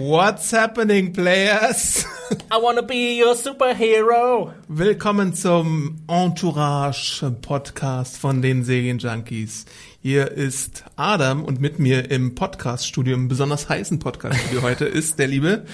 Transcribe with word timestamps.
What's 0.00 0.52
happening, 0.52 1.12
players? 1.12 2.06
I 2.52 2.56
wanna 2.62 2.82
be 2.82 3.20
your 3.20 3.34
superhero. 3.34 4.52
Willkommen 4.68 5.34
zum 5.34 5.96
Entourage 6.06 7.28
Podcast 7.42 8.16
von 8.16 8.40
den 8.40 8.62
Serienjunkies. 8.62 9.66
Hier 10.00 10.30
ist 10.30 10.84
Adam 10.94 11.44
und 11.44 11.60
mit 11.60 11.80
mir 11.80 12.12
im 12.12 12.36
Podcaststudio, 12.36 13.16
im 13.16 13.26
besonders 13.26 13.68
heißen 13.68 13.98
Podcaststudio 13.98 14.62
heute 14.62 14.84
ist 14.84 15.18
der 15.18 15.26
liebe 15.26 15.64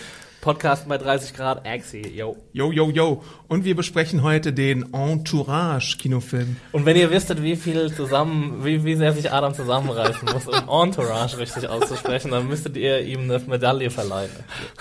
Podcast 0.45 0.87
bei 0.87 0.99
30 0.99 1.33
Grad 1.33 1.67
Axi, 1.67 2.07
yo. 2.07 2.37
Yo, 2.53 2.71
yo, 2.71 2.91
yo. 2.91 3.25
Und 3.49 3.65
wir 3.65 3.75
besprechen 3.75 4.23
heute 4.23 4.53
den 4.53 4.93
Entourage-Kinofilm. 4.93 6.57
Und 6.71 6.85
wenn 6.85 6.99
ihr 6.99 7.11
wisstet, 7.11 7.43
wie 7.43 7.57
viel 7.57 7.91
zusammen, 7.95 8.63
wie, 8.63 8.85
wie 8.85 8.95
sehr 8.95 9.15
sich 9.15 9.33
Adam 9.33 9.55
zusammenreißen 9.55 10.29
muss, 10.31 10.47
um 10.47 10.55
Entourage 10.55 11.39
richtig 11.39 11.67
auszusprechen, 11.67 12.31
dann 12.31 12.47
müsstet 12.47 12.77
ihr 12.77 13.01
ihm 13.01 13.21
eine 13.21 13.39
Medaille 13.39 13.89
verleihen. 13.89 14.29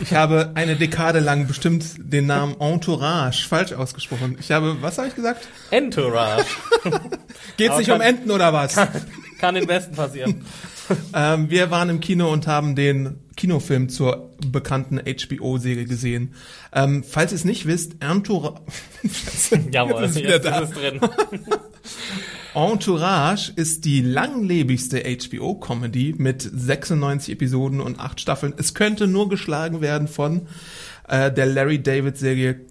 Ich 0.01 0.13
habe 0.13 0.51
eine 0.55 0.75
Dekade 0.75 1.21
lang 1.21 1.47
bestimmt 1.47 1.85
den 1.97 2.25
Namen 2.25 2.59
Entourage 2.59 3.47
falsch 3.47 3.71
ausgesprochen. 3.71 4.35
Ich 4.41 4.51
habe, 4.51 4.81
was 4.81 4.97
habe 4.97 5.07
ich 5.07 5.15
gesagt? 5.15 5.47
Entourage. 5.71 6.43
Geht's 7.55 7.77
nicht 7.77 7.89
um 7.89 8.01
Enten 8.01 8.31
oder 8.31 8.51
was? 8.51 8.75
Kann, 9.43 9.55
den 9.55 9.67
Besten 9.67 9.93
passieren. 9.93 10.45
ähm, 11.13 11.49
wir 11.49 11.69
waren 11.69 11.89
im 11.89 11.99
Kino 11.99 12.31
und 12.31 12.47
haben 12.47 12.77
den 12.77 13.17
Kinofilm 13.35 13.89
zur 13.89 14.31
bekannten 14.47 14.99
HBO-Serie 14.99 15.83
gesehen. 15.83 16.33
Ähm, 16.71 17.03
falls 17.03 17.33
ihr 17.33 17.35
es 17.35 17.43
nicht 17.43 17.65
wisst, 17.65 18.01
Entourage... 18.01 18.61
Jawohl, 19.73 20.03
jetzt 20.03 20.11
ist, 20.11 20.15
jetzt, 20.15 20.23
wieder 20.23 20.35
jetzt 20.35 20.45
da. 20.45 20.59
ist 20.59 20.69
es 20.69 20.75
drin. 20.77 21.01
Entourage 22.53 23.51
ist 23.53 23.83
die 23.83 23.99
langlebigste 23.99 25.03
HBO-Comedy 25.03 26.15
mit 26.17 26.41
96 26.41 27.33
Episoden 27.33 27.81
und 27.81 27.99
8 27.99 28.21
Staffeln. 28.21 28.53
Es 28.55 28.73
könnte 28.73 29.07
nur 29.07 29.27
geschlagen 29.27 29.81
werden 29.81 30.07
von 30.07 30.47
äh, 31.09 31.29
der 31.33 31.47
Larry 31.47 31.83
David-Serie 31.83 32.61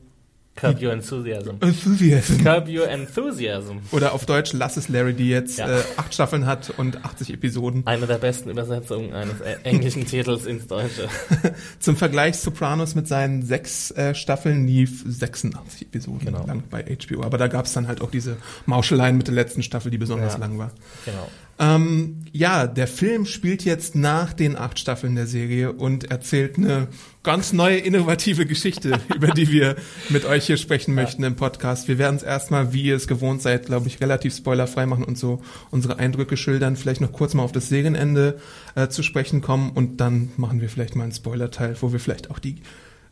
Curb 0.55 0.81
Your 0.83 0.93
Enthusiasm. 0.93 1.57
Enthusiasm. 1.61 2.39
Curb 2.45 2.69
Your 2.69 2.87
Enthusiasm. 2.89 3.79
Oder 3.91 4.13
auf 4.13 4.27
Deutsch 4.27 4.53
Lass 4.53 4.77
es 4.77 4.89
Larry, 4.89 5.15
die 5.15 5.31
jetzt 5.31 5.59
Ja. 5.59 5.79
äh, 5.79 5.83
acht 5.97 6.13
Staffeln 6.13 6.45
hat 6.47 6.71
und 6.77 7.05
80 7.05 7.33
Episoden. 7.33 7.87
Eine 7.87 8.07
der 8.07 8.19
besten 8.19 8.51
Übersetzungen 8.51 9.15
eines 9.15 9.41
äh, 9.41 9.57
englischen 9.65 10.07
Titels 10.07 10.45
ins 10.45 10.67
Deutsche. 10.67 11.09
Zum 11.81 11.97
Vergleich 11.97 12.37
Sopranos 12.37 12.95
mit 12.95 13.09
seinen 13.09 13.43
sechs 13.43 13.91
äh, 13.93 14.15
Staffeln 14.15 14.67
lief 14.67 15.03
86 15.07 15.83
Episoden 15.89 16.27
Genau. 16.27 16.47
lang 16.47 16.63
bei 16.71 16.83
HBO. 16.85 17.23
Aber 17.23 17.39
da 17.39 17.49
gab 17.49 17.65
es 17.65 17.73
dann 17.73 17.89
halt 17.89 18.03
auch 18.03 18.11
diese 18.11 18.37
Mauscheleien 18.67 19.17
mit 19.17 19.29
der 19.29 19.35
letzten 19.35 19.63
Staffel, 19.63 19.91
die 19.91 19.99
besonders 19.99 20.35
Ja. 20.35 20.39
lang 20.39 20.59
war. 20.59 20.71
Genau. 21.07 21.29
Ähm, 21.59 22.25
ja, 22.33 22.67
der 22.67 22.87
Film 22.87 23.27
spielt 23.27 23.65
jetzt 23.65 23.95
nach 23.95 24.33
den 24.33 24.57
acht 24.57 24.79
Staffeln 24.79 25.15
der 25.15 25.27
Serie 25.27 25.73
und 25.73 26.11
erzählt 26.11 26.57
eine 26.57 26.89
ganz 27.23 27.53
neue, 27.53 27.77
innovative 27.77 28.47
Geschichte, 28.47 28.99
über 29.15 29.29
die 29.29 29.51
wir 29.51 29.77
mit 30.09 30.25
euch 30.25 30.47
hier 30.47 30.57
sprechen 30.57 30.95
möchten 30.95 31.23
im 31.25 31.37
Podcast. 31.37 31.89
Wir 31.89 31.99
werden 31.99 32.17
es 32.17 32.23
erstmal, 32.23 32.73
wie 32.73 32.83
ihr 32.85 32.97
es 32.97 33.07
gewohnt 33.07 33.43
seid, 33.43 33.67
glaube 33.67 33.87
ich, 33.87 34.01
relativ 34.01 34.35
spoilerfrei 34.35 34.87
machen 34.87 35.05
und 35.05 35.19
so 35.19 35.43
unsere 35.71 35.99
Eindrücke 35.99 36.37
schildern, 36.37 36.77
vielleicht 36.77 37.01
noch 37.01 37.13
kurz 37.13 37.35
mal 37.35 37.43
auf 37.43 37.53
das 37.53 37.69
Serienende 37.69 38.41
äh, 38.75 38.89
zu 38.89 39.03
sprechen 39.03 39.43
kommen 39.43 39.71
und 39.71 40.01
dann 40.01 40.33
machen 40.37 40.61
wir 40.61 40.69
vielleicht 40.69 40.97
mal 40.97 41.05
einen 41.05 41.13
Spoiler-Teil, 41.13 41.77
wo 41.81 41.93
wir 41.93 42.01
vielleicht 42.01 42.31
auch 42.31 42.39
die 42.39 42.57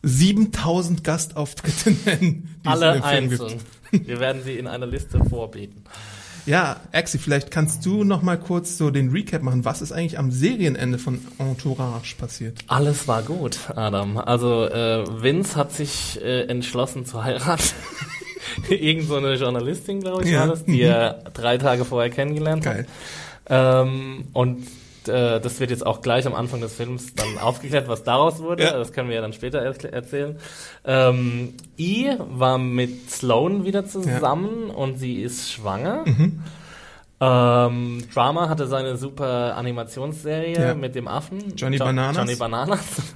7000 0.03 1.03
Gastauftritte 1.03 1.91
nennen, 2.05 2.55
die 2.65 2.69
es 2.69 2.75
in 2.75 2.83
Alle 2.83 2.93
dem 2.93 3.03
Film 3.03 3.29
gibt. 3.29 3.41
einzeln. 3.41 3.61
Wir 3.91 4.19
werden 4.19 4.41
sie 4.43 4.53
in 4.53 4.67
einer 4.67 4.87
Liste 4.87 5.23
vorbieten. 5.23 5.83
Ja, 6.45 6.77
Axi, 6.91 7.19
vielleicht 7.19 7.51
kannst 7.51 7.85
du 7.85 8.03
noch 8.03 8.23
mal 8.23 8.37
kurz 8.37 8.77
so 8.77 8.89
den 8.89 9.11
Recap 9.11 9.43
machen. 9.43 9.63
Was 9.63 9.81
ist 9.81 9.91
eigentlich 9.91 10.17
am 10.17 10.31
Serienende 10.31 10.97
von 10.97 11.19
Entourage 11.37 12.15
passiert? 12.17 12.59
Alles 12.67 13.07
war 13.07 13.21
gut, 13.21 13.57
Adam. 13.75 14.17
Also 14.17 14.65
äh, 14.65 15.05
Vince 15.21 15.55
hat 15.55 15.71
sich 15.71 16.19
äh, 16.23 16.45
entschlossen 16.47 17.05
zu 17.05 17.23
heiraten. 17.23 17.61
Irgend 18.69 19.07
so 19.07 19.15
eine 19.17 19.35
Journalistin, 19.35 20.01
glaube 20.01 20.23
ich, 20.23 20.31
Ja. 20.31 20.41
war 20.41 20.47
das, 20.47 20.65
die 20.65 20.81
er 20.81 21.23
drei 21.33 21.57
Tage 21.57 21.85
vorher 21.85 22.09
kennengelernt 22.09 22.63
Geil. 22.63 22.87
hat. 23.47 23.83
Ähm, 23.85 24.25
und 24.33 24.65
äh, 25.07 25.39
das 25.39 25.59
wird 25.59 25.69
jetzt 25.71 25.85
auch 25.85 26.01
gleich 26.01 26.25
am 26.27 26.33
Anfang 26.35 26.61
des 26.61 26.73
Films 26.75 27.13
dann 27.15 27.37
aufgeklärt, 27.39 27.87
was 27.87 28.03
daraus 28.03 28.39
wurde. 28.41 28.63
Ja. 28.63 28.77
Das 28.77 28.91
können 28.93 29.09
wir 29.09 29.15
ja 29.15 29.21
dann 29.21 29.33
später 29.33 29.59
erzählen. 29.59 30.37
Ähm, 30.85 31.53
I 31.79 32.11
war 32.19 32.57
mit 32.57 33.09
Sloan 33.09 33.65
wieder 33.65 33.85
zusammen 33.85 34.69
und 34.69 34.97
sie 34.97 35.21
ist 35.21 35.51
schwanger. 35.51 36.03
Mhm. 36.05 36.41
Ähm, 37.23 38.03
Drama 38.13 38.49
hatte 38.49 38.65
seine 38.67 38.97
super 38.97 39.55
Animationsserie 39.55 40.59
Ja. 40.59 40.73
mit 40.73 40.95
dem 40.95 41.07
Affen. 41.07 41.53
Johnny 41.55 41.77
Jo- 41.77 41.85
Bananas. 41.85 42.17
Johnny 42.17 42.35
Bananas. 42.35 42.79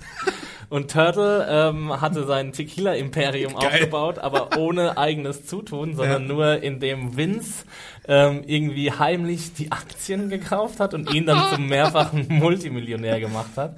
Und 0.68 0.90
Turtle 0.92 1.46
ähm, 1.48 2.02
hatte 2.02 2.26
sein 2.26 2.52
Tequila-Imperium 2.52 3.56
aufgebaut, 3.56 4.18
aber 4.18 4.58
ohne 4.58 4.98
eigenes 4.98 5.46
Zutun, 5.46 5.96
sondern 5.96 6.24
Ja. 6.24 6.28
nur 6.34 6.64
indem 6.64 7.16
Vince 7.16 7.66
ähm, 8.08 8.44
irgendwie 8.46 8.92
heimlich 8.92 9.54
die 9.54 9.72
Aktien 9.72 10.30
gekauft 10.30 10.80
hat 10.80 10.94
und 10.94 11.14
ihn 11.14 11.26
dann 11.26 11.54
zum 11.54 11.68
mehrfachen 11.70 12.26
Multimillionär 12.30 13.20
gemacht 13.20 13.58
hat. 13.58 13.78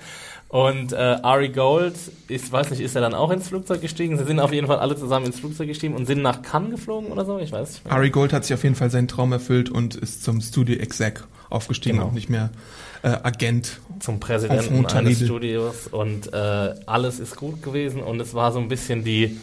Und 0.50 0.94
äh, 0.94 0.96
Ari 0.96 1.50
Gold, 1.50 1.96
ich 2.30 2.50
weiß 2.50 2.70
nicht, 2.70 2.80
ist 2.80 2.96
er 2.96 3.02
dann 3.02 3.14
auch 3.14 3.32
ins 3.32 3.50
Flugzeug 3.50 3.82
gestiegen? 3.82 4.18
Sie 4.18 4.24
sind 4.24 4.40
auf 4.40 4.54
jeden 4.54 4.68
Fall 4.68 4.80
alle 4.80 4.96
zusammen 4.96 5.26
ins 5.26 5.40
Flugzeug 5.40 5.68
gestiegen 5.68 5.94
und 5.94 6.06
sind 6.06 6.22
nach 6.22 6.42
Cannes 6.42 6.72
geflogen 6.72 7.12
oder 7.12 7.26
so? 7.26 7.38
Ich 7.40 7.52
weiß 7.52 7.70
nicht 7.70 7.86
mehr. 7.86 7.94
Ari 7.94 8.10
Gold 8.12 8.32
hat 8.32 8.46
sich 8.46 8.54
auf 8.54 8.64
jeden 8.64 8.76
Fall 8.76 8.90
seinen 8.90 9.10
Traum 9.10 9.34
erfüllt 9.34 9.70
und 9.70 9.96
ist 9.96 10.24
zum 10.24 10.40
Studio 10.40 10.78
Exec 10.78 11.24
aufgestiegen 11.50 11.98
Genau. 11.98 12.08
und 12.10 12.16
nicht 12.16 12.30
mehr 12.30 12.50
äh, 13.04 13.10
Agent. 13.24 13.80
zum 14.00 14.20
Präsidenten 14.22 14.86
eines. 14.86 15.20
Studios 15.22 15.88
und 15.88 16.32
äh, 16.34 16.76
alles 16.86 17.20
ist 17.20 17.36
gut 17.36 17.62
gewesen 17.62 18.02
und 18.02 18.20
es 18.22 18.34
war 18.34 18.52
so 18.54 18.60
ein 18.60 18.70
bisschen 18.70 19.04
die 19.04 19.38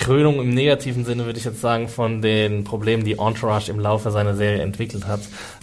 Krönung 0.00 0.40
im 0.40 0.52
negativen 0.54 1.04
Sinne, 1.04 1.26
würde 1.26 1.38
ich 1.38 1.44
jetzt 1.44 1.60
sagen, 1.60 1.88
von 1.88 2.22
den 2.22 2.64
Problemen, 2.64 3.04
die 3.04 3.18
Entourage 3.18 3.70
im 3.70 3.78
Laufe 3.78 4.10
seiner 4.10 4.34
Serie 4.34 4.62
entwickelt 4.62 5.06
hat. 5.06 5.20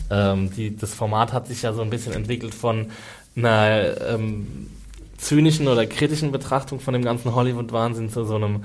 Ähm, 0.10 0.50
die, 0.56 0.76
das 0.78 0.94
Format 0.94 1.34
hat 1.34 1.48
sich 1.48 1.64
ja 1.64 1.74
so 1.74 1.82
ein 1.82 1.90
bisschen 1.90 2.14
entwickelt 2.14 2.54
von 2.56 2.88
einer 3.36 4.00
ähm, 4.10 4.68
zynischen 5.18 5.68
oder 5.68 5.86
kritischen 5.86 6.32
Betrachtung 6.32 6.80
von 6.80 6.94
dem 6.94 7.04
ganzen 7.04 7.34
Hollywood-Wahnsinn 7.36 8.10
zu 8.10 8.24
so 8.26 8.36
einem 8.36 8.64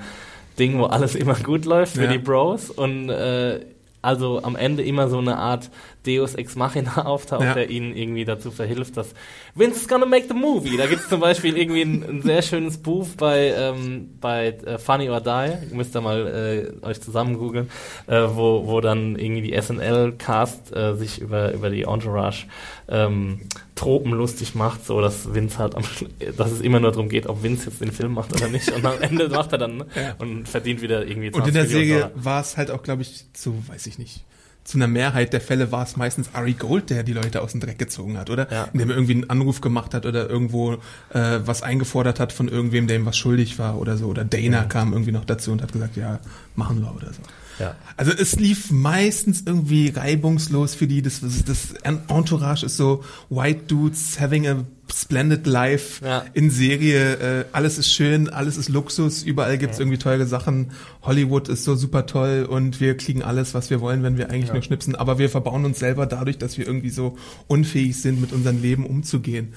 Ding, 0.59 0.77
wo 0.79 0.85
alles 0.85 1.15
immer 1.15 1.35
gut 1.35 1.65
läuft 1.65 1.95
für 1.95 2.03
Ja. 2.05 2.11
die 2.11 2.19
Bros 2.19 2.69
und 2.69 3.09
äh, 3.09 3.59
also 4.03 4.43
am 4.43 4.55
Ende 4.55 4.83
immer 4.83 5.09
so 5.09 5.17
eine 5.17 5.37
Art 5.37 5.69
Deus 6.05 6.35
Ex 6.35 6.55
Machina 6.55 7.05
auftaucht, 7.05 7.43
Ja. 7.43 7.53
der 7.53 7.69
ihnen 7.69 7.95
irgendwie 7.95 8.25
dazu 8.25 8.51
verhilft, 8.51 8.97
dass 8.97 9.13
Vince 9.55 9.81
is 9.81 9.87
gonna 9.87 10.05
make 10.05 10.27
the 10.27 10.33
movie. 10.33 10.77
Da 10.77 10.85
gibt 10.87 11.01
es 11.01 11.09
zum 11.09 11.19
Beispiel 11.19 11.57
irgendwie 11.57 11.81
ein, 11.81 12.03
ein 12.03 12.21
sehr 12.21 12.41
schönes 12.41 12.77
Buch 12.77 13.07
bei, 13.17 13.53
ähm, 13.57 14.09
bei 14.19 14.47
äh, 14.65 14.77
Funny 14.77 15.09
or 15.09 15.21
Die, 15.21 15.29
Ihr 15.69 15.75
müsst 15.75 15.95
ihr 15.95 16.01
mal 16.01 16.73
äh, 16.81 16.85
euch 16.85 17.01
zusammen 17.01 17.37
googeln, 17.37 17.69
äh, 18.07 18.21
wo, 18.33 18.67
wo 18.67 18.81
dann 18.81 19.15
irgendwie 19.17 19.41
die 19.41 19.59
SNL-Cast 19.61 20.75
äh, 20.75 20.95
sich 20.95 21.19
über, 21.21 21.53
über 21.53 21.69
die 21.69 21.83
Entourage 21.83 22.45
ähm, 22.89 23.41
Tropen 23.75 24.11
lustig 24.11 24.55
macht, 24.55 24.85
so 24.85 25.01
dass 25.01 25.33
Vince 25.33 25.57
halt 25.57 25.75
am, 25.75 25.83
dass 26.37 26.51
es 26.51 26.61
immer 26.61 26.79
nur 26.79 26.91
darum 26.91 27.09
geht, 27.09 27.27
ob 27.27 27.43
Vince 27.43 27.69
jetzt 27.69 27.81
den 27.81 27.91
Film 27.91 28.13
macht 28.13 28.33
oder 28.33 28.47
nicht. 28.49 28.71
Und 28.71 28.85
am 28.85 29.01
Ende 29.01 29.29
macht 29.29 29.51
er 29.51 29.57
dann 29.57 29.77
ne? 29.77 29.85
Ja. 29.95 30.15
und 30.19 30.47
verdient 30.47 30.81
wieder 30.81 31.05
irgendwie 31.05 31.31
20 31.31 31.41
Und 31.41 31.47
in 31.47 31.53
der 31.53 31.65
Serie 31.67 32.11
war 32.15 32.41
es 32.41 32.57
halt 32.57 32.71
auch, 32.71 32.83
glaube 32.83 33.01
ich, 33.01 33.25
zu, 33.33 33.63
weiß 33.67 33.87
ich 33.87 33.97
nicht, 33.97 34.23
zu 34.63 34.77
einer 34.77 34.87
Mehrheit 34.87 35.33
der 35.33 35.41
Fälle 35.41 35.71
war 35.71 35.83
es 35.83 35.97
meistens 35.97 36.33
Ari 36.33 36.53
Gold, 36.53 36.89
der 36.89 37.03
die 37.03 37.13
Leute 37.13 37.41
aus 37.41 37.51
dem 37.51 37.59
Dreck 37.59 37.77
gezogen 37.77 38.17
hat, 38.17 38.29
oder? 38.29 38.51
Ja. 38.51 38.67
Indem 38.73 38.89
er 38.89 38.95
irgendwie 38.95 39.13
einen 39.13 39.29
Anruf 39.29 39.61
gemacht 39.61 39.93
hat 39.93 40.05
oder 40.05 40.29
irgendwo 40.29 40.73
äh, 41.13 41.39
was 41.43 41.63
eingefordert 41.63 42.19
hat 42.19 42.31
von 42.31 42.47
irgendwem, 42.47 42.87
der 42.87 42.97
ihm 42.97 43.05
was 43.05 43.17
schuldig 43.17 43.59
war 43.59 43.77
oder 43.77 43.97
so. 43.97 44.07
Oder 44.07 44.23
Dana 44.23 44.63
kam 44.63 44.93
irgendwie 44.93 45.11
noch 45.11 45.25
dazu 45.25 45.51
und 45.51 45.61
hat 45.61 45.73
gesagt, 45.73 45.97
ja, 45.97 46.19
machen 46.55 46.81
wir 46.81 46.95
oder 46.95 47.11
so. 47.13 47.21
Ja. 47.59 47.75
Also 47.97 48.11
es 48.11 48.35
lief 48.35 48.71
meistens 48.71 49.43
irgendwie 49.45 49.89
reibungslos 49.89 50.75
für 50.75 50.87
die. 50.87 51.01
Das, 51.01 51.21
das 51.21 51.73
Entourage 51.83 52.65
ist 52.65 52.77
so 52.77 53.03
White 53.29 53.63
Dudes 53.67 54.19
having 54.19 54.47
a 54.47 54.63
splendid 54.91 55.47
life 55.47 56.05
ja. 56.05 56.25
in 56.33 56.49
Serie. 56.49 57.41
Äh, 57.41 57.45
alles 57.51 57.77
ist 57.77 57.91
schön, 57.91 58.29
alles 58.29 58.57
ist 58.57 58.69
Luxus, 58.69 59.23
überall 59.23 59.57
gibt's 59.57 59.77
ja. 59.77 59.81
irgendwie 59.83 59.97
tolle 59.97 60.25
Sachen. 60.25 60.71
Hollywood 61.01 61.49
ist 61.49 61.63
so 61.63 61.75
super 61.75 62.05
toll 62.05 62.47
und 62.49 62.79
wir 62.79 62.95
kriegen 62.97 63.23
alles, 63.23 63.53
was 63.53 63.69
wir 63.69 63.81
wollen, 63.81 64.03
wenn 64.03 64.17
wir 64.17 64.29
eigentlich 64.29 64.47
ja. 64.47 64.53
nur 64.53 64.63
schnipsen. 64.63 64.95
Aber 64.95 65.17
wir 65.17 65.29
verbauen 65.29 65.65
uns 65.65 65.79
selber 65.79 66.05
dadurch, 66.05 66.37
dass 66.37 66.57
wir 66.57 66.67
irgendwie 66.67 66.89
so 66.89 67.17
unfähig 67.47 68.01
sind, 68.01 68.21
mit 68.21 68.33
unserem 68.33 68.61
Leben 68.61 68.85
umzugehen. 68.85 69.53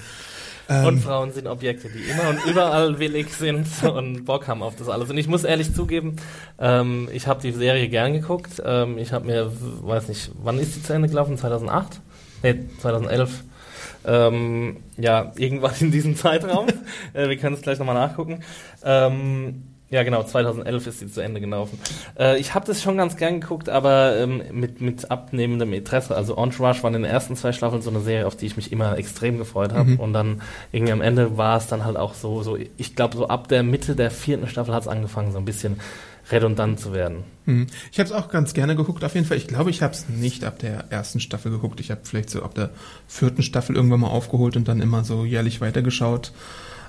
Ähm, 0.69 0.85
und 0.85 0.99
Frauen 0.99 1.31
sind 1.31 1.47
Objekte, 1.47 1.89
die 1.89 2.09
immer 2.09 2.29
und 2.29 2.45
überall 2.45 2.99
willig 2.99 3.33
sind 3.33 3.67
und 3.83 4.25
Bock 4.25 4.47
haben 4.47 4.61
auf 4.61 4.75
das 4.75 4.89
alles. 4.89 5.09
Und 5.09 5.17
ich 5.17 5.27
muss 5.27 5.43
ehrlich 5.43 5.73
zugeben, 5.73 6.17
ähm, 6.59 7.09
ich 7.13 7.27
habe 7.27 7.41
die 7.41 7.51
Serie 7.51 7.87
gern 7.89 8.13
geguckt. 8.13 8.61
Ähm, 8.65 8.97
ich 8.97 9.13
habe 9.13 9.25
mir, 9.25 9.51
weiß 9.81 10.09
nicht, 10.09 10.31
wann 10.41 10.59
ist 10.59 10.75
die 10.75 10.83
zu 10.83 10.93
Ende 10.93 11.07
gelaufen? 11.07 11.37
2008? 11.37 12.01
Nee, 12.43 12.55
2011. 12.79 13.43
Ähm, 14.05 14.77
ja, 14.97 15.31
irgendwann 15.35 15.73
in 15.79 15.91
diesem 15.91 16.15
Zeitraum. 16.15 16.67
äh, 17.13 17.29
wir 17.29 17.37
können 17.37 17.55
es 17.55 17.61
gleich 17.61 17.79
nochmal 17.79 17.95
nachgucken. 17.95 18.43
Ähm, 18.83 19.63
ja, 19.89 20.03
genau, 20.03 20.21
2011 20.21 20.87
ist 20.87 20.99
sie 20.99 21.07
zu 21.07 21.21
Ende 21.21 21.39
gelaufen. 21.39 21.79
Äh, 22.19 22.39
ich 22.39 22.53
habe 22.53 22.65
das 22.65 22.81
schon 22.81 22.97
ganz 22.97 23.15
gern 23.15 23.39
geguckt, 23.39 23.69
aber 23.69 24.17
ähm, 24.17 24.41
mit, 24.51 24.81
mit 24.81 25.09
abnehmendem 25.09 25.71
Interesse. 25.71 26.15
Also 26.15 26.35
Entourage 26.35 26.83
war 26.83 26.89
in 26.89 27.01
den 27.01 27.05
ersten 27.05 27.37
zwei 27.37 27.53
Staffeln 27.53 27.81
so 27.81 27.89
eine 27.89 28.01
Serie, 28.01 28.27
auf 28.27 28.35
die 28.35 28.47
ich 28.47 28.57
mich 28.57 28.73
immer 28.73 28.97
extrem 28.97 29.37
gefreut 29.37 29.71
habe. 29.71 29.91
Mhm. 29.91 29.99
Und 29.99 30.11
dann 30.11 30.41
irgendwie 30.73 30.91
am 30.91 31.01
Ende 31.01 31.37
war 31.37 31.57
es 31.57 31.67
dann 31.67 31.85
halt 31.85 31.95
auch 31.95 32.15
so, 32.15 32.43
so 32.43 32.57
ich 32.77 32.95
glaube, 32.95 33.15
so 33.15 33.29
ab 33.29 33.47
der 33.47 33.63
Mitte 33.63 33.95
der 33.95 34.11
vierten 34.11 34.47
Staffel 34.47 34.73
hat 34.73 34.81
es 34.81 34.87
angefangen, 34.89 35.31
so 35.31 35.37
ein 35.37 35.45
bisschen 35.45 35.79
redundant 36.31 36.81
zu 36.81 36.93
werden. 36.93 37.23
Mhm. 37.45 37.67
Ich 37.89 37.99
habe 37.99 38.09
es 38.09 38.13
auch 38.13 38.29
ganz 38.29 38.53
gerne 38.53 38.75
geguckt, 38.75 39.05
auf 39.05 39.15
jeden 39.15 39.25
Fall. 39.25 39.37
Ich 39.37 39.47
glaube, 39.47 39.69
ich 39.69 39.81
habe 39.81 39.93
es 39.93 40.09
nicht 40.09 40.43
ab 40.43 40.59
der 40.59 40.91
ersten 40.91 41.21
Staffel 41.21 41.49
geguckt. 41.49 41.79
Ich 41.79 41.91
habe 41.91 42.01
vielleicht 42.03 42.29
so 42.29 42.43
ab 42.43 42.55
der 42.55 42.71
vierten 43.07 43.41
Staffel 43.41 43.77
irgendwann 43.77 44.01
mal 44.01 44.09
aufgeholt 44.09 44.57
und 44.57 44.67
dann 44.67 44.81
immer 44.81 45.05
so 45.05 45.23
jährlich 45.23 45.61
weitergeschaut. 45.61 46.33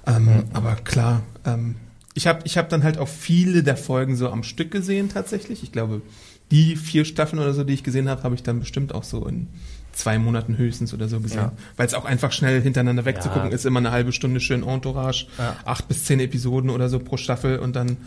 Ähm, 0.04 0.24
mhm. 0.24 0.44
Aber 0.52 0.74
klar, 0.74 1.22
ähm, 1.44 1.76
ich 2.18 2.26
habe 2.26 2.40
ich 2.42 2.58
hab 2.58 2.68
dann 2.68 2.82
halt 2.82 2.98
auch 2.98 3.06
viele 3.06 3.62
der 3.62 3.76
Folgen 3.76 4.16
so 4.16 4.28
am 4.28 4.42
Stück 4.42 4.72
gesehen 4.72 5.08
tatsächlich. 5.08 5.62
Ich 5.62 5.70
glaube, 5.70 6.02
die 6.50 6.74
vier 6.74 7.04
Staffeln 7.04 7.40
oder 7.40 7.54
so, 7.54 7.62
die 7.62 7.74
ich 7.74 7.84
gesehen 7.84 8.08
habe, 8.08 8.24
habe 8.24 8.34
ich 8.34 8.42
dann 8.42 8.58
bestimmt 8.58 8.92
auch 8.92 9.04
so 9.04 9.24
in 9.24 9.46
zwei 9.92 10.18
Monaten 10.18 10.58
höchstens 10.58 10.92
oder 10.92 11.06
so 11.06 11.20
gesehen. 11.20 11.38
Ja. 11.38 11.52
Weil 11.76 11.86
es 11.86 11.94
auch 11.94 12.04
einfach 12.04 12.32
schnell 12.32 12.60
hintereinander 12.60 13.04
wegzugucken 13.04 13.50
ja. 13.50 13.54
ist, 13.54 13.66
immer 13.66 13.78
eine 13.78 13.92
halbe 13.92 14.10
Stunde 14.10 14.40
schön 14.40 14.64
Entourage, 14.64 15.26
ja. 15.38 15.56
acht 15.64 15.86
bis 15.86 16.06
zehn 16.06 16.18
Episoden 16.18 16.70
oder 16.70 16.88
so 16.88 16.98
pro 16.98 17.16
Staffel 17.18 17.60
und 17.60 17.76
dann 17.76 17.98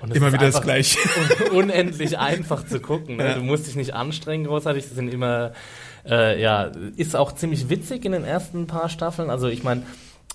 und 0.00 0.16
immer 0.16 0.32
wieder 0.32 0.46
das 0.46 0.62
Gleiche. 0.62 0.98
unendlich 1.52 2.18
einfach 2.18 2.66
zu 2.66 2.80
gucken. 2.80 3.18
Ne? 3.18 3.36
Du 3.36 3.42
musst 3.42 3.68
dich 3.68 3.76
nicht 3.76 3.94
anstrengen 3.94 4.46
großartig. 4.46 4.82
Das 4.82 4.94
sind 4.94 5.14
immer, 5.14 5.52
äh, 6.08 6.42
ja, 6.42 6.72
ist 6.96 7.14
auch 7.14 7.32
ziemlich 7.36 7.68
witzig 7.68 8.04
in 8.04 8.10
den 8.10 8.24
ersten 8.24 8.66
paar 8.66 8.88
Staffeln. 8.88 9.30
Also 9.30 9.46
ich 9.46 9.62
meine, 9.62 9.82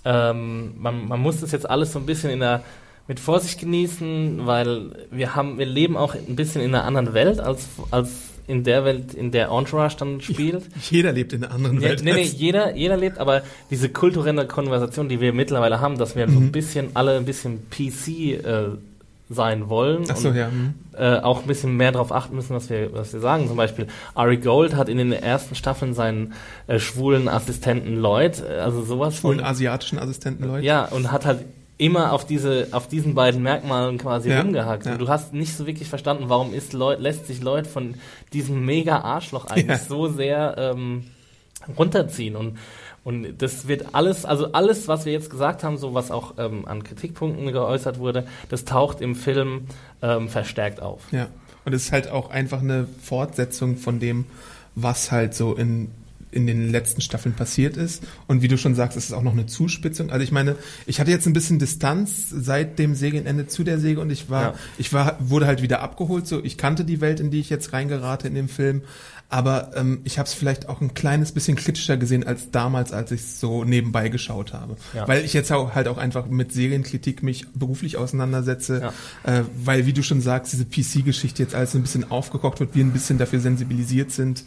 ähm, 0.06 0.76
man, 0.78 1.06
man 1.06 1.20
muss 1.20 1.42
das 1.42 1.52
jetzt 1.52 1.70
alles 1.70 1.92
so 1.92 2.00
ein 2.00 2.06
bisschen 2.06 2.30
in 2.30 2.40
der 2.40 2.64
mit 3.08 3.20
Vorsicht 3.20 3.60
genießen, 3.60 4.46
weil 4.46 4.92
wir 5.12 5.36
haben, 5.36 5.58
wir 5.58 5.66
leben 5.66 5.96
auch 5.96 6.16
ein 6.16 6.36
bisschen 6.36 6.62
in 6.62 6.74
einer 6.74 6.86
anderen 6.86 7.14
Welt 7.14 7.40
als, 7.40 7.68
als 7.92 8.10
in 8.48 8.64
der 8.64 8.86
Welt, 8.86 9.14
in 9.14 9.32
der 9.32 9.50
Entourage 9.50 9.98
dann 9.98 10.22
spielt. 10.22 10.64
Jeder 10.90 11.12
lebt 11.12 11.34
in 11.34 11.44
einer 11.44 11.54
anderen 11.54 11.82
Welt. 11.82 12.02
Ja, 12.02 12.06
nee, 12.06 12.22
nee, 12.22 12.24
jeder, 12.24 12.76
jeder 12.76 12.98
lebt, 12.98 13.18
aber 13.18 13.42
diese 13.72 13.90
kulturelle 13.90 14.46
Konversation, 14.46 15.10
die 15.10 15.20
wir 15.20 15.34
mittlerweile 15.34 15.82
haben, 15.82 15.98
dass 15.98 16.16
wir 16.16 16.28
mhm. 16.28 16.34
so 16.34 16.40
ein 16.40 16.52
bisschen, 16.52 16.90
alle 16.94 17.18
ein 17.18 17.26
bisschen 17.26 17.70
PC 17.70 18.08
äh, 18.44 18.68
sein 19.28 19.70
wollen 19.70 20.06
Ach 20.12 20.16
so, 20.16 20.30
und 20.30 20.36
ja. 20.36 20.50
Mhm. 20.50 20.76
äh, 20.96 21.18
auch 21.18 21.42
ein 21.42 21.48
bisschen 21.48 21.76
mehr 21.76 21.92
darauf 21.92 22.12
achten 22.12 22.36
müssen, 22.36 22.56
was 22.56 22.70
wir, 22.70 22.94
was 22.94 23.12
wir 23.14 23.20
sagen. 23.20 23.48
Zum 23.48 23.58
Beispiel 23.58 23.88
Ari 24.14 24.38
Gold 24.38 24.76
hat 24.76 24.88
in 24.88 25.00
den 25.00 25.12
ersten 25.12 25.56
Staffeln 25.56 25.96
seinen 25.96 26.34
äh, 26.68 26.78
schwulen 26.78 27.28
Assistenten 27.28 27.98
Lloyd, 27.98 28.44
äh, 28.48 28.60
also 28.60 28.84
sowas. 28.84 29.18
Schwulen 29.18 29.40
von, 29.40 29.48
asiatischen 29.48 29.98
Assistenten 29.98 30.46
Lloyd. 30.46 30.64
Ja, 30.64 30.86
und 30.86 31.12
hat 31.12 31.26
halt 31.26 31.40
immer 31.78 32.14
auf 32.14 32.26
diese 32.26 32.70
auf 32.72 32.88
diesen 32.88 33.16
beiden 33.16 33.44
Merkmalen 33.44 33.98
quasi 33.98 34.30
ja, 34.30 34.42
rumgehackt. 34.42 34.86
Ja. 34.86 34.94
Und 34.94 35.00
du 35.00 35.08
hast 35.08 35.34
nicht 35.34 35.56
so 35.56 35.68
wirklich 35.68 35.90
verstanden, 35.90 36.26
warum 36.28 36.54
ist 36.54 36.74
Leut, 36.74 37.00
lässt 37.00 37.28
sich 37.28 37.42
Leute 37.42 37.70
von 37.70 37.96
diesem 38.34 38.66
mega 38.66 39.00
Arschloch 39.00 39.46
eigentlich 39.46 39.80
ja. 39.82 39.86
so 39.86 40.08
sehr 40.08 40.56
ähm, 40.58 41.06
runterziehen 41.78 42.36
und 42.36 42.58
und 43.04 43.38
das 43.38 43.68
wird 43.68 43.94
alles, 43.94 44.26
also 44.26 44.52
alles, 44.54 44.88
was 44.88 45.06
wir 45.06 45.14
jetzt 45.14 45.30
gesagt 45.30 45.64
haben, 45.64 45.78
so 45.78 45.94
was 45.94 46.10
auch 46.10 46.34
ähm, 46.40 46.68
an 46.68 46.84
Kritikpunkten 46.84 47.52
geäußert 47.52 48.00
wurde, 48.00 48.26
das 48.50 48.66
taucht 48.66 49.00
im 49.00 49.16
Film 49.16 49.68
ähm, 50.02 50.28
verstärkt 50.28 50.82
auf. 50.82 51.04
Ja. 51.12 51.28
Und 51.66 51.74
es 51.74 51.84
ist 51.84 51.92
halt 51.92 52.10
auch 52.10 52.32
einfach 52.32 52.62
eine 52.62 52.88
Fortsetzung 53.04 53.78
von 53.78 54.00
dem, 54.00 54.26
was 54.74 55.12
halt 55.12 55.36
so 55.36 55.54
in 55.54 55.92
in 56.36 56.46
den 56.46 56.70
letzten 56.70 57.02
Staffeln 57.02 57.34
passiert 57.34 57.78
ist. 57.78 58.04
Und 58.28 58.42
wie 58.42 58.48
du 58.48 58.58
schon 58.58 58.76
sagst, 58.76 58.98
ist 58.98 59.06
es 59.06 59.14
auch 59.14 59.24
noch 59.24 59.32
eine 59.32 59.46
Zuspitzung. 59.46 60.10
Also 60.10 60.24
ich 60.24 60.32
meine, 60.32 60.58
ich 60.86 61.00
hatte 61.00 61.10
jetzt 61.10 61.26
ein 61.26 61.34
bisschen 61.34 61.60
Distanz 61.60 62.30
seit 62.30 62.78
dem 62.78 62.94
Serienende 62.94 63.48
zu 63.48 63.64
der 63.64 63.80
Säge 63.80 64.02
und 64.02 64.10
ich 64.10 64.30
war, 64.30 64.42
ja. 64.42 64.54
ich 64.78 64.92
war, 64.92 65.18
wurde 65.20 65.48
halt 65.48 65.62
wieder 65.62 65.82
abgeholt. 65.82 66.28
So, 66.28 66.44
ich 66.44 66.58
kannte 66.58 66.84
die 66.84 67.00
Welt, 67.00 67.22
in 67.22 67.32
die 67.32 67.40
ich 67.40 67.50
jetzt 67.50 67.72
reingerate 67.72 68.28
in 68.28 68.36
dem 68.36 68.50
Film. 68.50 68.82
Aber 69.30 69.72
ähm, 69.76 70.02
ich 70.04 70.20
habe 70.20 70.28
es 70.28 70.34
vielleicht 70.34 70.70
auch 70.70 70.82
ein 70.82 70.94
kleines 70.94 71.32
bisschen 71.32 71.56
kritischer 71.56 71.98
gesehen 71.98 72.26
als 72.26 72.52
damals, 72.52 72.92
als 72.92 73.12
ich 73.12 73.26
so 73.26 73.64
nebenbei 73.64 74.10
geschaut 74.10 74.54
habe. 74.54 74.76
Ja. 74.94 75.08
Weil 75.08 75.26
ich 75.26 75.34
jetzt 75.34 75.52
auch 75.52 75.74
halt 75.74 75.88
auch 75.88 75.98
einfach 75.98 76.28
mit 76.28 76.52
Serienkritik 76.52 77.24
mich 77.24 77.48
beruflich 77.54 77.98
auseinandersetze. 77.98 78.82
Ja. 78.82 79.40
Äh, 79.40 79.44
weil, 79.58 79.86
wie 79.88 79.94
du 79.94 80.04
schon 80.04 80.22
sagst, 80.22 80.54
diese 80.54 80.66
PC-Geschichte 80.66 81.42
jetzt 81.42 81.56
alles 81.56 81.74
ein 81.74 81.82
bisschen 81.82 82.12
aufgekocht 82.12 82.60
wird, 82.60 82.76
wir 82.76 82.84
ein 82.84 82.92
bisschen 82.92 83.18
dafür 83.18 83.40
sensibilisiert 83.40 84.12
sind. 84.12 84.44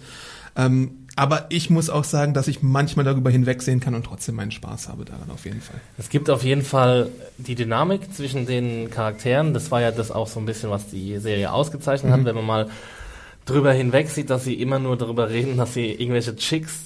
Ähm, 0.54 0.90
aber 1.18 1.46
ich 1.48 1.68
muss 1.68 1.90
auch 1.90 2.04
sagen, 2.04 2.32
dass 2.32 2.46
ich 2.46 2.62
manchmal 2.62 3.04
darüber 3.04 3.28
hinwegsehen 3.28 3.80
kann 3.80 3.96
und 3.96 4.06
trotzdem 4.06 4.36
meinen 4.36 4.52
Spaß 4.52 4.88
habe 4.88 5.04
daran 5.04 5.32
auf 5.32 5.44
jeden 5.46 5.60
Fall. 5.60 5.80
Es 5.98 6.10
gibt 6.10 6.30
auf 6.30 6.44
jeden 6.44 6.62
Fall 6.62 7.08
die 7.38 7.56
Dynamik 7.56 8.14
zwischen 8.14 8.46
den 8.46 8.88
Charakteren. 8.88 9.52
Das 9.52 9.72
war 9.72 9.80
ja 9.80 9.90
das 9.90 10.12
auch 10.12 10.28
so 10.28 10.38
ein 10.38 10.46
bisschen, 10.46 10.70
was 10.70 10.86
die 10.86 11.18
Serie 11.18 11.52
ausgezeichnet 11.52 12.12
mhm. 12.12 12.14
hat, 12.14 12.24
wenn 12.24 12.36
man 12.36 12.46
mal 12.46 12.70
drüber 13.46 13.72
hinweg 13.72 14.10
sieht, 14.10 14.30
dass 14.30 14.44
sie 14.44 14.54
immer 14.54 14.78
nur 14.78 14.96
darüber 14.96 15.28
reden, 15.28 15.56
dass 15.56 15.74
sie 15.74 15.90
irgendwelche 15.90 16.36
Chicks 16.36 16.82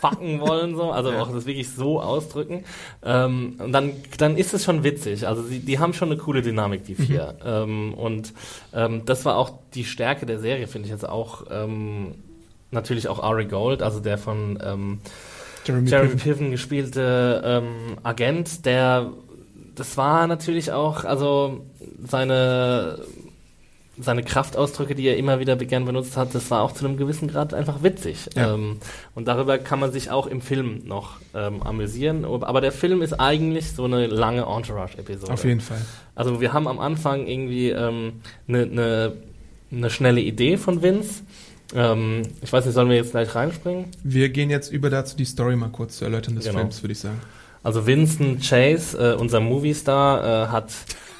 fucken 0.00 0.40
wollen, 0.40 0.76
so, 0.76 0.90
also 0.90 1.12
ja. 1.12 1.20
auch 1.20 1.30
das 1.30 1.44
wirklich 1.44 1.68
so 1.68 2.00
ausdrücken. 2.00 2.64
Ähm, 3.04 3.56
und 3.58 3.72
dann, 3.72 3.92
dann 4.16 4.38
ist 4.38 4.54
es 4.54 4.64
schon 4.64 4.82
witzig. 4.82 5.28
Also 5.28 5.42
sie, 5.42 5.58
die 5.58 5.78
haben 5.78 5.92
schon 5.92 6.10
eine 6.10 6.18
coole 6.18 6.40
Dynamik, 6.40 6.84
die 6.84 6.94
vier. 6.94 7.34
Mhm. 7.44 7.46
Ähm, 7.46 7.94
und 7.94 8.32
ähm, 8.72 9.02
das 9.04 9.26
war 9.26 9.36
auch 9.36 9.52
die 9.74 9.84
Stärke 9.84 10.24
der 10.24 10.38
Serie, 10.38 10.68
finde 10.68 10.86
ich 10.86 10.92
jetzt 10.92 11.06
auch. 11.06 11.44
Ähm, 11.50 12.14
natürlich 12.74 13.08
auch 13.08 13.22
Ari 13.22 13.46
Gold, 13.46 13.82
also 13.82 14.00
der 14.00 14.18
von 14.18 14.58
ähm, 14.62 15.00
Jeremy, 15.64 15.88
Jeremy 15.88 16.10
Piven. 16.10 16.22
Piven 16.22 16.50
gespielte 16.50 17.42
ähm, 17.44 17.96
Agent, 18.02 18.66
der 18.66 19.10
das 19.74 19.96
war 19.96 20.26
natürlich 20.26 20.72
auch, 20.72 21.04
also 21.04 21.64
seine 22.04 22.98
seine 23.96 24.24
Kraftausdrücke, 24.24 24.94
die 24.94 25.06
er 25.06 25.16
immer 25.16 25.38
wieder 25.38 25.54
gern 25.56 25.84
benutzt 25.84 26.16
hat, 26.16 26.34
das 26.34 26.50
war 26.50 26.62
auch 26.62 26.72
zu 26.72 26.84
einem 26.84 26.96
gewissen 26.96 27.28
Grad 27.28 27.54
einfach 27.54 27.82
witzig. 27.84 28.28
Ja. 28.34 28.54
Ähm, 28.54 28.78
und 29.14 29.28
darüber 29.28 29.58
kann 29.58 29.78
man 29.78 29.92
sich 29.92 30.10
auch 30.10 30.26
im 30.26 30.40
Film 30.40 30.82
noch 30.84 31.18
ähm, 31.32 31.62
amüsieren. 31.62 32.24
Aber 32.24 32.60
der 32.60 32.72
Film 32.72 33.02
ist 33.02 33.12
eigentlich 33.12 33.72
so 33.72 33.84
eine 33.84 34.08
lange 34.08 34.42
Entourage-Episode. 34.42 35.32
Auf 35.32 35.44
jeden 35.44 35.60
Fall. 35.60 35.80
Also 36.16 36.40
wir 36.40 36.52
haben 36.52 36.66
am 36.66 36.80
Anfang 36.80 37.26
irgendwie 37.28 37.72
eine 37.72 37.88
ähm, 37.88 38.12
ne, 38.46 38.66
ne, 38.66 39.12
ne 39.70 39.90
schnelle 39.90 40.20
Idee 40.20 40.56
von 40.56 40.82
Vince 40.82 41.22
ähm, 41.74 42.22
ich 42.42 42.52
weiß 42.52 42.64
nicht, 42.64 42.74
sollen 42.74 42.88
wir 42.88 42.96
jetzt 42.96 43.10
gleich 43.10 43.34
reinspringen? 43.34 43.86
Wir 44.02 44.28
gehen 44.28 44.50
jetzt 44.50 44.72
über 44.72 44.90
dazu, 44.90 45.16
die 45.16 45.24
Story 45.24 45.56
mal 45.56 45.70
kurz 45.70 45.98
zu 45.98 46.04
erläutern 46.04 46.36
des 46.36 46.44
genau. 46.44 46.60
Films, 46.60 46.82
würde 46.82 46.92
ich 46.92 47.00
sagen. 47.00 47.20
Also 47.62 47.86
Vincent 47.86 48.42
Chase, 48.46 48.96
äh, 48.98 49.14
unser 49.16 49.40
Movie-Star, 49.40 50.44
äh, 50.44 50.48
hat 50.48 50.70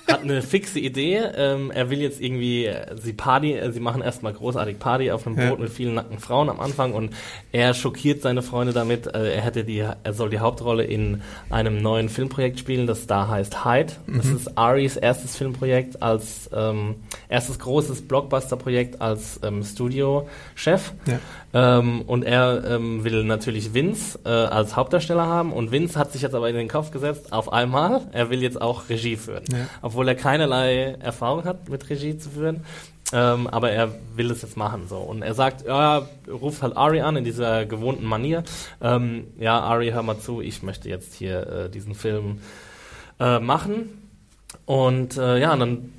hat 0.09 0.23
eine 0.23 0.43
fixe 0.43 0.79
Idee. 0.79 1.21
Ähm, 1.37 1.71
er 1.71 1.91
will 1.91 2.01
jetzt 2.01 2.21
irgendwie, 2.21 2.67
äh, 2.67 2.97
sie 2.97 3.13
Party, 3.13 3.55
äh, 3.55 3.71
sie 3.73 3.81
machen 3.81 4.03
erstmal 4.03 4.33
großartig 4.33 4.79
Party 4.79 5.11
auf 5.11 5.27
einem 5.27 5.37
Boot 5.37 5.59
ja. 5.59 5.65
mit 5.65 5.71
vielen 5.71 5.95
nackten 5.95 6.19
Frauen 6.19 6.49
am 6.51 6.61
Anfang 6.61 6.93
und 6.93 7.15
er 7.53 7.75
schockiert 7.75 8.23
seine 8.23 8.43
Freunde 8.43 8.73
damit. 8.73 9.07
Äh, 9.07 9.35
er 9.35 9.43
hätte 9.43 9.65
die, 9.65 9.79
er 9.79 10.13
soll 10.13 10.31
die 10.31 10.41
Hauptrolle 10.41 10.85
in 10.85 11.23
einem 11.51 11.81
neuen 11.81 12.09
Filmprojekt 12.09 12.59
spielen, 12.59 12.87
das 12.87 13.07
da 13.07 13.29
heißt 13.29 13.65
Hyde. 13.65 13.95
Mhm. 14.07 14.17
Das 14.19 14.27
ist 14.27 14.59
Aris 14.59 14.97
erstes 14.97 15.37
Filmprojekt 15.37 16.03
als 16.03 16.51
ähm, 16.55 16.97
erstes 17.29 17.59
großes 17.59 18.03
Blockbuster-Projekt 18.03 19.01
als 19.01 19.41
ähm, 19.43 19.65
Studiochef. 19.65 20.93
Ja. 21.07 21.19
Ähm, 21.55 22.03
und 22.03 22.25
er 22.25 22.65
ähm, 22.69 23.05
will 23.05 23.23
natürlich 23.23 23.75
Vince 23.75 24.19
äh, 24.25 24.29
als 24.29 24.77
Hauptdarsteller 24.77 25.27
haben 25.27 25.53
und 25.53 25.71
Vince 25.71 25.99
hat 25.99 26.13
sich 26.13 26.23
jetzt 26.23 26.35
aber 26.35 26.49
in 26.49 26.57
den 26.57 26.69
Kopf 26.69 26.91
gesetzt, 26.91 27.33
auf 27.33 27.53
einmal, 27.53 28.09
er 28.13 28.29
will 28.29 28.43
jetzt 28.43 28.61
auch 28.61 28.89
Regie 28.89 29.17
führen. 29.17 29.45
Ja. 29.53 29.69
Obwohl 29.95 30.09
er 30.09 30.17
keinerlei 30.17 30.97
Erfahrung 30.99 31.45
hat, 31.45 31.69
mit 31.69 31.89
Regie 31.89 32.19
zu 32.19 32.31
führen. 32.31 32.65
Ähm, 33.13 33.47
aber 33.47 33.71
er 33.71 33.95
will 34.17 34.29
es 34.33 34.43
jetzt 34.43 34.57
machen 34.57 34.89
so 34.89 34.97
und 34.97 35.23
er 35.23 35.35
sagt, 35.35 35.65
ja, 35.65 36.09
ruft 36.27 36.63
halt 36.63 36.77
Ari 36.77 37.01
an 37.01 37.17
in 37.17 37.23
dieser 37.23 37.65
gewohnten 37.65 38.05
Manier. 38.05 38.43
Ähm, 38.83 39.29
ja, 39.39 39.61
Ari, 39.61 39.91
hör 39.91 40.03
mal 40.03 40.19
zu, 40.19 40.41
ich 40.41 40.65
möchte 40.65 40.89
jetzt 40.89 41.15
hier 41.15 41.47
äh, 41.47 41.71
diesen 41.71 41.95
Film 41.95 42.41
äh, 43.21 43.39
machen 43.39 44.11
und 44.67 45.17
äh, 45.17 45.39
ja, 45.39 45.55
dann 45.55 45.93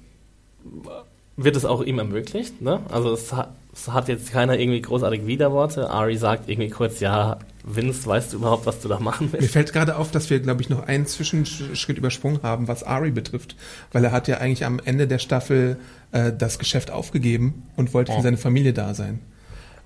wird 1.37 1.55
es 1.55 1.63
auch 1.63 1.81
ihm 1.81 1.99
ermöglicht. 1.99 2.61
Ne? 2.61 2.81
Also 2.91 3.13
es 3.13 3.31
hat, 3.31 3.53
es 3.75 3.89
hat 3.89 4.07
jetzt 4.07 4.31
keiner 4.31 4.57
irgendwie 4.57 4.81
großartig 4.81 5.27
Widerworte. 5.27 5.89
Ari 5.89 6.17
sagt 6.17 6.49
irgendwie 6.49 6.69
kurz, 6.69 7.01
ja, 7.01 7.39
Vince, 7.63 8.05
weißt 8.07 8.31
du 8.33 8.37
überhaupt, 8.37 8.65
was 8.65 8.79
du 8.79 8.87
da 8.87 8.99
machen 8.99 9.29
willst? 9.31 9.41
Mir 9.41 9.49
fällt 9.49 9.73
gerade 9.73 9.97
auf, 9.97 10.11
dass 10.11 10.29
wir, 10.29 10.39
glaube 10.39 10.61
ich, 10.61 10.69
noch 10.69 10.87
einen 10.87 11.05
Zwischenschritt 11.07 11.97
übersprungen 11.97 12.39
haben, 12.43 12.67
was 12.67 12.83
Ari 12.83 13.11
betrifft. 13.11 13.55
Weil 13.91 14.03
er 14.05 14.11
hat 14.11 14.27
ja 14.27 14.37
eigentlich 14.37 14.65
am 14.65 14.79
Ende 14.83 15.07
der 15.07 15.19
Staffel 15.19 15.77
äh, 16.11 16.31
das 16.31 16.57
Geschäft 16.59 16.89
aufgegeben 16.91 17.63
und 17.75 17.93
wollte 17.93 18.11
Oh. 18.11 18.15
für 18.17 18.21
seine 18.23 18.37
Familie 18.37 18.71
da 18.73 18.93
sein. 18.93 19.19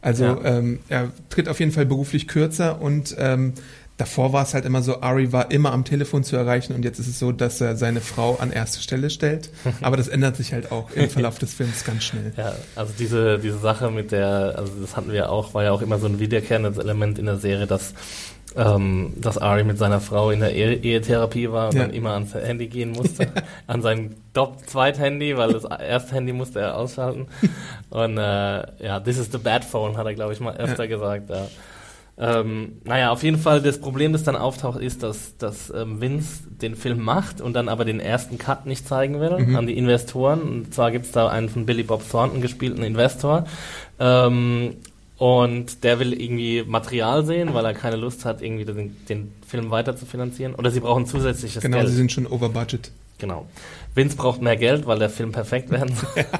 Also 0.02 0.24
Ja. 0.26 0.40
ähm, 0.46 0.80
er 0.88 1.12
tritt 1.30 1.50
auf 1.50 1.60
jeden 1.60 1.72
Fall 1.72 1.86
beruflich 1.86 2.28
kürzer 2.28 2.82
und 2.82 3.16
ähm, 3.18 3.54
davor 4.00 4.34
war 4.34 4.42
es 4.44 4.56
halt 4.56 4.66
immer 4.66 4.82
so, 4.82 5.02
Ari 5.02 5.32
war 5.32 5.52
immer 5.52 5.72
am 5.72 5.86
Telefon 5.86 6.24
zu 6.24 6.36
erreichen 6.36 6.74
und 6.74 6.84
jetzt 6.84 6.98
ist 7.00 7.08
es 7.08 7.20
so, 7.20 7.32
dass 7.32 7.62
er 7.62 7.76
seine 7.76 8.02
Frau 8.02 8.38
an 8.38 8.52
erste 8.52 8.82
Stelle 8.82 9.10
stellt. 9.12 9.52
Aber 9.82 9.98
das 9.98 10.08
ändert 10.08 10.36
sich 10.38 10.54
halt 10.54 10.72
auch 10.72 10.90
im 10.96 11.10
Verlauf 11.10 11.38
des 11.38 11.54
Films 11.54 11.84
ganz 11.86 12.06
schnell. 12.06 12.34
Ja, 12.36 12.54
also 12.76 12.94
diese, 12.98 13.38
diese 13.38 13.60
Sache 13.60 13.92
mit 13.92 14.12
der, 14.12 14.56
also 14.58 14.72
das 14.82 14.96
hatten 14.98 15.12
wir 15.12 15.30
auch, 15.32 15.54
war 15.54 15.64
ja 15.64 15.72
auch 15.72 15.82
immer 15.84 16.00
so 16.00 16.08
ein 16.08 16.20
wiederkehrendes 16.20 16.78
Element 16.78 17.20
in 17.20 17.26
der 17.28 17.36
Serie, 17.38 17.68
dass, 17.68 17.94
ähm, 18.56 19.14
dass 19.18 19.38
Ari 19.38 19.64
mit 19.64 19.78
seiner 19.78 20.00
Frau 20.02 20.32
in 20.32 20.40
der 20.40 20.56
Ehe 20.56 20.74
Ehetherapie 20.76 21.52
war 21.52 21.70
und 21.70 21.76
Ja. 21.76 21.82
dann 21.84 21.92
immer 21.94 22.14
ans 22.14 22.34
Handy 22.34 22.68
gehen 22.68 22.92
musste, 22.92 23.28
an 23.68 23.82
sein 23.82 24.16
Zweithandy, 24.66 25.36
weil 25.38 25.52
das 25.54 25.66
erste 25.66 26.16
Handy 26.16 26.34
musste 26.34 26.62
er 26.62 26.78
ausschalten. 26.78 27.28
Und 27.90 28.18
äh, 28.18 28.84
ja, 28.86 29.00
this 29.04 29.18
is 29.18 29.30
the 29.32 29.38
bad 29.40 29.66
phone, 29.66 29.98
hat 29.98 30.06
er, 30.06 30.14
glaube 30.14 30.32
ich, 30.32 30.40
mal 30.40 30.56
öfter 30.56 30.88
gesagt. 30.88 31.30
Ja. 31.32 31.48
Ähm, 32.22 32.74
naja, 32.84 33.12
auf 33.12 33.24
jeden 33.24 33.38
Fall, 33.38 33.62
das 33.62 33.80
Problem, 33.80 34.12
das 34.12 34.24
dann 34.24 34.36
auftaucht, 34.36 34.82
ist, 34.82 35.04
dass, 35.04 35.38
dass 35.38 35.70
ähm, 35.74 36.02
Vince 36.02 36.42
den 36.62 36.76
Film 36.76 37.02
macht 37.02 37.40
und 37.40 37.54
dann 37.54 37.70
aber 37.70 37.86
den 37.86 38.02
ersten 38.02 38.38
Cut 38.38 38.66
nicht 38.66 38.86
zeigen 38.86 39.22
will 39.22 39.38
Mhm. 39.40 39.56
an 39.56 39.68
die 39.68 39.78
Investoren. 39.78 40.42
Und 40.42 40.74
zwar 40.74 40.92
gibt's 40.92 41.12
da 41.12 41.30
einen 41.30 41.48
von 41.48 41.66
Billy 41.66 41.84
Bob 41.84 42.04
Thornton 42.10 42.42
gespielten 42.42 42.84
Investor. 42.84 43.46
Ähm, 44.00 44.76
und 45.18 45.84
der 45.86 46.00
will 46.00 46.14
irgendwie 46.14 46.64
Material 46.66 47.26
sehen, 47.26 47.54
weil 47.54 47.64
er 47.66 47.74
keine 47.74 47.96
Lust 47.96 48.26
hat, 48.26 48.42
irgendwie 48.42 48.66
den, 48.66 48.98
den 49.08 49.32
Film 49.48 49.70
weiter 49.72 49.96
zu 49.96 50.06
finanzieren. 50.06 50.56
Oder 50.56 50.72
sie 50.72 50.80
brauchen 50.82 51.06
zusätzliches 51.06 51.62
Genau, 51.62 51.78
Geld. 51.78 51.90
sie 51.90 51.96
sind 51.96 52.12
schon 52.12 52.28
over 52.28 52.50
budget. 52.50 52.92
Genau. 53.18 53.46
Vince 53.96 54.16
braucht 54.18 54.42
mehr 54.42 54.56
Geld, 54.58 54.86
weil 54.88 55.00
der 55.00 55.10
Film 55.10 55.32
perfekt 55.32 55.70
werden 55.72 55.96
soll. 55.96 56.26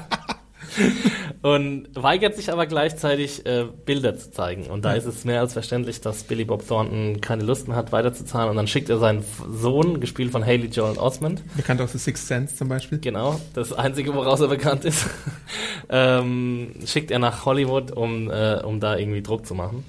und 1.42 1.88
weigert 1.94 2.36
sich 2.36 2.52
aber 2.52 2.66
gleichzeitig, 2.66 3.46
äh, 3.46 3.64
Bilder 3.86 4.16
zu 4.18 4.30
zeigen. 4.30 4.66
Und 4.66 4.84
da 4.84 4.92
ist 4.92 5.06
es 5.06 5.24
mehr 5.24 5.40
als 5.40 5.54
verständlich, 5.54 6.00
dass 6.02 6.22
Billy 6.24 6.44
Bob 6.44 6.66
Thornton 6.68 7.20
keine 7.22 7.44
Lust 7.44 7.66
mehr 7.66 7.76
hat, 7.76 7.92
weiterzuzahlen. 7.92 8.50
Und 8.50 8.56
dann 8.56 8.66
schickt 8.66 8.90
er 8.90 8.98
seinen 8.98 9.24
Sohn, 9.50 10.00
gespielt 10.00 10.32
von 10.32 10.44
Haley 10.44 10.66
Joel 10.66 10.98
Osment, 10.98 11.42
Bekannt 11.56 11.80
aus 11.80 11.92
The 11.92 11.98
Sixth 11.98 12.26
Sense 12.26 12.56
zum 12.56 12.68
Beispiel. 12.68 12.98
genau, 12.98 13.40
das 13.54 13.72
einzige, 13.72 14.14
woraus 14.14 14.40
er 14.40 14.48
bekannt 14.48 14.84
ist, 14.84 15.06
ähm, 15.88 16.72
schickt 16.84 17.10
er 17.10 17.18
nach 17.18 17.44
Hollywood, 17.46 17.90
um, 17.92 18.30
äh, 18.30 18.60
um 18.62 18.80
da 18.80 18.96
irgendwie 18.96 19.22
Druck 19.22 19.46
zu 19.46 19.54
machen. 19.54 19.84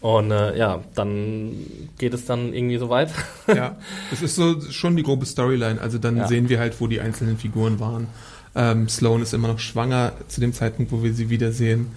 Und 0.00 0.32
äh, 0.32 0.58
ja, 0.58 0.82
dann 0.96 1.52
geht 1.98 2.12
es 2.12 2.24
dann 2.24 2.52
irgendwie 2.52 2.78
so 2.78 2.88
weit. 2.88 3.10
Ja, 3.46 3.76
das 4.10 4.20
ist 4.22 4.34
so 4.34 4.60
schon 4.60 4.96
die 4.96 5.04
grobe 5.04 5.24
Storyline. 5.26 5.80
Also 5.80 5.98
dann 5.98 6.16
Ja. 6.16 6.26
sehen 6.26 6.48
wir 6.48 6.58
halt, 6.58 6.80
wo 6.80 6.88
die 6.88 7.00
einzelnen 7.00 7.38
Figuren 7.38 7.78
waren. 7.78 8.08
Ähm, 8.54 8.88
Sloane 8.88 9.22
ist 9.22 9.34
immer 9.34 9.48
noch 9.48 9.58
schwanger 9.58 10.12
zu 10.28 10.40
dem 10.40 10.52
Zeitpunkt, 10.52 10.92
wo 10.92 11.02
wir 11.02 11.14
sie 11.14 11.30
wiedersehen. 11.30 11.88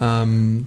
Ähm, 0.00 0.66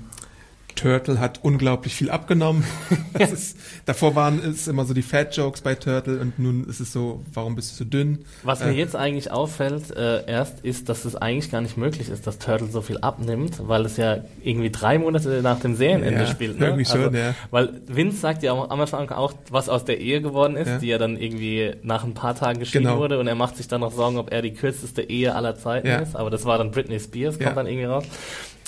Turtle 0.76 1.20
hat 1.20 1.40
unglaublich 1.44 1.94
viel 1.96 2.10
abgenommen. 2.10 2.64
ist, 3.20 3.58
davor 3.86 4.16
waren 4.16 4.40
es 4.44 4.68
immer 4.68 4.86
so 4.86 4.94
die 4.94 5.02
Fat 5.02 5.36
Jokes 5.36 5.62
bei 5.62 5.76
Turtle 5.76 6.20
und 6.20 6.40
nun 6.40 6.66
ist 6.68 6.80
es 6.80 6.92
so, 6.92 7.24
warum 7.34 7.56
bist 7.56 7.72
du 7.74 7.84
so 7.84 7.90
dünn? 7.90 8.26
Was 8.44 8.60
mir 8.62 8.72
Äh. 8.72 8.78
jetzt 8.78 8.96
eigentlich 8.96 9.32
auffällt, 9.32 9.92
äh, 9.96 10.26
erst 10.26 10.62
ist, 10.62 10.90
dass 10.90 11.06
es 11.06 11.16
eigentlich 11.16 11.52
gar 11.52 11.62
nicht 11.62 11.78
möglich 11.78 12.10
ist, 12.10 12.26
dass 12.28 12.40
Turtle 12.40 12.68
so 12.68 12.82
viel 12.82 12.98
abnimmt, 13.00 13.68
weil 13.68 13.86
es 13.86 13.98
ja 13.98 14.18
irgendwie 14.44 14.70
drei 14.72 14.98
Monate 15.00 15.42
nach 15.44 15.60
dem 15.60 15.76
Serienende 15.76 16.22
Ja, 16.22 16.28
spielt. 16.28 16.60
Ne? 16.60 16.66
irgendwie 16.68 16.86
schon, 16.86 17.14
ja. 17.16 17.36
Weil 17.52 17.82
Vince 17.88 18.18
sagt 18.18 18.44
ja 18.44 18.54
am 18.54 18.80
Anfang 18.82 19.10
auch, 19.12 19.34
was 19.50 19.70
aus 19.70 19.86
der 19.86 20.00
Ehe 20.00 20.22
geworden 20.22 20.56
ist, 20.56 20.68
Ja. 20.68 20.78
die 20.80 20.88
ja 20.88 20.98
dann 20.98 21.18
irgendwie 21.18 21.74
nach 21.84 22.04
ein 22.04 22.14
paar 22.14 22.36
Tagen 22.36 22.60
geschieden 22.60 22.86
Genau. 22.86 22.98
wurde 22.98 23.20
und 23.20 23.28
er 23.28 23.36
macht 23.36 23.58
sich 23.58 23.68
dann 23.68 23.82
noch 23.82 23.92
Sorgen, 23.94 24.18
ob 24.18 24.32
er 24.32 24.42
die 24.42 24.54
kürzeste 24.54 25.02
Ehe 25.04 25.36
aller 25.36 25.56
Zeiten 25.58 25.88
Ja. 25.88 26.00
ist. 26.00 26.16
Aber 26.16 26.30
das 26.30 26.46
war 26.46 26.58
dann 26.58 26.72
Britney 26.72 27.00
Spears, 27.00 27.40
kommt 27.40 27.56
dann 27.58 27.68
irgendwie 27.68 27.86
raus. 27.86 28.04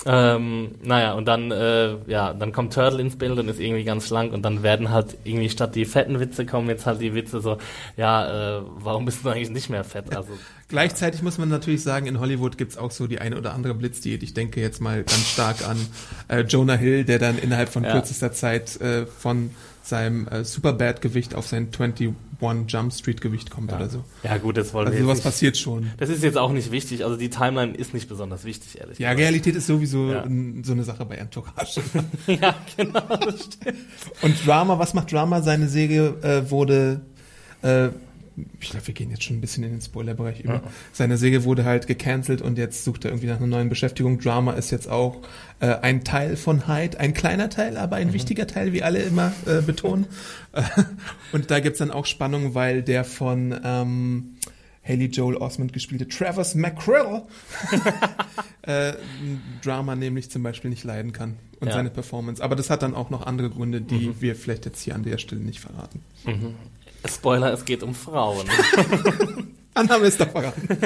Ähm, 0.04 0.72
naja, 0.82 1.14
und 1.14 1.26
dann, 1.26 1.50
äh, 1.50 1.96
ja, 2.06 2.32
dann 2.34 2.52
kommt 2.52 2.74
Turtle 2.74 3.00
ins 3.00 3.16
Bild 3.16 3.38
und 3.38 3.48
ist 3.48 3.58
irgendwie 3.58 3.82
ganz 3.84 4.06
schlank 4.06 4.32
und 4.32 4.42
dann 4.42 4.62
werden 4.62 4.90
halt 4.90 5.16
irgendwie 5.24 5.48
statt 5.48 5.74
die 5.74 5.84
fetten 5.84 6.20
Witze 6.20 6.44
kommen 6.46 6.68
jetzt 6.68 6.86
halt 6.86 7.00
die 7.00 7.14
Witze 7.14 7.40
so, 7.40 7.58
ja, 7.96 8.58
äh, 8.58 8.62
warum 8.78 9.04
bist 9.06 9.24
du 9.24 9.30
eigentlich 9.30 9.50
nicht 9.50 9.70
mehr 9.70 9.84
fett? 9.84 10.14
Also, 10.14 10.32
Gleichzeitig 10.68 11.22
muss 11.22 11.38
man 11.38 11.48
natürlich 11.48 11.82
sagen, 11.82 12.06
in 12.06 12.20
Hollywood 12.20 12.58
gibt's 12.58 12.76
auch 12.76 12.90
so 12.90 13.06
die 13.06 13.20
eine 13.20 13.38
oder 13.38 13.54
andere 13.54 13.74
Blitzdiät. 13.74 14.22
Ich 14.24 14.34
denke 14.34 14.60
jetzt 14.60 14.80
mal 14.80 15.04
ganz 15.04 15.28
stark 15.28 15.66
an 15.66 15.76
äh, 16.28 16.40
Jonah 16.40 16.74
Hill, 16.74 17.04
der 17.04 17.18
dann 17.20 17.38
innerhalb 17.38 17.68
von 17.68 17.84
Ja. 17.84 17.92
kürzester 17.92 18.32
Zeit 18.32 18.80
äh, 18.80 19.06
von 19.06 19.50
seinem 19.82 20.26
äh, 20.26 20.44
Superbad-Gewicht 20.44 21.36
auf 21.36 21.46
sein 21.46 21.70
21 22.40 22.72
Jump 22.72 22.92
Street-Gewicht 22.92 23.50
kommt 23.50 23.72
oder 23.72 23.88
so. 23.88 24.04
ja 24.22 24.36
gut, 24.38 24.56
das 24.56 24.72
wollen 24.74 24.86
Also 24.88 24.98
wir 24.98 25.04
sowas 25.04 25.18
jetzt 25.18 25.24
nicht. 25.24 25.32
passiert 25.32 25.56
schon. 25.56 25.90
Das 25.98 26.08
ist 26.10 26.22
jetzt 26.22 26.36
auch 26.38 26.52
nicht 26.52 26.70
wichtig, 26.70 27.04
also 27.04 27.16
die 27.16 27.30
Timeline 27.30 27.74
ist 27.74 27.94
nicht 27.94 28.08
besonders 28.08 28.44
wichtig, 28.44 28.78
ehrlich 28.80 28.98
Ja, 28.98 29.10
gesagt. 29.10 29.20
Realität 29.22 29.56
ist 29.56 29.66
sowieso 29.66 30.10
Ja. 30.12 30.24
so 30.62 30.72
eine 30.72 30.84
Sache 30.84 31.04
bei 31.04 31.16
Entourage. 31.16 31.80
ja, 32.26 32.54
genau, 32.76 33.00
das 33.16 33.44
stimmt. 33.44 33.78
Und 34.22 34.46
Drama, 34.46 34.78
was 34.78 34.94
macht 34.94 35.12
Drama? 35.12 35.42
Seine 35.42 35.68
Serie 35.68 36.08
äh, 36.22 36.50
wurde, 36.50 37.00
äh, 37.62 37.88
ich 38.60 38.70
glaube, 38.70 38.86
wir 38.86 38.94
gehen 38.94 39.10
jetzt 39.10 39.22
schon 39.24 39.36
ein 39.36 39.40
bisschen 39.40 39.64
in 39.64 39.70
den 39.70 39.80
Spoilerbereich 39.80 40.40
über. 40.40 40.54
Ja. 40.54 40.62
Seine 40.92 41.16
Serie 41.16 41.44
wurde 41.44 41.64
halt 41.64 41.86
gecancelt 41.86 42.42
und 42.42 42.58
jetzt 42.58 42.84
sucht 42.84 43.04
er 43.04 43.10
irgendwie 43.10 43.26
nach 43.28 43.38
einer 43.38 43.46
neuen 43.46 43.68
Beschäftigung. 43.68 44.18
Drama 44.18 44.52
ist 44.52 44.70
jetzt 44.70 44.88
auch 44.88 45.22
äh, 45.60 45.74
ein 45.76 46.04
Teil 46.04 46.36
von 46.36 46.68
Hyde, 46.68 47.00
ein 47.00 47.14
kleiner 47.14 47.48
Teil, 47.48 47.76
aber 47.76 47.96
ein 47.96 48.12
wichtiger 48.12 48.46
Teil, 48.46 48.72
wie 48.72 48.82
alle 48.82 48.98
immer 49.00 49.32
äh, 49.46 49.62
betonen. 49.62 50.06
Und 51.32 51.50
da 51.50 51.60
gibt's 51.60 51.78
dann 51.78 51.90
auch 51.90 52.06
Spannung, 52.06 52.54
weil 52.54 52.82
der 52.82 53.04
von 53.04 53.58
ähm, 53.64 54.34
Haley 54.86 55.06
Joel 55.06 55.36
Osment 55.36 55.72
gespielte 55.72 56.06
Travis 56.06 56.54
McCrill 56.54 57.22
äh, 58.62 58.92
Drama 59.62 59.96
nämlich 59.96 60.30
zum 60.30 60.42
Beispiel 60.42 60.70
nicht 60.70 60.84
leiden 60.84 61.12
kann 61.12 61.36
und 61.60 61.68
Ja. 61.68 61.74
seine 61.74 61.90
Performance. 61.90 62.42
Aber 62.42 62.54
das 62.56 62.70
hat 62.70 62.82
dann 62.82 62.94
auch 62.94 63.10
noch 63.10 63.26
andere 63.26 63.50
Gründe, 63.50 63.80
die 63.80 64.08
Mhm. 64.08 64.14
wir 64.20 64.36
vielleicht 64.36 64.64
jetzt 64.66 64.82
hier 64.82 64.94
an 64.94 65.02
der 65.02 65.18
Stelle 65.18 65.40
nicht 65.40 65.60
verraten. 65.60 66.02
Mhm. 66.24 66.54
Spoiler, 67.08 67.52
es 67.52 67.64
geht 67.64 67.82
um 67.82 67.94
Frauen. 67.94 68.46
Annahme 69.74 70.06
ist 70.06 70.20
doch 70.20 70.28
verraten. 70.28 70.68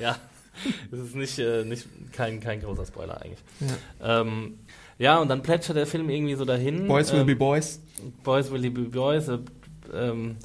ja, 0.00 0.16
das 0.90 1.00
ist 1.00 1.14
nicht, 1.14 1.38
äh, 1.38 1.64
nicht 1.64 1.86
kein, 2.12 2.40
kein 2.40 2.60
großer 2.60 2.86
Spoiler 2.86 3.20
eigentlich. 3.20 3.40
Ja. 3.60 4.20
Ähm, 4.20 4.58
ja, 4.98 5.18
und 5.18 5.28
dann 5.28 5.42
plätschert 5.42 5.76
der 5.76 5.86
Film 5.86 6.10
irgendwie 6.10 6.34
so 6.34 6.44
dahin. 6.44 6.86
Boys 6.86 7.12
will 7.12 7.20
ähm, 7.20 7.26
be 7.26 7.36
boys. 7.36 7.80
Boys 8.22 8.50
will 8.50 8.70
be 8.70 8.82
boys. 8.82 9.28
Äh, 9.28 9.38
ähm, 9.92 10.36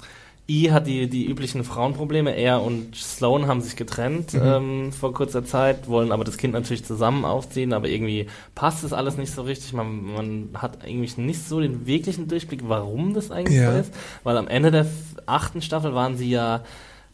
I 0.47 0.71
hat 0.71 0.85
die, 0.85 1.09
die 1.09 1.25
üblichen 1.25 1.63
Frauenprobleme. 1.63 2.35
Er 2.35 2.61
und 2.61 2.95
Sloan 2.95 3.47
haben 3.47 3.61
sich 3.61 3.75
getrennt 3.75 4.33
Mhm. 4.33 4.41
ähm, 4.43 4.91
vor 4.91 5.11
kurzer 5.13 5.43
Zeit, 5.43 5.87
wollen 5.87 6.11
aber 6.11 6.23
das 6.23 6.37
Kind 6.37 6.53
natürlich 6.53 6.85
zusammen 6.85 7.25
aufziehen, 7.25 7.73
aber 7.73 7.87
irgendwie 7.89 8.27
passt 8.53 8.83
es 8.83 8.93
alles 8.93 9.17
nicht 9.17 9.31
so 9.33 9.41
richtig. 9.41 9.73
Man, 9.73 10.13
man 10.13 10.49
hat 10.53 10.83
eigentlich 10.85 11.17
nicht 11.17 11.47
so 11.47 11.59
den 11.59 11.87
wirklichen 11.87 12.27
Durchblick, 12.27 12.61
warum 12.67 13.13
das 13.15 13.31
eigentlich 13.31 13.57
Ja. 13.57 13.71
so 13.73 13.79
ist. 13.79 13.93
Weil 14.23 14.37
am 14.37 14.47
Ende 14.47 14.69
der 14.69 14.85
achten 15.25 15.61
Staffel 15.63 15.95
waren 15.95 16.15
sie 16.15 16.29
ja, 16.29 16.63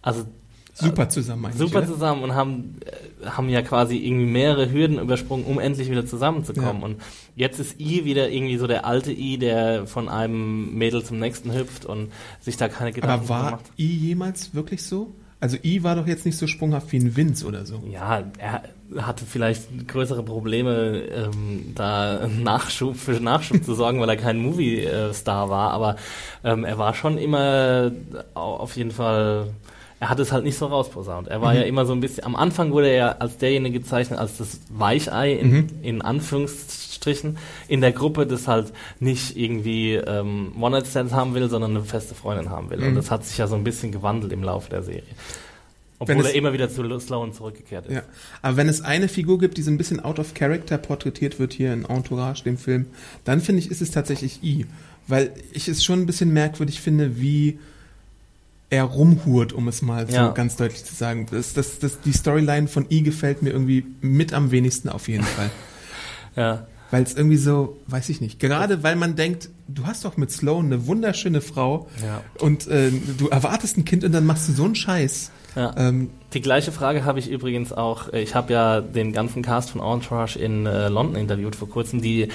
also 0.01 0.25
Super 0.73 1.09
zusammen 1.09 1.45
eigentlich. 1.45 1.59
super 1.59 1.79
oder? 1.79 1.87
zusammen 1.87 2.23
und 2.23 2.33
haben, 2.35 2.75
äh, 3.23 3.25
haben 3.27 3.49
ja 3.49 3.61
quasi 3.61 3.97
irgendwie 3.97 4.25
mehrere 4.25 4.71
Hürden 4.71 4.99
übersprungen, 4.99 5.45
um 5.45 5.59
endlich 5.59 5.89
wieder 5.91 6.05
zusammenzukommen. 6.05 6.79
Ja. 6.81 6.85
Und 6.85 7.01
jetzt 7.35 7.59
ist 7.59 7.79
I 7.79 8.05
wieder 8.05 8.29
irgendwie 8.29 8.57
so 8.57 8.67
der 8.67 8.85
alte 8.85 9.11
I, 9.11 9.37
der 9.37 9.85
von 9.87 10.09
einem 10.09 10.73
Mädel 10.75 11.03
zum 11.03 11.19
nächsten 11.19 11.53
hüpft 11.53 11.85
und 11.85 12.11
sich 12.39 12.57
da 12.57 12.67
keine 12.69 12.91
Gedanken 12.93 13.13
Aber 13.13 13.21
drüber 13.25 13.33
war 13.35 13.51
macht. 13.51 13.65
I 13.77 13.85
jemals 13.85 14.53
wirklich 14.55 14.83
so? 14.83 15.13
Also 15.39 15.57
I 15.63 15.83
war 15.83 15.95
doch 15.95 16.05
jetzt 16.05 16.25
nicht 16.25 16.37
so 16.37 16.45
sprunghaft 16.45 16.91
wie 16.91 16.97
ein 16.99 17.15
Vince 17.15 17.45
oder 17.47 17.65
so. 17.65 17.81
Ja, 17.91 18.23
er 18.37 18.61
hatte 18.97 19.25
vielleicht 19.25 19.87
größere 19.87 20.21
Probleme, 20.21 21.01
ähm, 21.11 21.71
da 21.73 22.27
Nachschub 22.27 22.95
für 22.95 23.13
Nachschub 23.13 23.63
zu 23.63 23.73
sorgen, 23.73 23.99
weil 23.99 24.09
er 24.09 24.17
kein 24.17 24.37
Movie-Star 24.37 25.49
war. 25.49 25.71
Aber 25.71 25.95
ähm, 26.43 26.63
er 26.63 26.77
war 26.77 26.93
schon 26.93 27.17
immer 27.17 27.91
au- 28.35 28.57
auf 28.57 28.75
jeden 28.77 28.91
Fall. 28.91 29.47
Er 30.01 30.09
hat 30.09 30.19
es 30.19 30.31
halt 30.31 30.43
nicht 30.43 30.57
so 30.57 30.65
rausposaunt. 30.65 31.27
Er 31.27 31.41
war 31.41 31.53
Mhm. 31.53 31.59
ja 31.59 31.65
immer 31.65 31.85
so 31.85 31.93
ein 31.93 31.99
bisschen. 32.01 32.23
Am 32.25 32.35
Anfang 32.35 32.71
wurde 32.71 32.89
er 32.89 32.95
ja 32.95 33.11
als 33.19 33.37
derjenige 33.37 33.79
gezeichnet, 33.79 34.17
als 34.19 34.35
das 34.37 34.59
Weichei 34.69 35.33
in, 35.33 35.51
Mhm. 35.51 35.67
in 35.83 36.01
Anführungsstrichen 36.01 37.37
in 37.67 37.81
der 37.81 37.91
Gruppe, 37.91 38.25
das 38.25 38.47
halt 38.47 38.73
nicht 38.99 39.37
irgendwie 39.37 39.93
ähm, 39.93 40.53
One-Night-Stands 40.59 41.13
haben 41.13 41.35
will, 41.35 41.49
sondern 41.49 41.71
eine 41.71 41.83
feste 41.85 42.15
Freundin 42.15 42.49
haben 42.49 42.69
will. 42.71 42.79
Mhm. 42.79 42.87
Und 42.87 42.95
das 42.95 43.11
hat 43.11 43.25
sich 43.25 43.37
ja 43.37 43.47
so 43.47 43.55
ein 43.55 43.63
bisschen 43.63 43.91
gewandelt 43.91 44.33
im 44.33 44.43
Laufe 44.43 44.69
der 44.71 44.81
Serie. 44.83 45.03
Obwohl 45.99 46.21
es- 46.21 46.29
er 46.31 46.35
immer 46.35 46.51
wieder 46.51 46.67
zu 46.67 46.99
Sloan 46.99 47.31
zurückgekehrt 47.31 47.85
ist. 47.85 47.93
Ja. 47.93 48.01
Aber 48.41 48.57
wenn 48.57 48.67
es 48.69 48.81
eine 48.81 49.07
Figur 49.07 49.37
gibt, 49.37 49.57
die 49.57 49.61
so 49.61 49.69
ein 49.69 49.77
bisschen 49.77 49.99
out 49.99 50.17
of 50.17 50.33
character 50.33 50.79
porträtiert 50.79 51.37
wird 51.37 51.53
hier 51.53 51.73
in 51.73 51.85
Entourage, 51.85 52.43
dem 52.43 52.57
Film, 52.57 52.87
dann 53.23 53.39
finde 53.39 53.59
ich, 53.59 53.69
ist 53.69 53.83
es 53.83 53.91
tatsächlich 53.91 54.43
I. 54.43 54.65
Weil 55.07 55.31
ich 55.53 55.67
es 55.67 55.83
schon 55.83 55.99
ein 55.99 56.05
bisschen 56.07 56.33
merkwürdig 56.33 56.81
finde, 56.81 57.21
wie 57.21 57.59
er 58.71 58.85
rumhurt, 58.85 59.53
um 59.53 59.67
es 59.67 59.83
mal 59.83 60.07
so 60.07 60.15
Ja. 60.15 60.29
ganz 60.31 60.55
deutlich 60.55 60.83
zu 60.83 60.95
sagen. 60.95 61.27
Das, 61.29 61.53
das, 61.53 61.77
das, 61.77 62.01
die 62.01 62.13
Storyline 62.13 62.67
von 62.67 62.87
I 62.89 63.03
gefällt 63.03 63.43
mir 63.43 63.51
irgendwie 63.51 63.85
mit 64.01 64.33
am 64.33 64.49
wenigsten 64.49 64.89
auf 64.89 65.07
jeden 65.07 65.23
Fall. 65.23 65.51
Ja. 66.35 66.65
Weil 66.91 67.03
es 67.03 67.13
irgendwie 67.13 67.35
so, 67.37 67.77
weiß 67.87 68.07
ich 68.09 68.19
nicht, 68.21 68.39
gerade 68.39 68.83
weil 68.83 68.95
man 68.95 69.15
denkt, 69.17 69.49
du 69.67 69.85
hast 69.85 70.03
doch 70.05 70.15
mit 70.17 70.31
Sloan 70.31 70.65
eine 70.67 70.87
wunderschöne 70.87 71.41
Frau 71.41 71.87
Ja. 72.05 72.21
und 72.39 72.67
äh, 72.67 72.89
du 73.17 73.27
erwartest 73.27 73.77
ein 73.77 73.83
Kind 73.85 74.03
und 74.05 74.13
dann 74.13 74.25
machst 74.25 74.47
du 74.47 74.53
so 74.53 74.63
einen 74.63 74.75
Scheiß. 74.75 75.29
Ja. 75.57 75.73
Ähm, 75.77 76.09
Die 76.33 76.39
gleiche 76.41 76.71
Frage 76.71 77.03
habe 77.03 77.19
ich 77.19 77.29
übrigens 77.29 77.73
auch, 77.73 78.13
ich 78.13 78.33
habe 78.35 78.53
ja 78.53 78.79
den 78.79 79.11
ganzen 79.11 79.41
Cast 79.41 79.71
von 79.71 79.81
Entourage 79.81 80.39
in 80.39 80.65
äh, 80.65 80.87
London 80.87 81.15
interviewt 81.17 81.57
vor 81.57 81.67
kurzem, 81.69 82.01
die 82.01 82.29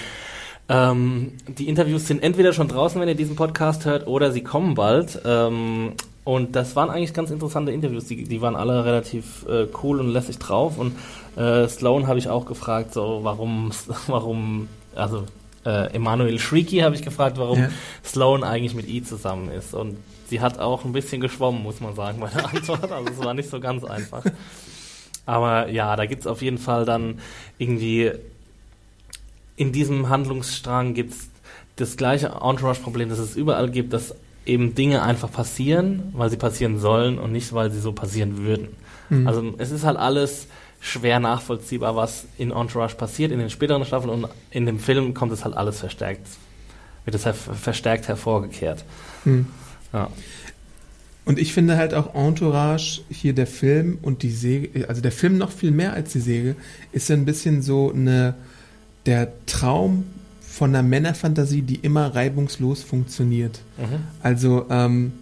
ähm, 0.68 1.32
die 1.46 1.68
Interviews 1.68 2.06
sind 2.06 2.22
entweder 2.22 2.52
schon 2.52 2.68
draußen, 2.68 3.00
wenn 3.00 3.08
ihr 3.08 3.14
diesen 3.14 3.36
Podcast 3.36 3.84
hört, 3.86 4.06
oder 4.06 4.32
sie 4.32 4.42
kommen 4.42 4.74
bald. 4.74 5.20
Ähm, 5.24 5.92
und 6.26 6.56
das 6.56 6.74
waren 6.74 6.90
eigentlich 6.90 7.14
ganz 7.14 7.30
interessante 7.30 7.70
Interviews. 7.70 8.06
Die, 8.06 8.24
die 8.24 8.40
waren 8.40 8.56
alle 8.56 8.84
relativ 8.84 9.46
äh, 9.48 9.68
cool 9.80 10.00
und 10.00 10.08
lässig 10.08 10.40
drauf. 10.40 10.76
Und 10.76 10.96
äh, 11.36 11.68
Sloan 11.68 12.08
habe 12.08 12.18
ich 12.18 12.28
auch 12.28 12.46
gefragt, 12.46 12.92
so 12.92 13.20
warum, 13.22 13.70
warum, 14.08 14.66
also 14.96 15.24
äh, 15.64 15.94
Emanuel 15.94 16.40
Shrieky 16.40 16.78
habe 16.78 16.96
ich 16.96 17.02
gefragt, 17.02 17.38
warum 17.38 17.60
Ja. 17.60 17.70
Sloan 18.04 18.42
eigentlich 18.42 18.74
mit 18.74 18.88
I 18.88 19.04
zusammen 19.04 19.52
ist. 19.52 19.72
Und 19.72 19.98
sie 20.26 20.40
hat 20.40 20.58
auch 20.58 20.84
ein 20.84 20.92
bisschen 20.92 21.20
geschwommen, 21.20 21.62
muss 21.62 21.80
man 21.80 21.94
sagen, 21.94 22.18
bei 22.18 22.28
der 22.28 22.44
Antwort. 22.52 22.90
Also 22.90 23.08
es 23.08 23.18
war 23.24 23.32
nicht 23.32 23.48
so 23.48 23.60
ganz 23.60 23.84
einfach. 23.84 24.24
Aber 25.26 25.68
ja, 25.68 25.94
da 25.94 26.06
gibt's 26.06 26.26
auf 26.26 26.42
jeden 26.42 26.58
Fall 26.58 26.84
dann 26.84 27.20
irgendwie 27.56 28.10
in 29.54 29.70
diesem 29.70 30.08
Handlungsstrang 30.08 30.92
gibt's 30.94 31.28
das 31.76 31.96
gleiche 31.96 32.38
Entourage-Problem, 32.42 33.10
das 33.10 33.20
es 33.20 33.36
überall 33.36 33.70
gibt, 33.70 33.92
dass 33.92 34.16
eben 34.46 34.74
Dinge 34.74 35.02
einfach 35.02 35.30
passieren, 35.30 36.12
weil 36.12 36.30
sie 36.30 36.36
passieren 36.36 36.78
sollen 36.78 37.18
und 37.18 37.32
nicht, 37.32 37.52
weil 37.52 37.70
sie 37.70 37.80
so 37.80 37.92
passieren 37.92 38.38
würden. 38.38 38.68
Mhm. 39.10 39.26
Also 39.26 39.54
es 39.58 39.70
ist 39.70 39.84
halt 39.84 39.98
alles 39.98 40.46
schwer 40.80 41.20
nachvollziehbar, 41.20 41.96
was 41.96 42.26
in 42.38 42.50
Entourage 42.52 42.96
passiert, 42.96 43.32
in 43.32 43.38
den 43.38 43.50
späteren 43.50 43.84
Staffeln 43.84 44.10
und 44.10 44.28
in 44.50 44.66
dem 44.66 44.78
Film 44.78 45.14
kommt 45.14 45.32
es 45.32 45.44
halt 45.44 45.56
alles 45.56 45.80
verstärkt, 45.80 46.26
wird 47.04 47.14
es 47.14 47.26
halt 47.26 47.36
verstärkt 47.36 48.08
hervorgekehrt. 48.08 48.84
hm. 49.24 49.46
Ja. 49.92 50.08
Und 51.24 51.40
ich 51.40 51.52
finde 51.52 51.76
halt 51.76 51.92
auch 51.92 52.14
Entourage, 52.14 53.00
hier 53.10 53.32
der 53.32 53.48
Film 53.48 53.98
und 54.00 54.22
die 54.22 54.30
Serie, 54.30 54.88
also 54.88 55.02
der 55.02 55.10
Film 55.10 55.38
noch 55.38 55.50
viel 55.50 55.72
mehr 55.72 55.92
als 55.92 56.12
die 56.12 56.20
Serie, 56.20 56.54
ist 56.92 57.08
ja 57.08 57.16
ein 57.16 57.24
bisschen 57.24 57.62
so 57.62 57.92
eine, 57.92 58.34
der 59.06 59.32
Traum 59.46 60.04
von 60.56 60.70
einer 60.70 60.82
Männerfantasie, 60.82 61.60
die 61.60 61.76
immer 61.76 62.14
reibungslos 62.14 62.82
funktioniert. 62.82 63.60
Mhm. 63.76 64.04
Also, 64.22 64.64
ähm, 64.70 65.12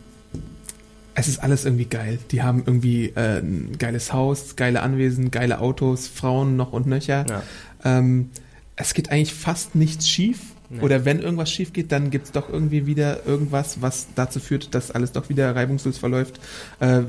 es 1.17 1.27
ist 1.27 1.43
alles 1.43 1.65
irgendwie 1.65 1.87
geil. 1.87 2.21
Die 2.31 2.45
haben 2.45 2.63
irgendwie 2.65 3.07
äh, 3.07 3.41
ein 3.41 3.77
geiles 3.77 4.13
Haus, 4.13 4.55
geile 4.55 4.83
Anwesen, 4.83 5.33
geile 5.33 5.59
Autos, 5.59 6.07
Frauen 6.07 6.55
noch 6.55 6.73
und 6.73 6.87
nöcher. 6.87 7.27
Ja. 7.29 7.43
Ähm, 7.85 8.31
es 8.77 8.95
geht 8.95 9.11
eigentlich 9.11 9.35
fast 9.35 9.75
nichts 9.75 10.09
schief. 10.09 10.39
Nee. 10.71 10.81
Oder 10.83 11.05
wenn 11.05 11.19
irgendwas 11.19 11.51
schief 11.51 11.73
geht, 11.73 11.91
dann 11.91 12.11
gibt's 12.11 12.31
doch 12.31 12.49
irgendwie 12.49 12.87
wieder 12.87 13.27
irgendwas, 13.27 13.83
was 13.83 14.07
dazu 14.15 14.39
führt, 14.39 14.73
dass 14.73 14.93
alles 14.93 15.11
doch 15.11 15.29
wieder 15.31 15.55
reibungslos 15.57 15.99
verläuft. 15.99 16.39
Äh, 16.79 17.03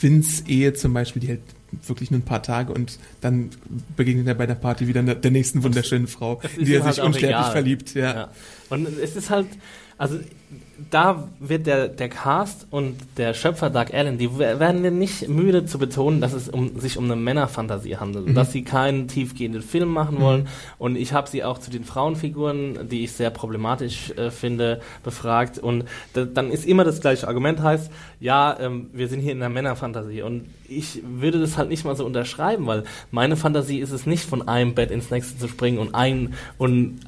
Vince 0.00 0.44
Ehe 0.48 0.74
zum 0.74 0.92
Beispiel, 0.92 1.20
die 1.20 1.28
hält 1.28 1.42
wirklich 1.86 2.10
nur 2.10 2.20
ein 2.20 2.24
paar 2.24 2.42
Tage 2.42 2.72
und 2.72 2.98
dann 3.20 3.50
begegnet 3.96 4.26
er 4.26 4.34
bei 4.34 4.46
der 4.46 4.54
Party 4.54 4.86
wieder 4.86 5.02
der, 5.02 5.30
nächsten 5.30 5.62
wunderschönen 5.62 6.06
Frau, 6.06 6.40
in 6.56 6.66
die 6.66 6.74
er 6.74 6.84
halt 6.84 6.94
sich 6.94 7.02
auch 7.02 7.06
unsterblich 7.06 7.38
egal. 7.38 7.52
verliebt. 7.52 7.94
Ja. 7.94 8.14
Ja. 8.14 8.30
Und 8.70 8.86
es 8.98 9.16
ist 9.16 9.30
halt, 9.30 9.46
also 10.02 10.18
da 10.90 11.28
wird 11.38 11.66
der, 11.68 11.86
der 11.88 12.08
Cast 12.08 12.66
und 12.70 12.96
der 13.16 13.34
Schöpfer 13.34 13.70
Doug 13.70 13.86
Allen, 13.94 14.18
die 14.18 14.30
we- 14.36 14.58
werden 14.58 14.98
nicht 14.98 15.28
müde 15.28 15.64
zu 15.64 15.78
betonen, 15.78 16.20
dass 16.20 16.32
es 16.32 16.48
um, 16.48 16.78
sich 16.80 16.98
um 16.98 17.04
eine 17.04 17.14
Männerfantasie 17.14 17.96
handelt, 17.96 18.26
Mhm. 18.26 18.34
dass 18.34 18.50
sie 18.52 18.62
keinen 18.64 19.06
tiefgehenden 19.06 19.62
Film 19.62 19.90
machen 19.90 20.20
wollen. 20.20 20.48
Und 20.78 20.96
ich 20.96 21.12
habe 21.12 21.30
sie 21.30 21.44
auch 21.44 21.58
zu 21.58 21.70
den 21.70 21.84
Frauenfiguren, 21.84 22.88
die 22.88 23.04
ich 23.04 23.12
sehr 23.12 23.30
problematisch 23.30 24.10
äh, 24.16 24.30
finde, 24.32 24.80
befragt. 25.04 25.58
Und 25.58 25.84
da, 26.14 26.24
dann 26.24 26.50
ist 26.50 26.66
immer 26.66 26.82
das 26.84 27.00
gleiche 27.00 27.28
Argument, 27.28 27.62
heißt, 27.62 27.90
ja, 28.18 28.58
ähm, 28.58 28.90
wir 28.92 29.06
sind 29.06 29.20
hier 29.20 29.32
in 29.32 29.38
einer 29.42 29.54
Männerfantasie. 29.54 30.22
Und 30.22 30.46
ich 30.68 31.00
würde 31.04 31.38
das 31.40 31.56
halt 31.56 31.68
nicht 31.68 31.84
mal 31.84 31.94
so 31.96 32.04
unterschreiben, 32.04 32.66
weil 32.66 32.82
meine 33.12 33.36
Fantasie 33.36 33.78
ist 33.78 33.92
es 33.92 34.04
nicht, 34.04 34.24
von 34.24 34.48
einem 34.48 34.74
Bett 34.74 34.90
ins 34.90 35.10
nächste 35.12 35.38
zu 35.38 35.46
springen 35.48 35.78
und 35.78 35.94
ein 35.94 36.34
und 36.58 36.98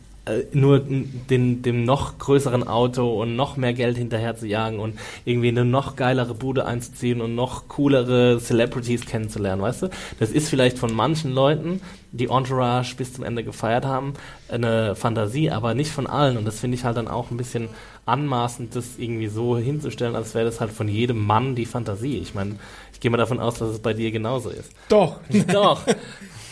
nur 0.52 0.80
den, 0.80 1.60
dem 1.62 1.84
noch 1.84 2.18
größeren 2.18 2.66
Auto 2.66 3.20
und 3.20 3.36
noch 3.36 3.56
mehr 3.58 3.74
Geld 3.74 3.98
hinterher 3.98 4.36
zu 4.36 4.46
jagen 4.46 4.78
und 4.78 4.98
irgendwie 5.26 5.48
eine 5.48 5.66
noch 5.66 5.96
geilere 5.96 6.34
Bude 6.34 6.64
einzuziehen 6.64 7.20
und 7.20 7.34
noch 7.34 7.68
coolere 7.68 8.38
Celebrities 8.40 9.04
kennenzulernen, 9.04 9.60
weißt 9.60 9.82
du? 9.82 9.90
Das 10.18 10.30
ist 10.30 10.48
vielleicht 10.48 10.78
von 10.78 10.94
manchen 10.94 11.32
Leuten, 11.32 11.82
die 12.12 12.28
Entourage 12.28 12.94
bis 12.96 13.12
zum 13.12 13.24
Ende 13.24 13.44
gefeiert 13.44 13.84
haben, 13.84 14.14
eine 14.48 14.94
Fantasie, 14.94 15.50
aber 15.50 15.74
nicht 15.74 15.90
von 15.90 16.06
allen. 16.06 16.38
Und 16.38 16.46
das 16.46 16.60
finde 16.60 16.76
ich 16.76 16.84
halt 16.84 16.96
dann 16.96 17.08
auch 17.08 17.30
ein 17.30 17.36
bisschen 17.36 17.68
anmaßend, 18.06 18.74
das 18.76 18.98
irgendwie 18.98 19.28
so 19.28 19.58
hinzustellen, 19.58 20.16
als 20.16 20.34
wäre 20.34 20.46
das 20.46 20.60
halt 20.60 20.70
von 20.70 20.88
jedem 20.88 21.18
Mann 21.24 21.54
die 21.54 21.66
Fantasie. 21.66 22.18
Ich 22.18 22.34
meine, 22.34 22.56
ich 22.92 23.00
gehe 23.00 23.10
mal 23.10 23.18
davon 23.18 23.40
aus, 23.40 23.58
dass 23.58 23.68
es 23.70 23.78
bei 23.80 23.92
dir 23.92 24.10
genauso 24.10 24.48
ist. 24.48 24.72
Doch, 24.88 25.20
Doch. 25.52 25.82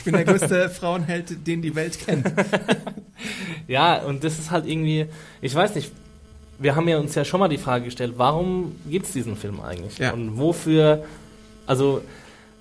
ich 0.03 0.05
bin 0.05 0.15
der 0.15 0.25
größte 0.25 0.69
Frauenheld, 0.69 1.47
den 1.47 1.63
die 1.63 1.75
Welt 1.77 1.97
kennt. 2.05 2.27
Ja, 3.69 4.03
und 4.03 4.25
das 4.25 4.39
ist 4.41 4.51
halt 4.51 4.67
irgendwie, 4.67 5.07
ich 5.41 5.55
weiß 5.55 5.77
nicht, 5.77 5.93
wir 6.59 6.75
haben 6.75 6.89
ja 6.89 6.99
uns 6.99 7.15
ja 7.15 7.25
schon 7.25 7.39
mal 7.39 7.49
die 7.49 7.59
Frage 7.59 7.85
gestellt, 7.85 8.15
warum 8.17 8.75
gibt 8.91 9.07
es 9.07 9.13
diesen 9.13 9.37
Film 9.37 9.61
eigentlich? 9.61 9.99
Ja. 9.99 10.13
Und 10.13 10.37
wofür, 10.39 11.05
also 11.67 12.03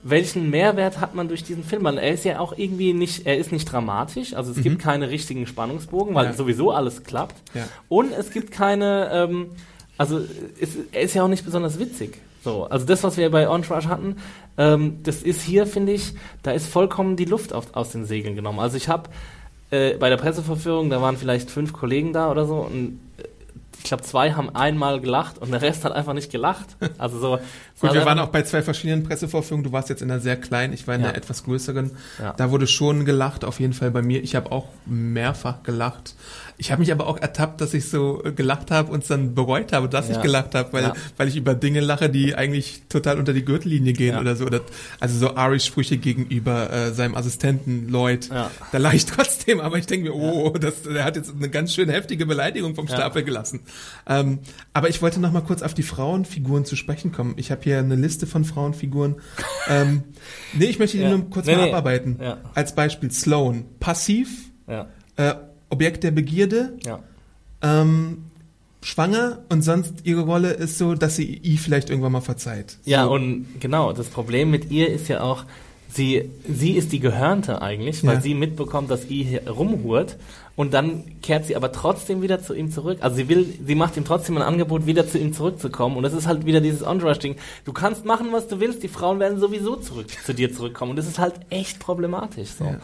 welchen 0.03 0.51
Mehrwert 0.51 0.99
hat 0.99 1.15
man 1.15 1.27
durch 1.27 1.43
diesen 1.43 1.63
Film? 1.63 1.83
Weil 1.83 1.97
er 1.97 2.11
ist 2.13 2.23
ja 2.25 2.39
auch 2.39 2.55
irgendwie 2.55 2.93
nicht, 2.93 3.25
er 3.25 3.37
ist 3.37 3.51
nicht 3.51 3.65
dramatisch, 3.71 4.33
also 4.35 4.51
es 4.51 4.61
gibt 4.61 4.79
keine 4.79 5.09
richtigen 5.09 5.47
Spannungsbogen, 5.47 6.13
weil 6.13 6.25
Mhm. 6.27 6.31
Ja. 6.31 6.37
sowieso 6.37 6.71
alles 6.71 7.03
klappt. 7.03 7.35
Ja. 7.55 7.67
Und 7.89 8.11
es 8.13 8.29
gibt 8.31 8.51
keine, 8.51 9.09
ähm, 9.11 9.47
also 9.97 10.21
es, 10.59 10.69
er 10.91 11.01
ist 11.01 11.15
ja 11.15 11.23
auch 11.23 11.27
nicht 11.27 11.43
besonders 11.45 11.79
witzig. 11.79 12.19
So, 12.43 12.65
also 12.65 12.85
das, 12.85 13.03
was 13.03 13.17
wir 13.17 13.29
bei 13.29 13.43
Entourage 13.43 13.87
hatten, 13.87 14.17
ähm, 14.57 14.99
das 15.03 15.21
ist 15.21 15.41
hier, 15.41 15.67
finde 15.67 15.93
ich, 15.93 16.13
da 16.43 16.51
ist 16.51 16.67
vollkommen 16.67 17.15
die 17.15 17.25
Luft 17.25 17.53
auf, 17.53 17.75
aus 17.75 17.91
den 17.91 18.05
Segeln 18.05 18.35
genommen. 18.35 18.59
Also 18.59 18.77
ich 18.77 18.89
habe 18.89 19.09
äh, 19.69 19.95
bei 19.97 20.09
der 20.09 20.17
Presseverführung, 20.17 20.89
da 20.89 21.01
waren 21.01 21.17
vielleicht 21.17 21.51
fünf 21.51 21.71
Kollegen 21.71 22.13
da 22.13 22.31
oder 22.31 22.45
so 22.45 22.55
und 22.55 22.99
äh, 23.17 23.23
ich 23.77 23.85
glaube, 23.85 24.03
zwei 24.03 24.33
haben 24.33 24.55
einmal 24.55 25.01
gelacht 25.01 25.39
und 25.39 25.51
der 25.51 25.61
Rest 25.61 25.85
hat 25.85 25.91
einfach 25.91 26.13
nicht 26.13 26.31
gelacht. 26.31 26.77
Also 26.97 27.19
so. 27.19 27.39
Gut, 27.81 27.93
wir 27.93 28.05
waren 28.05 28.19
auch 28.19 28.29
bei 28.29 28.43
zwei 28.43 28.61
verschiedenen 28.61 29.03
Pressevorführungen. 29.03 29.63
Du 29.63 29.71
warst 29.71 29.89
jetzt 29.89 30.01
in 30.01 30.09
einer 30.11 30.19
sehr 30.21 30.37
kleinen, 30.37 30.71
ich 30.73 30.87
war 30.87 30.95
in 30.95 31.01
Ja. 31.01 31.07
einer 31.09 31.17
etwas 31.17 31.43
größeren. 31.43 31.91
Ja. 32.19 32.33
Da 32.37 32.51
wurde 32.51 32.67
schon 32.67 33.05
gelacht, 33.05 33.43
auf 33.43 33.59
jeden 33.59 33.73
Fall 33.73 33.91
bei 33.91 34.01
mir. 34.01 34.23
Ich 34.23 34.35
habe 34.35 34.51
auch 34.51 34.67
mehrfach 34.85 35.63
gelacht. 35.63 36.15
Ich 36.57 36.71
habe 36.71 36.81
mich 36.81 36.91
aber 36.91 37.07
auch 37.07 37.17
ertappt, 37.17 37.59
dass 37.59 37.73
ich 37.73 37.89
so 37.89 38.21
gelacht 38.35 38.69
habe 38.69 38.91
und 38.91 39.01
es 39.01 39.07
dann 39.07 39.33
bereut 39.33 39.73
habe, 39.73 39.89
dass 39.89 40.09
Ja. 40.09 40.15
ich 40.17 40.21
gelacht 40.21 40.53
habe, 40.53 40.71
weil, 40.73 40.93
weil 41.17 41.27
ich 41.27 41.35
über 41.35 41.55
Dinge 41.55 41.79
lache, 41.79 42.09
die 42.09 42.35
eigentlich 42.35 42.83
total 42.87 43.17
unter 43.17 43.33
die 43.33 43.43
Gürtellinie 43.43 43.93
gehen 43.93 44.17
oder 44.19 44.35
so. 44.35 44.45
Oder, 44.45 44.61
also 44.99 45.17
so 45.17 45.35
Ari-Sprüche 45.35 45.97
gegenüber 45.97 46.71
äh, 46.71 46.91
seinem 46.93 47.15
Assistenten 47.15 47.89
Lloyd. 47.89 48.29
Da 48.71 48.77
lache 48.77 48.95
ich 48.95 49.05
trotzdem, 49.07 49.59
aber 49.59 49.79
ich 49.79 49.87
denke 49.87 50.09
mir, 50.09 50.15
oh, 50.15 50.49
das, 50.51 50.83
der 50.83 51.03
hat 51.03 51.15
jetzt 51.15 51.33
eine 51.35 51.49
ganz 51.49 51.73
schön 51.73 51.89
heftige 51.89 52.25
Beleidigung 52.27 52.75
vom. 52.75 52.87
Stapel 52.91 53.23
gelassen. 53.23 53.61
Ähm, 54.05 54.39
aber 54.73 54.89
ich 54.89 55.01
wollte 55.01 55.21
noch 55.21 55.31
mal 55.31 55.39
kurz 55.41 55.61
auf 55.61 55.73
die 55.73 55.81
Frauenfiguren 55.83 56.65
zu 56.65 56.75
sprechen 56.75 57.13
kommen. 57.13 57.35
Ich 57.37 57.49
habe 57.51 57.61
hier 57.63 57.70
eine 57.79 57.95
Liste 57.95 58.27
von 58.27 58.43
Frauenfiguren. 58.45 59.15
ähm, 59.69 60.03
nee, 60.53 60.65
ich 60.65 60.79
möchte 60.79 60.97
die 60.97 61.03
Ja. 61.03 61.09
nur 61.11 61.29
kurz 61.29 61.45
Nee, 61.47 61.55
mal 61.55 61.63
nee. 61.65 61.69
abarbeiten. 61.69 62.17
Ja. 62.21 62.37
Als 62.55 62.75
Beispiel 62.75 63.11
Sloan. 63.11 63.65
Passiv, 63.79 64.29
Ja, 64.67 64.87
äh, 65.17 65.33
Objekt 65.69 66.03
der 66.03 66.11
Begierde, 66.11 66.77
ähm, 67.61 68.25
schwanger 68.81 69.39
und 69.49 69.61
sonst 69.61 69.93
ihre 70.05 70.21
Rolle 70.21 70.51
ist 70.51 70.77
so, 70.77 70.95
dass 70.95 71.15
sie 71.15 71.39
I 71.43 71.57
vielleicht 71.57 71.89
irgendwann 71.89 72.11
mal 72.13 72.21
verzeiht. 72.21 72.77
Ja, 72.85 73.05
so. 73.05 73.11
und 73.13 73.45
genau, 73.59 73.93
das 73.93 74.07
Problem 74.07 74.49
mit 74.49 74.71
ihr 74.71 74.89
ist 74.89 75.07
ja 75.07 75.21
auch, 75.21 75.45
sie, 75.93 76.29
sie 76.51 76.71
ist 76.71 76.91
die 76.91 76.99
Gehörnte 76.99 77.61
eigentlich, 77.61 78.03
weil 78.05 78.15
Ja. 78.15 78.21
sie 78.21 78.33
mitbekommt, 78.33 78.89
dass 78.89 79.09
I 79.09 79.23
hier 79.23 79.47
rumhurt 79.49 80.17
und 80.55 80.73
dann 80.73 81.03
kehrt 81.21 81.45
sie 81.45 81.55
aber 81.55 81.71
trotzdem 81.71 82.21
wieder 82.21 82.41
zu 82.41 82.53
ihm 82.53 82.71
zurück. 82.71 82.99
Also 83.01 83.17
sie 83.17 83.29
will, 83.29 83.47
sie 83.65 83.75
macht 83.75 83.97
ihm 83.97 84.05
trotzdem 84.05 84.37
ein 84.37 84.43
Angebot, 84.43 84.85
wieder 84.85 85.07
zu 85.07 85.17
ihm 85.17 85.33
zurückzukommen 85.33 85.97
und 85.97 86.03
das 86.03 86.13
ist 86.13 86.27
halt 86.27 86.45
wieder 86.45 86.61
dieses 86.61 86.81
Entourage-Ding. 86.81 87.35
Du 87.65 87.73
kannst 87.73 88.05
machen, 88.05 88.27
was 88.31 88.47
du 88.47 88.59
willst, 88.59 88.83
die 88.83 88.87
Frauen 88.87 89.19
werden 89.19 89.39
sowieso 89.39 89.75
zurück 89.75 90.07
zu 90.25 90.33
dir 90.33 90.53
zurückkommen 90.53 90.91
und 90.91 90.97
das 90.97 91.07
ist 91.07 91.19
halt 91.19 91.35
echt 91.49 91.79
problematisch. 91.79 92.49
So. 92.49 92.65
Ja. 92.65 92.79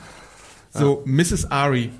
So, 0.71 1.01
Mrs. 1.05 1.51
Ari. 1.51 1.91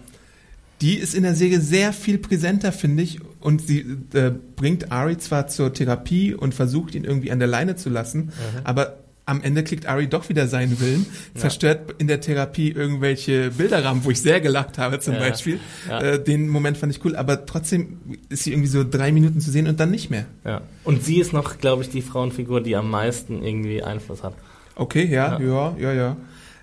Die 0.82 0.96
ist 0.96 1.16
in 1.16 1.24
der 1.24 1.34
Serie 1.34 1.60
sehr 1.60 1.92
viel 1.92 2.20
präsenter, 2.20 2.72
finde 2.72 3.02
ich. 3.02 3.20
Und 3.40 3.66
sie 3.66 3.80
äh, 4.14 4.32
bringt 4.56 4.92
Ari 4.92 5.18
zwar 5.18 5.48
zur 5.48 5.74
Therapie 5.74 6.36
und 6.36 6.54
versucht 6.54 6.94
ihn 6.94 7.04
irgendwie 7.04 7.32
an 7.32 7.40
der 7.40 7.48
Leine 7.48 7.76
zu 7.76 7.90
lassen, 7.90 8.32
aber 8.64 9.00
am 9.28 9.44
Ende 9.44 9.64
kriegt 9.64 9.86
Ari 9.88 10.08
doch 10.08 10.30
wieder 10.30 10.48
seinen 10.48 10.80
Willen, 10.80 11.06
zerstört 11.36 11.96
in 12.00 12.08
der 12.08 12.22
Therapie 12.22 12.72
irgendwelche 12.72 13.52
Bilderrahmen, 13.52 14.04
wo 14.06 14.10
ich 14.10 14.22
sehr 14.22 14.42
gelacht 14.42 14.78
habe 14.80 15.00
zum 15.00 15.14
Ja. 15.16 15.20
Beispiel. 15.20 15.60
Ja. 15.88 16.00
Äh, 16.02 16.24
den 16.24 16.48
Moment 16.48 16.78
fand 16.78 16.96
ich 16.96 17.04
cool, 17.06 17.16
aber 17.16 17.46
trotzdem 17.46 18.00
ist 18.30 18.44
sie 18.46 18.52
irgendwie 18.54 18.70
so 18.70 18.84
drei 18.90 19.12
Minuten 19.12 19.40
zu 19.42 19.52
sehen 19.52 19.68
und 19.68 19.80
dann 19.80 19.92
nicht 19.92 20.10
mehr. 20.10 20.26
Ja. 20.46 20.62
Und 20.86 21.04
sie 21.04 21.20
ist 21.20 21.34
noch, 21.34 21.58
glaube 21.60 21.84
ich, 21.84 21.90
die 21.90 22.02
Frauenfigur, 22.02 22.62
die 22.62 22.76
am 22.76 22.90
meisten 22.90 23.44
irgendwie 23.44 23.84
Einfluss 23.84 24.24
hat. 24.24 24.34
Okay, 24.76 25.06
ja, 25.06 25.40
ja, 25.42 25.76
ja, 25.78 25.94
ja. 25.94 26.18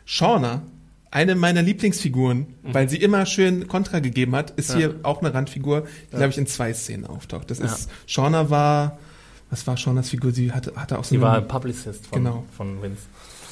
Shauna, 0.06 0.62
eine 1.10 1.34
meiner 1.34 1.62
Lieblingsfiguren, 1.62 2.46
weil 2.64 2.88
sie 2.88 2.96
immer 2.96 3.26
schön 3.26 3.68
Kontra 3.68 4.00
gegeben 4.00 4.34
hat, 4.34 4.50
ist 4.52 4.74
Mhm. 4.74 4.80
Ja. 4.80 4.86
hier 4.88 4.96
auch 5.02 5.20
eine 5.20 5.32
Randfigur, 5.34 5.86
die, 6.12 6.16
glaube 6.16 6.30
ich, 6.30 6.38
in 6.38 6.46
zwei 6.46 6.72
Szenen 6.72 7.06
auftaucht. 7.06 7.50
Das 7.50 7.58
Ja. 7.58 7.66
ist, 7.66 7.90
Shauna 8.06 8.50
war, 8.50 8.98
was 9.54 9.64
war 9.68 9.76
Shaunas 9.76 10.08
Figur? 10.08 10.32
Sie 10.32 10.50
hatte, 10.50 10.72
hatte 10.74 10.98
auch 10.98 11.04
so 11.04 11.14
Sie 11.14 11.20
war 11.20 11.40
Publicist 11.40 12.08
von, 12.08 12.24
Genau. 12.24 12.44
von 12.56 12.82
Vince. 12.82 13.02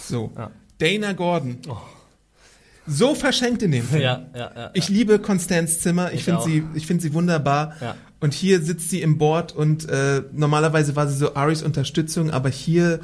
so. 0.05 0.33
Ja. 0.37 0.51
Dana 0.79 1.13
Gordon. 1.13 1.59
Oh. 1.69 1.77
So 2.89 3.15
verschenkt 3.15 3.63
in 3.63 3.71
dem 3.71 3.85
Film. 3.85 4.03
Ja, 4.03 4.27
ja, 4.35 4.51
ja. 4.57 4.71
Ich 4.75 4.89
liebe 4.89 5.21
Constance 5.21 5.79
Zimmer. 5.79 6.13
Ich, 6.13 6.25
finde 6.25 6.43
sie, 6.43 6.65
ich 6.75 6.89
finde 6.89 7.03
sie 7.05 7.15
wunderbar. 7.15 7.77
Und 8.19 8.35
hier 8.35 8.61
sitzt 8.61 8.91
sie 8.91 9.01
im 9.01 9.17
Board 9.17 9.53
und 9.53 9.89
äh, 9.89 10.23
normalerweise 10.33 10.97
war 10.97 11.07
sie 11.07 11.17
so 11.17 11.37
Aris 11.37 11.63
Unterstützung, 11.63 12.33
aber 12.33 12.49
hier 12.49 12.99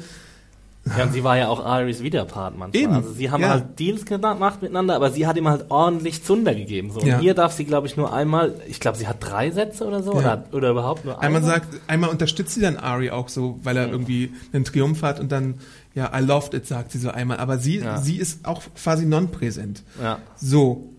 Ja, 0.97 1.03
und 1.03 1.13
sie 1.13 1.23
war 1.23 1.37
ja 1.37 1.47
auch 1.49 1.63
Aris 1.65 2.01
Widerpart 2.03 2.57
manchmal. 2.57 2.81
Eben, 2.83 2.93
Also 2.93 3.11
sie 3.13 3.29
haben 3.31 3.41
ja. 3.41 3.49
halt 3.49 3.79
Deals 3.79 4.05
gemacht 4.05 4.61
miteinander, 4.61 4.95
aber 4.95 5.11
sie 5.11 5.27
hat 5.27 5.37
ihm 5.37 5.47
halt 5.47 5.65
ordentlich 5.69 6.23
Zunder 6.23 6.53
gegeben. 6.55 6.91
So. 6.91 6.99
Und 7.01 7.07
Ja. 7.07 7.19
hier 7.19 7.33
darf 7.33 7.53
sie, 7.53 7.65
glaube 7.65 7.87
ich, 7.87 7.97
nur 7.97 8.13
einmal, 8.13 8.55
ich 8.67 8.79
glaube, 8.79 8.97
sie 8.97 9.07
hat 9.07 9.17
drei 9.19 9.51
Sätze 9.51 9.85
oder 9.85 10.01
so, 10.03 10.13
Ja. 10.13 10.19
oder, 10.19 10.43
oder 10.51 10.69
überhaupt 10.71 11.05
nur 11.05 11.21
einmal 11.21 11.41
einen. 11.41 11.49
sagt, 11.49 11.67
einmal 11.87 12.09
unterstützt 12.09 12.53
sie 12.55 12.61
dann 12.61 12.77
Ari 12.77 13.11
auch 13.11 13.29
so, 13.29 13.59
weil 13.63 13.77
er 13.77 13.89
irgendwie 13.89 14.31
einen 14.53 14.65
Triumph 14.65 15.01
hat 15.03 15.19
und 15.19 15.31
dann 15.31 15.55
ja, 15.95 16.11
I 16.17 16.21
loved 16.23 16.53
it, 16.53 16.67
sagt 16.67 16.91
sie 16.91 16.99
so 16.99 17.09
einmal. 17.09 17.37
Aber 17.37 17.57
sie, 17.57 17.83
sie 18.01 18.17
ist 18.17 18.45
auch 18.45 18.61
quasi 18.81 19.05
non-präsent. 19.05 19.83
Ja, 20.01 20.19
So, 20.37 20.89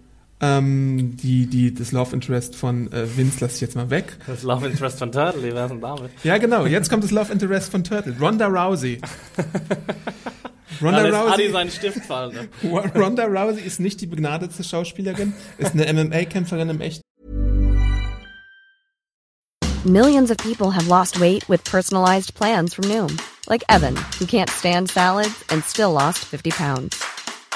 ähm, 0.40 1.16
die, 1.16 1.46
die, 1.46 1.74
das 1.74 1.92
Love 1.92 2.14
Interest 2.14 2.57
von 2.57 2.90
äh, 2.92 3.16
Vince 3.16 3.40
lasse 3.40 3.57
ich 3.57 3.61
jetzt 3.61 3.76
mal 3.76 3.90
weg. 3.90 4.16
das 4.26 4.42
Love 4.42 4.66
Interest 4.66 4.98
von 4.98 5.12
Turtle, 5.12 5.42
wie 5.42 5.55
wär's 5.55 5.70
denn 5.70 5.81
damit? 5.81 6.11
Ja, 6.24 6.38
genau. 6.38 6.66
Jetzt 6.66 6.88
kommt 6.88 7.05
das 7.05 7.11
Love 7.11 7.33
Interest 7.33 7.70
von 7.70 7.85
Turtle. 7.85 8.16
Ronda 8.18 8.46
Rousey. 8.46 9.00
Da 9.37 9.44
Ronda 10.83 10.98
Adi 11.00 11.11
Rousey, 11.11 11.53
seinen 11.53 11.70
Stift 11.70 12.05
fallen. 12.07 12.33
Ne? 12.33 12.48
Ronda 12.94 13.26
Rousey 13.26 13.62
ist 13.62 13.81
nicht 13.81 14.00
die 14.00 14.07
begnadete 14.07 14.64
Schauspielerin, 14.64 15.35
ist 15.59 15.74
eine 15.74 15.92
MMA-Kämpferin 15.92 16.70
im 16.70 16.81
Echten. 16.81 17.03
Millions 19.85 20.31
of 20.31 20.37
people 20.38 20.70
have 20.70 20.88
lost 20.88 21.20
weight 21.20 21.46
with 21.48 21.64
personalized 21.64 22.35
plans 22.35 22.74
from 22.74 22.85
Noom, 22.88 23.18
like 23.48 23.62
Evan, 23.68 23.96
who 24.18 24.26
can't 24.26 24.50
stand 24.50 24.90
salads 24.90 25.44
and 25.50 25.64
still 25.64 25.92
lost 25.92 26.18
50 26.18 26.50
pounds. 26.50 27.19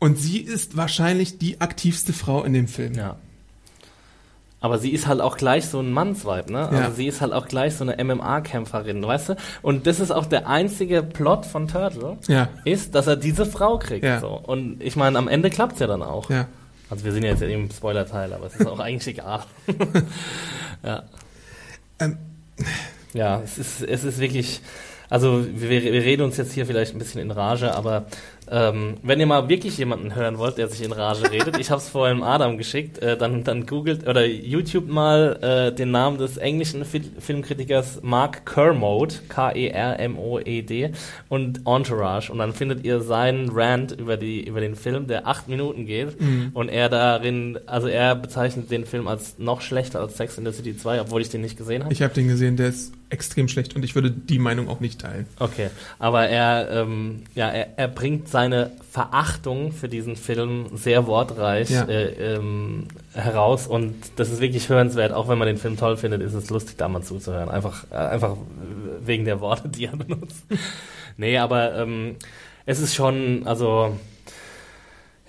Und 0.00 0.18
sie 0.18 0.38
ist 0.38 0.76
wahrscheinlich 0.76 1.38
die 1.38 1.60
aktivste 1.60 2.12
Frau 2.12 2.42
in 2.42 2.52
dem 2.54 2.66
Film. 2.66 2.94
Ja. 2.94 3.16
Aber 4.62 4.78
sie 4.78 4.90
ist 4.90 5.06
halt 5.06 5.20
auch 5.20 5.36
gleich 5.38 5.66
so 5.68 5.80
ein 5.80 5.90
Mannsweib, 5.92 6.50
ne? 6.50 6.68
Also 6.68 6.74
Ja. 6.82 6.90
sie 6.90 7.06
ist 7.06 7.20
halt 7.22 7.32
auch 7.32 7.46
gleich 7.48 7.74
so 7.76 7.84
eine 7.84 7.96
MMA-Kämpferin, 8.02 9.02
weißt 9.02 9.30
du? 9.30 9.36
Und 9.62 9.86
das 9.86 10.00
ist 10.00 10.10
auch 10.10 10.26
der 10.26 10.48
einzige 10.48 11.02
Plot 11.02 11.46
von 11.46 11.66
Turtle, 11.68 12.18
Ja. 12.28 12.48
ist, 12.64 12.94
dass 12.94 13.06
er 13.06 13.16
diese 13.16 13.46
Frau 13.46 13.78
kriegt. 13.78 14.04
Ja. 14.04 14.20
So. 14.20 14.28
Und 14.28 14.82
ich 14.82 14.96
meine, 14.96 15.16
am 15.18 15.28
Ende 15.28 15.48
klappt's 15.48 15.78
ja 15.80 15.86
dann 15.86 16.02
auch. 16.02 16.28
Ja. 16.28 16.46
Also 16.90 17.04
wir 17.04 17.12
sind 17.12 17.22
ja 17.22 17.30
jetzt 17.30 17.42
im 17.42 17.70
Spoiler-Teil, 17.70 18.32
aber 18.34 18.46
es 18.46 18.56
ist 18.56 18.66
auch 18.66 18.78
eigentlich 18.80 19.06
egal. 19.16 19.44
ja. 20.82 21.04
Ähm, 21.98 22.18
Ja, 23.14 23.40
es 23.42 23.58
ist, 23.58 23.82
es 23.82 24.04
ist 24.04 24.18
wirklich, 24.18 24.60
also 25.08 25.44
wir, 25.54 25.70
wir 25.70 25.92
reden 26.04 26.22
uns 26.22 26.36
jetzt 26.36 26.52
hier 26.52 26.66
vielleicht 26.66 26.94
ein 26.94 26.98
bisschen 26.98 27.20
in 27.20 27.30
Rage, 27.30 27.74
aber 27.74 28.04
ähm, 28.50 28.94
wenn 29.02 29.20
ihr 29.20 29.26
mal 29.26 29.48
wirklich 29.48 29.78
jemanden 29.78 30.14
hören 30.14 30.38
wollt, 30.38 30.58
der 30.58 30.68
sich 30.68 30.82
in 30.82 30.92
Rage 30.92 31.30
redet, 31.30 31.58
ich 31.58 31.70
habe 31.70 31.80
es 31.80 31.88
vorhin 31.88 32.22
Adam 32.22 32.58
geschickt, 32.58 32.98
äh, 32.98 33.16
dann, 33.16 33.44
dann 33.44 33.66
googelt 33.66 34.06
oder 34.08 34.26
YouTube 34.26 34.88
mal 34.88 35.38
äh, 35.42 35.74
den 35.74 35.90
Namen 35.90 36.18
des 36.18 36.36
englischen 36.36 36.84
Fil 36.84 37.04
Filmkritikers 37.18 38.00
Mark 38.02 38.46
Kermode, 38.46 39.14
K-E-R-M-O-E-D 39.28 40.92
und 41.28 41.60
Entourage 41.66 42.30
und 42.30 42.38
dann 42.38 42.52
findet 42.52 42.84
ihr 42.84 43.00
seinen 43.00 43.50
Rant 43.50 43.92
über, 43.92 44.16
die, 44.16 44.46
über 44.46 44.60
den 44.60 44.74
Film, 44.74 45.06
der 45.06 45.26
acht 45.26 45.48
Minuten 45.48 45.86
geht 45.86 46.16
und 46.52 46.68
er 46.68 46.88
darin, 46.88 47.58
also 47.66 47.88
er 47.88 48.14
bezeichnet 48.14 48.70
den 48.70 48.84
Film 48.84 49.06
als 49.08 49.38
noch 49.38 49.60
schlechter 49.60 50.00
als 50.00 50.16
Sex 50.16 50.38
in 50.38 50.44
the 50.44 50.52
City 50.52 50.76
2, 50.76 51.02
obwohl 51.02 51.22
ich 51.22 51.30
den 51.30 51.40
nicht 51.40 51.56
gesehen 51.56 51.82
habe. 51.82 51.92
Ich 51.92 52.02
habe 52.02 52.14
den 52.14 52.28
gesehen, 52.28 52.56
der 52.56 52.68
ist 52.68 52.92
extrem 53.10 53.48
schlecht 53.48 53.74
und 53.76 53.84
ich 53.84 53.94
würde 53.94 54.10
die 54.10 54.38
Meinung 54.38 54.68
auch 54.68 54.80
nicht 54.80 55.00
teilen. 55.00 55.26
Okay, 55.38 55.68
aber 55.98 56.28
er, 56.28 56.70
ähm, 56.70 57.22
ja, 57.34 57.48
er, 57.48 57.76
er 57.76 57.88
bringt 57.88 58.28
seine 58.40 58.70
Verachtung 58.90 59.70
für 59.70 59.88
diesen 59.88 60.16
Film 60.16 60.66
sehr 60.74 61.06
wortreich 61.06 61.68
Ja. 61.68 61.84
äh, 61.84 62.36
ähm, 62.36 62.84
heraus 63.12 63.66
und 63.66 63.94
das 64.16 64.30
ist 64.30 64.40
wirklich 64.40 64.70
hörenswert. 64.70 65.12
Auch 65.12 65.28
wenn 65.28 65.36
man 65.36 65.46
den 65.46 65.58
Film 65.58 65.76
toll 65.76 65.98
findet, 65.98 66.22
ist 66.22 66.32
es 66.32 66.48
lustig, 66.48 66.78
da 66.78 66.88
mal 66.88 67.02
zuzuhören. 67.02 67.50
Einfach, 67.50 67.84
äh, 67.90 67.96
einfach 67.96 68.36
wegen 69.04 69.26
der 69.26 69.40
Worte, 69.40 69.68
die 69.68 69.84
er 69.84 69.96
benutzt. 69.96 70.42
nee, 71.18 71.36
aber 71.36 71.74
ähm, 71.76 72.16
es 72.64 72.80
ist 72.80 72.94
schon, 72.94 73.46
also 73.46 73.94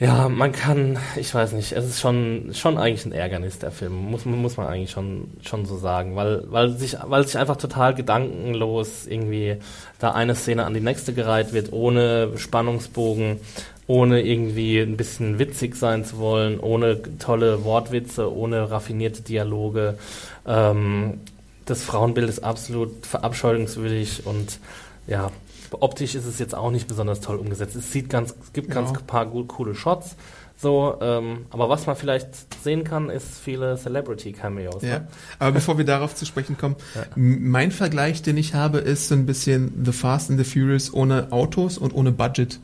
ja, 0.02 0.28
man 0.30 0.52
kann, 0.52 0.98
ich 1.16 1.34
weiß 1.34 1.52
nicht, 1.54 1.74
es 1.74 1.86
ist 1.86 2.00
schon, 2.00 2.50
schon 2.56 2.80
eigentlich 2.80 3.06
ein 3.06 3.12
Ärgernis, 3.12 3.60
der 3.60 3.70
Film, 3.72 3.94
muss, 3.96 4.26
man- 4.26 4.42
muss 4.42 4.58
man 4.58 4.66
eigentlich 4.66 4.90
schon, 4.90 5.30
schon 5.44 5.66
so 5.68 5.78
sagen, 5.78 6.16
weil, 6.16 6.44
weil, 6.52 6.72
sich, 6.72 6.98
weil 7.06 7.24
sich 7.28 7.38
einfach 7.38 7.58
total 7.58 7.94
gedankenlos 7.94 9.06
irgendwie 9.06 9.58
da 10.00 10.12
eine 10.12 10.34
Szene 10.34 10.66
an 10.66 10.74
die 10.74 10.80
nächste 10.82 11.14
gereiht 11.14 11.54
wird, 11.54 11.72
ohne 11.72 12.32
Spannungsbogen, 12.38 13.42
ohne 13.86 14.22
irgendwie 14.22 14.80
ein 14.80 14.98
bisschen 14.98 15.38
witzig 15.38 15.76
sein 15.76 16.04
zu 16.04 16.18
wollen, 16.18 16.60
ohne 16.60 17.00
tolle 17.20 17.64
Wortwitze, 17.64 18.34
ohne 18.34 18.72
raffinierte 18.72 19.22
Dialoge. 19.22 20.00
Ähm, 20.48 21.20
das 21.68 21.84
Frauenbild 21.84 22.28
ist 22.28 22.44
absolut 22.44 23.06
verabscheuungswürdig 23.06 24.26
und 24.26 24.60
ja, 25.06 25.30
optisch 25.80 26.16
ist 26.16 26.26
es 26.26 26.40
jetzt 26.40 26.54
auch 26.56 26.72
nicht 26.72 26.88
besonders 26.88 27.22
toll 27.22 27.38
umgesetzt. 27.38 27.76
Es 27.76 27.92
sieht 27.92 28.10
ganz, 28.10 28.36
es 28.42 28.54
gibt 28.54 28.70
ganz 28.70 28.92
Ja. 28.92 29.00
paar 29.06 29.26
gut, 29.26 29.48
coole 29.50 29.74
Shots. 29.76 30.16
So, 30.62 30.96
ähm, 31.02 31.46
aber 31.50 31.70
was 31.70 31.88
man 31.88 31.96
vielleicht 31.96 32.28
sehen 32.64 32.84
kann, 32.84 33.10
ist 33.10 33.26
viele 33.44 33.78
Celebrity-Cameos. 33.78 34.84
Ja. 34.84 35.00
Ne? 35.00 35.08
Aber 35.40 35.54
bevor 35.54 35.80
wir 35.80 35.86
darauf 35.86 36.14
zu 36.14 36.24
sprechen 36.28 36.56
kommen, 36.56 36.76
Ja. 36.94 37.02
mein 37.16 37.72
Vergleich, 37.72 38.22
den 38.22 38.38
ich 38.38 38.54
habe, 38.54 38.78
ist 38.78 39.08
so 39.08 39.16
ein 39.16 39.26
bisschen 39.26 39.74
The 39.84 39.92
Fast 39.92 40.30
and 40.30 40.38
the 40.38 40.46
Furious 40.46 40.94
ohne 40.94 41.32
Autos 41.32 41.80
und 41.80 41.96
ohne 41.96 42.12
Budget. 42.12 42.60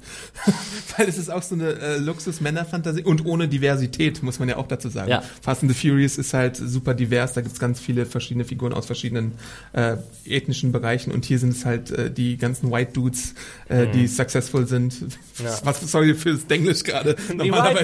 Weil 0.98 1.08
es 1.10 1.18
ist 1.18 1.32
auch 1.32 1.42
so 1.42 1.56
eine 1.56 1.70
äh, 1.72 1.98
Luxus-Männer-Fantasie 1.98 3.02
und 3.04 3.26
ohne 3.26 3.48
Diversität, 3.48 4.22
muss 4.22 4.38
man 4.38 4.48
ja 4.48 4.58
auch 4.58 4.68
dazu 4.68 4.90
sagen. 4.90 5.10
Ja. 5.10 5.24
Fast 5.42 5.64
and 5.64 5.72
the 5.74 5.90
Furious 5.90 6.20
ist 6.20 6.36
halt 6.36 6.56
super 6.56 6.94
divers, 6.94 7.34
da 7.34 7.42
gibt's 7.42 7.60
ganz 7.60 7.80
viele 7.80 8.06
verschiedene 8.06 8.46
Figuren 8.46 8.74
aus 8.74 8.86
verschiedenen 8.86 9.32
äh, 9.74 9.96
ethnischen 10.24 10.72
Bereichen 10.72 11.12
und 11.12 11.26
hier 11.26 11.40
sind 11.40 11.54
es 11.54 11.66
halt 11.66 11.90
äh, 11.90 12.12
die 12.12 12.38
ganzen 12.38 12.72
White 12.72 12.92
Dudes, 12.94 13.34
äh, 13.70 13.88
die 13.88 14.06
successful 14.08 14.68
sind. 14.68 15.02
Mhm. 15.02 15.08
Ja. 15.44 15.58
Was, 15.64 15.82
sorry 15.82 16.14
fürs 16.14 16.44
Englisch 16.50 16.84
gerade. 16.84 17.16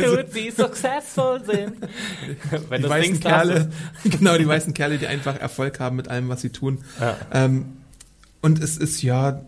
White 0.03 0.23
Dudes, 0.23 0.33
die 0.33 0.51
successful 0.51 1.41
sind. 1.45 1.77
Wenn 2.69 2.81
die 2.81 2.89
weißen 2.89 3.19
Kerle, 3.19 3.69
genau, 4.03 4.37
die 4.37 4.47
weißen 4.47 4.73
Kerle, 4.73 4.97
die 4.97 5.07
einfach 5.07 5.39
Erfolg 5.39 5.79
haben 5.79 5.95
mit 5.95 6.07
allem, 6.07 6.29
was 6.29 6.41
sie 6.41 6.49
tun. 6.49 6.79
Ja. 6.99 7.17
Ähm, 7.31 7.77
und 8.41 8.61
es 8.61 8.77
ist 8.77 9.01
ja 9.01 9.41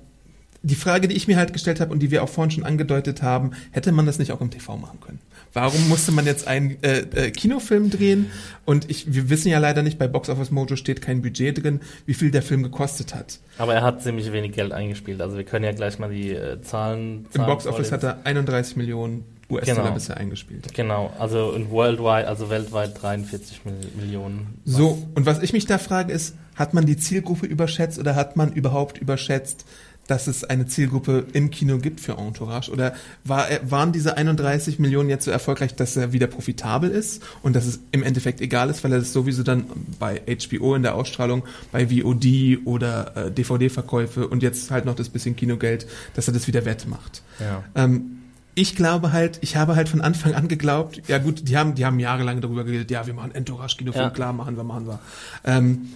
die 0.65 0.75
Frage, 0.75 1.07
die 1.07 1.15
ich 1.15 1.27
mir 1.27 1.37
halt 1.37 1.53
gestellt 1.53 1.79
habe 1.79 1.91
und 1.91 1.99
die 1.99 2.09
wir 2.09 2.23
auch 2.23 2.29
vorhin 2.29 2.49
schon 2.49 2.63
angedeutet 2.63 3.21
haben, 3.21 3.51
hätte 3.71 3.91
man 3.91 4.07
das 4.07 4.17
nicht 4.17 4.31
auch 4.31 4.41
im 4.41 4.49
TV 4.49 4.77
machen 4.77 4.99
können? 4.99 5.19
Warum 5.53 5.87
musste 5.87 6.11
man 6.11 6.25
jetzt 6.25 6.47
einen 6.47 6.83
äh, 6.83 7.01
äh, 7.01 7.31
Kinofilm 7.31 7.91
drehen? 7.91 8.31
Und 8.65 8.89
ich, 8.89 9.13
wir 9.13 9.29
wissen 9.29 9.49
ja 9.49 9.59
leider 9.59 9.83
nicht, 9.83 9.99
bei 9.99 10.07
Box 10.07 10.27
Office 10.27 10.49
Mojo 10.49 10.75
steht 10.75 11.01
kein 11.03 11.21
Budget 11.21 11.63
drin, 11.63 11.81
wie 12.07 12.15
viel 12.15 12.31
der 12.31 12.41
Film 12.41 12.63
gekostet 12.63 13.13
hat. 13.13 13.39
Aber 13.59 13.75
er 13.75 13.83
hat 13.83 14.01
ziemlich 14.01 14.31
wenig 14.31 14.53
Geld 14.53 14.71
eingespielt. 14.73 15.21
Also 15.21 15.37
wir 15.37 15.43
können 15.43 15.63
ja 15.63 15.71
gleich 15.71 15.99
mal 15.99 16.09
die 16.09 16.31
äh, 16.31 16.59
Zahlen. 16.61 17.25
Im 17.25 17.31
Zahlen 17.31 17.47
Box 17.47 17.67
Office 17.67 17.91
hat 17.91 18.03
er 18.03 18.25
31 18.25 18.75
Millionen 18.75 19.23
US-Dollar 19.49 19.83
Genau. 19.83 19.93
bisher 19.93 20.17
eingespielt. 20.17 20.73
Genau, 20.73 21.13
also 21.19 21.51
in 21.53 21.69
worldwide, 21.69 22.27
also 22.27 22.49
weltweit 22.49 22.99
43 23.01 23.63
Mil 23.65 23.75
Millionen. 23.97 24.59
So, 24.65 25.07
und 25.15 25.25
was 25.25 25.41
ich 25.41 25.53
mich 25.53 25.65
da 25.65 25.77
frage 25.77 26.11
ist, 26.13 26.35
hat 26.55 26.73
man 26.73 26.85
die 26.85 26.97
Zielgruppe 26.97 27.45
überschätzt 27.45 27.99
oder 27.99 28.15
hat 28.15 28.35
man 28.37 28.51
überhaupt 28.53 28.97
überschätzt, 28.97 29.65
dass 30.07 30.27
es 30.27 30.43
eine 30.43 30.67
Zielgruppe 30.67 31.25
im 31.33 31.49
Kino 31.49 31.79
gibt 31.79 31.99
für 31.99 32.13
Entourage? 32.19 32.71
Oder 32.71 32.93
war, 33.23 33.49
er- 33.49 33.71
waren 33.71 33.91
diese 33.91 34.15
31 34.17 34.77
Millionen 34.77 35.09
jetzt 35.09 35.25
so 35.25 35.31
erfolgreich, 35.31 35.73
dass 35.75 35.97
er 35.97 36.13
wieder 36.13 36.27
profitabel 36.27 36.91
ist 36.91 37.23
und 37.41 37.55
dass 37.55 37.65
es 37.65 37.79
im 37.91 38.03
Endeffekt 38.03 38.39
egal 38.39 38.69
ist, 38.69 38.83
weil 38.83 38.93
er 38.93 38.99
das 38.99 39.13
sowieso 39.13 39.41
dann 39.43 39.65
bei 39.99 40.21
HBO 40.27 40.75
in 40.75 40.83
der 40.83 40.93
Ausstrahlung, 40.95 41.43
bei 41.71 41.87
VOD 41.87 42.59
oder 42.65 43.17
äh, 43.17 43.31
DVD-Verkäufe 43.31 44.27
und 44.27 44.43
jetzt 44.43 44.69
halt 44.71 44.85
noch 44.85 44.95
das 44.95 45.09
bisschen 45.09 45.35
Kinogeld, 45.35 45.87
dass 46.13 46.27
er 46.27 46.33
das 46.35 46.47
wieder 46.47 46.65
wettmacht? 46.65 47.23
Ja. 47.39 47.63
Ähm, 47.75 48.19
ich 48.55 48.75
glaube 48.75 49.11
halt, 49.11 49.39
ich 49.41 49.57
habe 49.57 49.75
halt 49.75 49.89
von 49.89 50.01
Anfang 50.01 50.33
an 50.33 50.47
geglaubt, 50.47 51.01
ja 51.07 51.17
gut, 51.17 51.47
die 51.47 51.57
haben, 51.57 51.75
die 51.75 51.85
haben 51.85 51.99
jahrelang 51.99 52.41
darüber 52.41 52.63
geredet, 52.63 52.89
ja, 52.89 53.05
wir 53.05 53.13
machen 53.13 53.35
Entourage-Kinofilm, 53.35 54.05
Ja. 54.05 54.09
klar, 54.09 54.33
machen 54.33 54.55
wir, 54.55 54.63
machen 54.63 54.87
wir. 54.87 54.99
Ähm, 55.43 55.89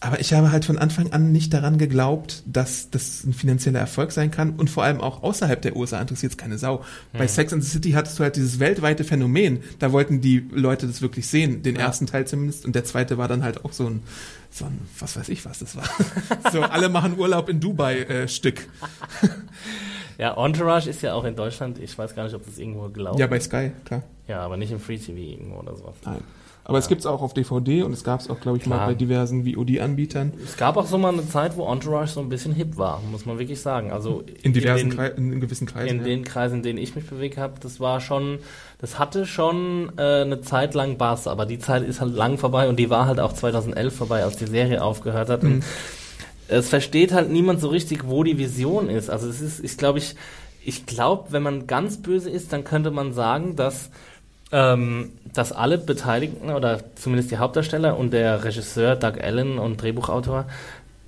aber 0.00 0.20
ich 0.20 0.32
habe 0.32 0.52
halt 0.52 0.64
von 0.64 0.78
Anfang 0.78 1.12
an 1.12 1.32
nicht 1.32 1.52
daran 1.52 1.76
geglaubt, 1.76 2.44
dass 2.46 2.88
das 2.90 3.24
ein 3.24 3.32
finanzieller 3.32 3.80
Erfolg 3.80 4.12
sein 4.12 4.30
kann 4.30 4.50
und 4.52 4.70
vor 4.70 4.84
allem 4.84 5.00
auch 5.00 5.24
außerhalb 5.24 5.60
der 5.60 5.74
USA 5.74 6.00
interessiert 6.00 6.30
es 6.32 6.38
keine 6.38 6.56
Sau. 6.56 6.84
Bei 7.12 7.26
Sex 7.26 7.52
and 7.52 7.64
the 7.64 7.68
City 7.68 7.90
hattest 7.90 8.16
du 8.16 8.22
halt 8.22 8.36
dieses 8.36 8.60
weltweite 8.60 9.02
Phänomen, 9.02 9.58
da 9.80 9.90
wollten 9.90 10.20
die 10.20 10.46
Leute 10.52 10.86
das 10.86 11.02
wirklich 11.02 11.26
sehen, 11.26 11.64
den 11.64 11.74
ersten 11.74 12.06
Teil 12.06 12.28
zumindest 12.28 12.64
und 12.64 12.76
der 12.76 12.84
zweite 12.84 13.18
war 13.18 13.26
dann 13.26 13.42
halt 13.42 13.64
auch 13.64 13.72
so 13.72 13.88
ein, 13.88 14.02
so 14.52 14.66
ein, 14.66 14.78
was 15.00 15.16
weiß 15.16 15.30
ich, 15.30 15.44
was 15.44 15.58
das 15.58 15.74
war. 15.74 15.88
so, 16.52 16.62
alle 16.62 16.88
machen 16.88 17.18
Urlaub 17.18 17.48
in 17.48 17.58
Dubai 17.58 18.02
äh, 18.02 18.28
Stück. 18.28 18.68
Ja, 20.18 20.34
Entourage 20.44 20.90
ist 20.90 21.00
ja 21.02 21.14
auch 21.14 21.24
in 21.24 21.36
Deutschland, 21.36 21.78
ich 21.78 21.96
weiß 21.96 22.14
gar 22.14 22.24
nicht, 22.24 22.34
ob 22.34 22.44
das 22.44 22.58
irgendwo 22.58 22.88
gelaufen 22.88 23.18
Ja, 23.18 23.26
bei 23.28 23.38
Sky, 23.40 23.70
klar. 23.84 24.02
Ja, 24.26 24.40
aber 24.40 24.56
nicht 24.56 24.72
im 24.72 24.80
Free 24.80 24.98
TV 24.98 25.16
irgendwo 25.16 25.60
oder 25.60 25.76
sowas. 25.76 25.94
Nein. 26.04 26.22
Aber 26.64 26.76
es 26.76 26.88
gibt's 26.88 27.06
auch 27.06 27.22
auf 27.22 27.32
DVD 27.32 27.82
und 27.82 27.94
es 27.94 28.04
gab's 28.04 28.28
auch, 28.28 28.40
glaube 28.40 28.58
ich, 28.58 28.66
mal 28.66 28.76
Klar. 28.76 28.88
bei 28.88 28.94
diversen 28.94 29.46
VOD-Anbietern. 29.46 30.34
Es 30.44 30.58
gab 30.58 30.76
auch 30.76 30.84
so 30.84 30.98
mal 30.98 31.14
eine 31.14 31.26
Zeit, 31.26 31.56
wo 31.56 31.66
Entourage 31.72 32.12
so 32.12 32.20
ein 32.20 32.28
bisschen 32.28 32.52
hip 32.52 32.76
war, 32.76 33.00
muss 33.10 33.24
man 33.24 33.38
wirklich 33.38 33.62
sagen. 33.62 33.90
Also 33.90 34.22
In 34.42 34.52
diversen 34.52 34.90
den, 34.90 34.98
Krei 34.98 35.06
in 35.08 35.40
gewissen 35.40 35.66
Kreisen. 35.66 35.88
in 35.88 35.98
ja. 36.00 36.04
den 36.04 36.24
Kreisen, 36.24 36.56
in 36.56 36.62
denen 36.62 36.78
ich 36.78 36.94
mich 36.94 37.06
bewegt 37.06 37.38
habe, 37.38 37.54
das 37.58 37.80
war 37.80 38.02
schon, 38.02 38.40
das 38.80 38.98
hatte 38.98 39.24
schon 39.24 39.92
äh, 39.96 40.20
eine 40.20 40.42
Zeit 40.42 40.74
lang 40.74 40.98
Bass, 40.98 41.26
aber 41.26 41.46
die 41.46 41.58
Zeit 41.58 41.84
ist 41.84 42.02
halt 42.02 42.12
lang 42.12 42.36
vorbei 42.36 42.68
und 42.68 42.78
die 42.78 42.90
war 42.90 43.06
halt 43.06 43.18
auch 43.18 43.32
2011 43.32 43.96
vorbei, 43.96 44.22
als 44.22 44.36
die 44.36 44.46
Serie 44.46 44.82
aufgehört 44.82 45.30
hat. 45.30 45.42
Mhm. 45.44 45.62
Es 46.48 46.68
versteht 46.68 47.12
halt 47.12 47.30
niemand 47.30 47.60
so 47.60 47.68
richtig, 47.68 48.06
wo 48.06 48.24
die 48.24 48.38
Vision 48.38 48.88
ist. 48.90 49.10
Also 49.10 49.28
es 49.28 49.40
ist, 49.40 49.62
ich 49.64 49.76
glaube, 49.76 49.98
ich, 49.98 50.14
ich 50.64 50.86
glaube, 50.86 51.26
wenn 51.30 51.42
man 51.42 51.66
ganz 51.66 51.98
böse 51.98 52.30
ist, 52.30 52.52
dann 52.52 52.64
könnte 52.64 52.90
man 52.90 53.12
sagen, 53.12 53.54
dass 53.56 53.90
ähm, 54.50 55.10
dass 55.34 55.52
alle 55.52 55.76
Beteiligten 55.76 56.48
oder 56.50 56.80
zumindest 56.94 57.30
die 57.30 57.36
Hauptdarsteller 57.36 57.98
und 57.98 58.14
der 58.14 58.44
Regisseur 58.44 58.96
Doug 58.96 59.20
Allen 59.22 59.58
und 59.58 59.80
Drehbuchautor, 59.82 60.46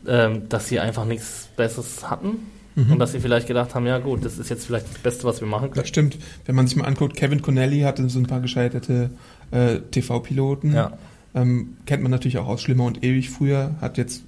ähm, 0.06 0.42
dass 0.50 0.68
sie 0.68 0.78
einfach 0.78 1.06
nichts 1.06 1.48
Besseres 1.56 2.08
hatten 2.10 2.38
und 2.76 2.98
dass 2.98 3.12
sie 3.12 3.20
vielleicht 3.20 3.46
gedacht 3.46 3.74
haben, 3.74 3.84
ja 3.86 3.98
gut, 3.98 4.24
das 4.24 4.38
ist 4.38 4.48
jetzt 4.48 4.64
vielleicht 4.66 4.88
das 4.88 4.98
Beste, 4.98 5.24
was 5.24 5.40
wir 5.40 5.48
machen 5.48 5.68
Das 5.68 5.74
können. 5.74 5.86
stimmt. 5.86 6.18
Wenn 6.46 6.54
man 6.54 6.66
sich 6.66 6.76
mal 6.76 6.86
anguckt, 6.86 7.14
Kevin 7.16 7.42
Connelly 7.42 7.80
hatte 7.80 8.08
so 8.08 8.18
ein 8.18 8.26
paar 8.26 8.40
gescheiterte 8.40 9.10
äh, 9.50 9.80
TV-Piloten. 9.90 10.72
Ja. 10.74 10.92
Ähm, 11.34 11.76
kennt 11.84 12.02
man 12.02 12.10
natürlich 12.10 12.38
auch 12.38 12.46
aus 12.46 12.62
Schlimmer 12.62 12.84
und 12.84 13.02
Ewig 13.04 13.28
früher. 13.30 13.74
Hat 13.80 13.98
jetzt 13.98 14.22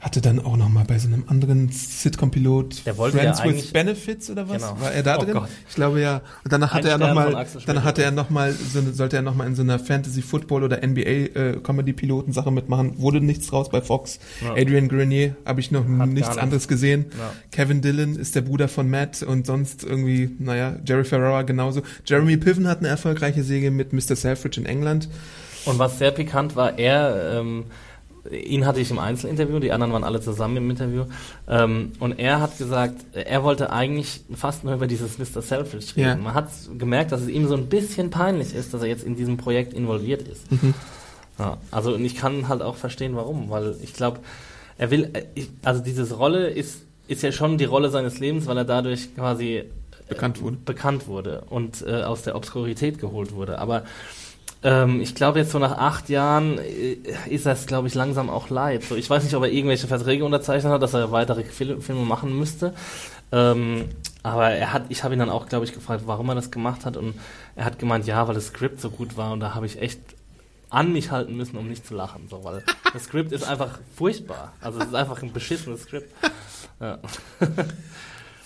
hatte 0.00 0.20
dann 0.20 0.38
auch 0.38 0.56
noch 0.56 0.68
mal 0.68 0.84
bei 0.84 0.98
so 0.98 1.08
einem 1.08 1.24
anderen 1.26 1.70
Sitcom-Pilot 1.70 2.74
Friends 2.84 3.40
ja 3.40 3.44
with 3.44 3.72
Benefits 3.72 4.30
oder 4.30 4.48
was? 4.48 4.62
Genau. 4.62 4.80
War 4.80 4.92
er 4.92 5.02
da 5.02 5.18
Oh 5.18 5.22
drin? 5.24 5.32
Gott. 5.34 5.48
Ich 5.68 5.74
glaube 5.74 6.00
ja. 6.00 6.22
Und 6.44 6.52
danach 6.52 6.72
Ein 6.72 6.78
hatte 6.78 6.88
er 6.90 6.98
noch 6.98 7.14
mal, 7.14 7.46
danach 7.66 7.84
hatte 7.84 8.02
er 8.04 8.10
noch 8.12 8.30
mal 8.30 8.52
so 8.52 8.78
eine, 8.78 8.92
sollte 8.92 9.16
er 9.16 9.22
noch 9.22 9.34
mal 9.34 9.46
in 9.46 9.56
so 9.56 9.62
einer 9.62 9.78
Fantasy 9.78 10.22
Football 10.22 10.62
oder 10.64 10.86
NBA 10.86 11.00
äh, 11.00 11.60
Comedy 11.62 11.92
Piloten 11.92 12.32
Sache 12.32 12.50
mitmachen. 12.52 12.98
Wurde 13.00 13.20
nichts 13.20 13.48
draus 13.48 13.70
bei 13.70 13.80
Fox. 13.80 14.20
Ja. 14.42 14.52
Adrian 14.52 14.88
Grenier 14.88 15.34
habe 15.44 15.60
ich 15.60 15.70
noch 15.70 15.84
nichts 15.86 16.28
nichts. 16.28 16.38
anderes 16.38 16.68
gesehen. 16.68 17.06
Ja. 17.18 17.32
Kevin 17.50 17.80
Dillon 17.80 18.16
ist 18.16 18.34
der 18.36 18.42
Bruder 18.42 18.68
von 18.68 18.88
Matt 18.88 19.22
und 19.22 19.46
sonst 19.46 19.82
irgendwie, 19.84 20.30
naja, 20.38 20.76
Jerry 20.86 21.04
Ferrara 21.04 21.42
genauso. 21.42 21.82
Jeremy 22.04 22.36
Piven 22.36 22.68
hat 22.68 22.78
eine 22.78 22.88
erfolgreiche 22.88 23.42
Serie 23.42 23.70
mit 23.70 23.92
Mr. 23.92 24.14
Selfridge 24.14 24.60
in 24.60 24.66
England. 24.66 25.08
Und 25.64 25.78
was 25.78 25.98
sehr 25.98 26.12
pikant 26.12 26.56
war, 26.56 26.78
er, 26.78 27.38
ähm, 27.40 27.64
ihn 28.30 28.66
hatte 28.66 28.80
ich 28.80 28.90
im 28.90 28.98
Einzelinterview, 28.98 29.58
die 29.58 29.72
anderen 29.72 29.92
waren 29.92 30.04
alle 30.04 30.20
zusammen 30.20 30.56
im 30.56 30.70
Interview, 30.70 31.04
ähm, 31.48 31.92
und 31.98 32.18
er 32.18 32.40
hat 32.40 32.58
gesagt, 32.58 32.96
er 33.12 33.42
wollte 33.42 33.72
eigentlich 33.72 34.20
fast 34.34 34.64
nur 34.64 34.74
über 34.74 34.86
dieses 34.86 35.18
Mr. 35.18 35.42
Selfridge 35.42 35.96
reden. 35.96 36.08
Ja. 36.08 36.16
Man 36.16 36.34
hat 36.34 36.48
gemerkt, 36.78 37.12
dass 37.12 37.22
es 37.22 37.28
ihm 37.28 37.46
so 37.46 37.54
ein 37.54 37.66
bisschen 37.66 38.10
peinlich 38.10 38.54
ist, 38.54 38.74
dass 38.74 38.82
er 38.82 38.88
jetzt 38.88 39.04
in 39.04 39.16
diesem 39.16 39.36
Projekt 39.36 39.72
involviert 39.72 40.22
ist. 40.22 40.50
Mhm. 40.50 40.74
Ja, 41.38 41.58
also 41.70 41.94
und 41.94 42.04
ich 42.04 42.16
kann 42.16 42.48
halt 42.48 42.62
auch 42.62 42.76
verstehen, 42.76 43.14
warum, 43.14 43.48
weil 43.50 43.76
ich 43.82 43.94
glaube, 43.94 44.20
er 44.76 44.90
will, 44.90 45.10
äh, 45.12 45.42
also 45.62 45.82
diese 45.82 46.12
Rolle 46.14 46.48
ist, 46.48 46.82
ist 47.06 47.22
ja 47.22 47.32
schon 47.32 47.58
die 47.58 47.64
Rolle 47.64 47.90
seines 47.90 48.18
Lebens, 48.18 48.46
weil 48.46 48.58
er 48.58 48.64
dadurch 48.64 49.14
quasi 49.14 49.64
Bekannt 50.08 50.40
wurde. 50.40 50.56
bekannt 50.64 51.06
wurde 51.06 51.42
und 51.50 51.84
äh, 51.86 52.02
aus 52.02 52.22
der 52.22 52.34
Obskurität 52.34 52.98
geholt 52.98 53.32
wurde. 53.32 53.58
Aber 53.58 53.84
ähm, 54.62 55.00
ich 55.00 55.14
glaube 55.14 55.38
jetzt 55.38 55.52
so 55.52 55.58
nach 55.58 55.78
acht 55.78 56.08
Jahren 56.08 56.58
äh, 56.58 56.96
ist 57.28 57.46
das, 57.46 57.66
glaube 57.66 57.88
ich, 57.88 57.94
langsam 57.94 58.28
auch 58.28 58.50
leid. 58.50 58.82
So, 58.82 58.96
ich 58.96 59.08
weiß 59.08 59.22
nicht, 59.22 59.34
ob 59.34 59.42
er 59.44 59.52
irgendwelche 59.52 59.86
Verträge 59.86 60.24
unterzeichnet 60.24 60.72
hat, 60.72 60.82
dass 60.82 60.94
er 60.94 61.12
weitere 61.12 61.44
Fil 61.44 61.80
Filme 61.80 62.04
machen 62.04 62.36
müsste. 62.36 62.74
Ähm, 63.30 63.90
aber 64.22 64.50
er 64.50 64.72
hat, 64.72 64.86
ich 64.88 65.04
habe 65.04 65.14
ihn 65.14 65.20
dann 65.20 65.30
auch, 65.30 65.46
glaube 65.46 65.64
ich, 65.64 65.72
gefragt, 65.72 66.02
warum 66.06 66.28
er 66.28 66.34
das 66.34 66.50
gemacht 66.50 66.84
hat. 66.84 66.96
Und 66.96 67.14
er 67.54 67.64
hat 67.64 67.78
gemeint, 67.78 68.06
ja, 68.06 68.26
weil 68.26 68.34
das 68.34 68.48
Skript 68.48 68.80
so 68.80 68.90
gut 68.90 69.16
war 69.16 69.32
und 69.32 69.40
da 69.40 69.54
habe 69.54 69.66
ich 69.66 69.80
echt 69.80 70.00
an 70.70 70.92
mich 70.92 71.10
halten 71.10 71.36
müssen, 71.36 71.56
um 71.56 71.68
nicht 71.68 71.86
zu 71.86 71.94
lachen. 71.94 72.26
So, 72.28 72.44
weil 72.44 72.62
das 72.92 73.04
Skript 73.04 73.32
ist 73.32 73.44
einfach 73.44 73.78
furchtbar. 73.96 74.52
Also 74.60 74.80
es 74.80 74.86
ist 74.86 74.94
einfach 74.94 75.22
ein 75.22 75.32
beschissenes 75.32 75.82
Skript. 75.82 76.12
Ja. 76.80 76.98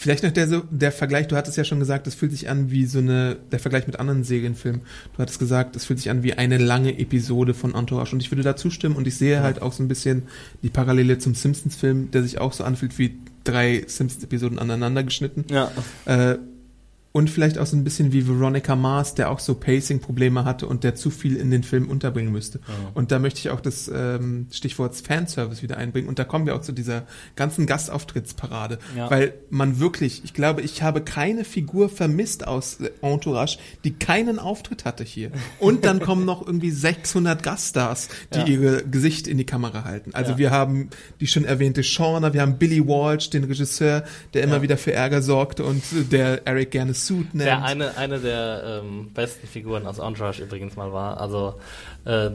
Vielleicht 0.03 0.25
noch 0.25 0.33
der, 0.33 0.49
so, 0.49 0.63
der 0.69 0.91
Vergleich, 0.91 1.29
du 1.29 1.37
hattest 1.37 1.57
ja 1.57 1.63
schon 1.63 1.79
gesagt, 1.79 2.09
es 2.09 2.17
fühlt 2.17 2.33
sich 2.33 2.49
an 2.49 2.73
wie 2.73 2.87
so 2.87 2.99
eine, 2.99 3.37
der 3.53 3.61
Vergleich 3.61 3.87
mit 3.87 4.01
anderen 4.01 4.25
Serienfilmen. 4.25 4.81
Du 5.13 5.19
hattest 5.23 5.39
gesagt, 5.39 5.77
es 5.77 5.85
fühlt 5.85 6.01
sich 6.01 6.11
an 6.11 6.25
wie 6.25 6.35
eine 6.35 6.59
lange 6.59 6.99
Episode 6.99 7.55
von 7.55 7.73
Entourage. 7.73 8.13
Und 8.13 8.21
ich 8.21 8.33
würde 8.33 8.43
da 8.43 8.57
zustimmen 8.57 8.97
und 8.97 9.07
ich 9.07 9.17
sehe 9.17 9.45
halt 9.45 9.63
auch 9.63 9.73
so 9.73 9.81
ein 9.81 9.87
bisschen 9.87 10.25
die 10.65 10.71
Parallele 10.71 11.19
zum 11.19 11.37
Simpsons-Film, 11.37 12.11
der 12.11 12.25
sich 12.25 12.41
auch 12.41 12.53
so 12.53 12.65
anfühlt 12.65 12.99
wie 12.99 13.17
drei 13.45 13.85
Simpsons-Episoden 13.87 14.59
aneinander 14.59 15.05
geschnitten. 15.05 15.45
ja. 15.49 15.71
Äh, 16.07 16.39
und 17.13 17.29
vielleicht 17.29 17.59
auch 17.59 17.67
so 17.67 17.77
ein 17.77 17.85
bisschen 17.85 18.13
wie 18.13 18.27
Veronica 18.27 18.75
Mars, 18.75 19.15
der 19.15 19.31
auch 19.31 19.39
so 19.39 19.55
Pacing-Probleme 19.55 20.45
hatte 20.47 20.67
und 20.67 20.83
der 20.83 20.95
zu 20.95 21.11
viel 21.11 21.37
in 21.37 21.51
den 21.51 21.63
Film 21.63 21.91
unterbringen 21.91 22.33
müsste. 22.33 22.61
Und 22.95 23.13
da 23.13 23.19
möchte 23.19 23.39
ich 23.41 23.51
auch 23.51 23.61
das 23.61 23.91
ähm, 23.95 24.47
Stichwort 24.51 24.97
Fanservice 24.97 25.63
wieder 25.63 25.77
einbringen. 25.77 26.09
Und 26.09 26.19
da 26.19 26.25
kommen 26.25 26.47
wir 26.47 26.55
auch 26.55 26.63
zu 26.63 26.73
dieser 26.73 27.07
ganzen 27.37 27.67
Gastauftrittsparade. 27.67 28.79
Ja. 28.97 29.11
Weil 29.11 29.35
man 29.51 29.79
wirklich, 29.79 30.23
ich 30.25 30.33
glaube, 30.35 30.63
ich 30.63 30.83
habe 30.83 31.03
keine 31.03 31.45
Figur 31.45 31.89
vermisst 31.89 32.47
aus 32.47 32.79
Entourage, 33.03 33.59
die 33.85 33.93
keinen 33.93 34.39
Auftritt 34.39 34.85
hatte 34.85 35.05
hier. 35.05 35.31
Und 35.59 35.85
dann 35.85 36.01
kommen 36.05 36.25
noch 36.25 36.47
irgendwie 36.47 36.71
600 36.71 37.43
Gaststars, 37.43 38.09
die 38.35 38.39
Ja. 38.39 38.47
ihre 38.47 38.83
Gesicht 38.85 39.27
in 39.27 39.39
die 39.39 39.45
Kamera 39.47 39.85
halten. 39.85 40.11
Also 40.15 40.33
Ja. 40.33 40.39
wir 40.39 40.51
haben 40.51 40.89
die 41.21 41.27
schon 41.27 41.45
erwähnte 41.45 41.83
Shauna, 41.83 42.33
wir 42.33 42.41
haben 42.41 42.57
Billy 42.59 42.87
Walsh, 42.87 43.31
den 43.31 43.45
Regisseur, 43.45 44.05
der 44.35 44.43
immer 44.45 44.63
wieder 44.63 44.77
für 44.79 44.93
Ärger 44.93 45.21
sorgte 45.23 45.65
und 45.65 45.83
der 46.11 46.47
Eric 46.47 46.71
gerne 46.71 46.95
Suit 47.07 47.35
nennt. 47.35 47.47
Der 47.47 47.65
eine, 47.65 47.97
eine 47.97 48.19
der 48.19 48.83
ähm, 48.83 49.11
besten 49.13 49.47
Figuren 49.47 49.87
aus 49.87 49.99
Entourage 49.99 50.43
übrigens 50.43 50.77
mal 50.77 50.93
war. 50.93 51.21
Also 51.21 51.55
äh, 52.05 52.31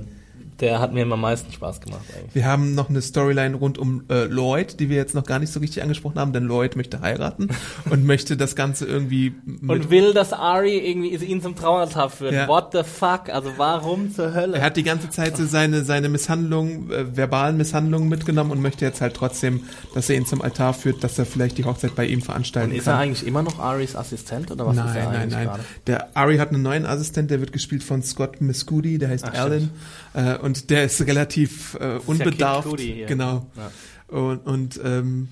der 0.59 0.79
hat 0.79 0.93
mir 0.93 1.03
immer 1.03 1.13
am 1.13 1.21
meisten 1.21 1.51
Spaß 1.51 1.81
gemacht 1.81 2.01
eigentlich. 2.15 2.33
Wir 2.33 2.45
haben 2.45 2.73
noch 2.73 2.89
eine 2.89 3.01
Storyline 3.01 3.55
rund 3.55 3.77
um 3.77 4.03
äh, 4.09 4.25
Lloyd, 4.25 4.79
die 4.79 4.89
wir 4.89 4.97
jetzt 4.97 5.13
noch 5.13 5.25
gar 5.25 5.39
nicht 5.39 5.53
so 5.53 5.59
richtig 5.59 5.83
angesprochen 5.83 6.19
haben, 6.19 6.33
denn 6.33 6.43
Lloyd 6.43 6.75
möchte 6.75 7.01
heiraten 7.01 7.49
und 7.89 8.05
möchte 8.05 8.37
das 8.37 8.55
Ganze 8.55 8.85
irgendwie 8.85 9.35
Und 9.67 9.89
will, 9.89 10.13
dass 10.13 10.33
Ari 10.33 10.77
irgendwie 10.77 11.15
ihn 11.15 11.41
zum 11.41 11.55
Traualtar 11.55 12.09
führt. 12.09 12.33
Ja. 12.33 12.47
What 12.47 12.69
the 12.73 12.83
fuck? 12.83 13.29
Also 13.29 13.53
warum 13.57 14.11
zur 14.11 14.33
Hölle? 14.33 14.57
Er 14.57 14.63
hat 14.63 14.77
die 14.77 14.83
ganze 14.83 15.09
Zeit 15.09 15.37
so 15.37 15.45
seine, 15.45 15.83
seine 15.83 16.09
Misshandlung, 16.09 16.89
äh, 16.91 17.15
verbalen 17.15 17.57
Misshandlungen 17.57 18.09
mitgenommen 18.09 18.51
und 18.51 18.61
möchte 18.61 18.83
jetzt 18.83 19.01
halt 19.01 19.15
trotzdem, 19.15 19.61
dass 19.93 20.09
er 20.09 20.15
ihn 20.15 20.25
zum 20.25 20.41
Altar 20.41 20.73
führt, 20.73 21.03
dass 21.03 21.19
er 21.19 21.25
vielleicht 21.25 21.57
die 21.57 21.65
Hochzeit 21.65 21.95
bei 21.95 22.05
ihm 22.05 22.21
veranstalten 22.21 22.71
ist 22.71 22.85
kann. 22.85 22.95
er 22.95 22.99
eigentlich 22.99 23.27
immer 23.27 23.43
noch 23.43 23.59
Aris 23.59 23.95
Assistent 23.95 24.51
oder 24.51 24.65
was 24.65 24.77
ist 24.77 24.81
er 24.81 24.85
nein, 24.85 25.03
nein, 25.03 25.15
eigentlich 25.15 25.33
nein. 25.33 25.47
gerade? 25.47 25.63
Der 25.85 26.17
Ari 26.17 26.37
hat 26.37 26.49
einen 26.49 26.63
neuen 26.63 26.85
Assistent, 26.85 27.29
der 27.29 27.39
wird 27.39 27.51
gespielt 27.51 27.83
von 27.83 28.01
Scott 28.01 28.41
Mescudi, 28.41 28.97
der 28.97 29.09
heißt 29.09 29.25
Ach, 29.25 29.33
Alan. 29.33 29.69
Äh, 30.17 30.37
und 30.39 30.71
der 30.71 30.83
ist 30.83 31.05
relativ 31.05 31.77
äh, 31.79 31.99
unbedarft. 32.07 32.67
Cudi 32.67 32.93
hier. 32.93 33.05
genau. 33.05 33.45
Ja. 33.55 33.71
Und, 34.17 34.47
und 34.47 34.81
ähm, 34.83 35.27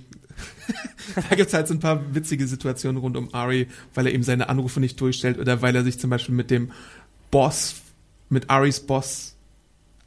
da 1.29 1.35
gibt's 1.35 1.55
halt 1.55 1.67
so 1.67 1.73
ein 1.73 1.79
paar 1.79 2.13
witzige 2.13 2.45
Situationen 2.45 3.01
rund 3.01 3.17
um 3.17 3.33
Ari, 3.33 3.67
weil 3.95 4.05
er 4.05 4.13
ihm 4.13 4.21
seine 4.21 4.47
Anrufe 4.47 4.79
nicht 4.79 5.01
durchstellt 5.01 5.39
oder 5.39 5.63
weil 5.63 5.75
er 5.75 5.83
sich 5.83 5.99
zum 5.99 6.11
Beispiel 6.11 6.35
mit 6.35 6.51
dem 6.51 6.71
Boss, 7.31 7.77
mit 8.29 8.51
Aris 8.51 8.79
Boss, 8.79 9.34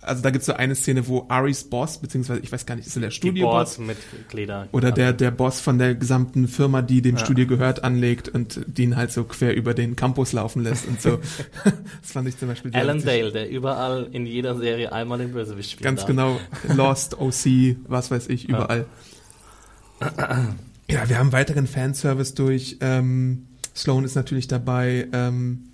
also 0.00 0.22
da 0.22 0.30
gibt's 0.30 0.46
so 0.46 0.52
eine 0.52 0.74
Szene, 0.76 1.08
wo 1.08 1.26
Aris 1.28 1.64
Boss, 1.64 1.98
beziehungsweise 1.98 2.40
ich 2.40 2.52
weiß 2.52 2.66
gar 2.66 2.76
nicht, 2.76 2.86
ist 2.86 2.96
er 2.96 3.02
der 3.02 3.10
Studioboss? 3.10 3.52
Boards 3.52 3.78
mit 3.78 3.96
Glieder. 4.28 4.68
Oder 4.70 4.92
der, 4.92 5.12
der 5.12 5.32
Boss 5.32 5.60
von 5.60 5.78
der 5.78 5.96
gesamten 5.96 6.46
Firma, 6.46 6.82
die 6.82 7.02
dem 7.02 7.16
Ja. 7.16 7.24
Studio 7.24 7.46
gehört, 7.46 7.82
anlegt 7.82 8.28
und 8.28 8.60
den 8.66 8.96
halt 8.96 9.10
so 9.10 9.24
quer 9.24 9.56
über 9.56 9.74
den 9.74 9.96
Campus 9.96 10.32
laufen 10.32 10.62
lässt 10.62 10.86
und 10.86 11.02
so. 11.02 11.18
das 11.64 12.12
fand 12.12 12.28
ich 12.28 12.38
zum 12.38 12.48
Beispiel 12.48 12.70
sehr 12.70 12.80
Alan. 12.80 13.02
Dale, 13.04 13.32
der 13.32 13.50
überall 13.50 14.08
in 14.12 14.24
jeder 14.24 14.56
Serie 14.56 14.92
einmal 14.92 15.18
den 15.18 15.32
Bösewicht 15.32 15.72
spielt. 15.72 15.84
Ganz 15.84 16.06
genau. 16.06 16.38
Lost, 16.74 17.18
OC, 17.18 17.76
was 17.88 18.10
weiß 18.10 18.28
ich, 18.28 18.48
überall. 18.48 18.86
Ja, 20.88 21.08
wir 21.08 21.18
haben 21.18 21.32
weiteren 21.32 21.66
Fanservice 21.66 22.34
durch. 22.34 22.76
Ähm, 22.80 23.48
Sloan 23.74 24.04
ist 24.04 24.14
natürlich 24.14 24.46
dabei. 24.46 25.08
Ähm, 25.12 25.67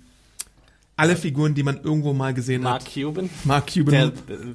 alle 0.97 1.15
Figuren, 1.15 1.53
die 1.53 1.63
man 1.63 1.81
irgendwo 1.83 2.13
mal 2.13 2.33
gesehen 2.33 2.63
Mark 2.63 2.85
hat. 2.85 2.93
Cuban, 2.93 3.29
Mark 3.43 3.73
Cuban. 3.73 3.91
der, 3.91 4.11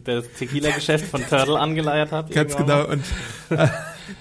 der 0.07 0.17
das 0.23 0.25
Tequila-Geschäft 0.39 1.07
von 1.07 1.23
Turtle 1.29 1.59
angeleiert 1.59 2.13
hat. 2.13 2.31
Ganz 2.31 2.57
genau. 2.57 2.87
Und 2.87 3.03
äh, 3.51 3.69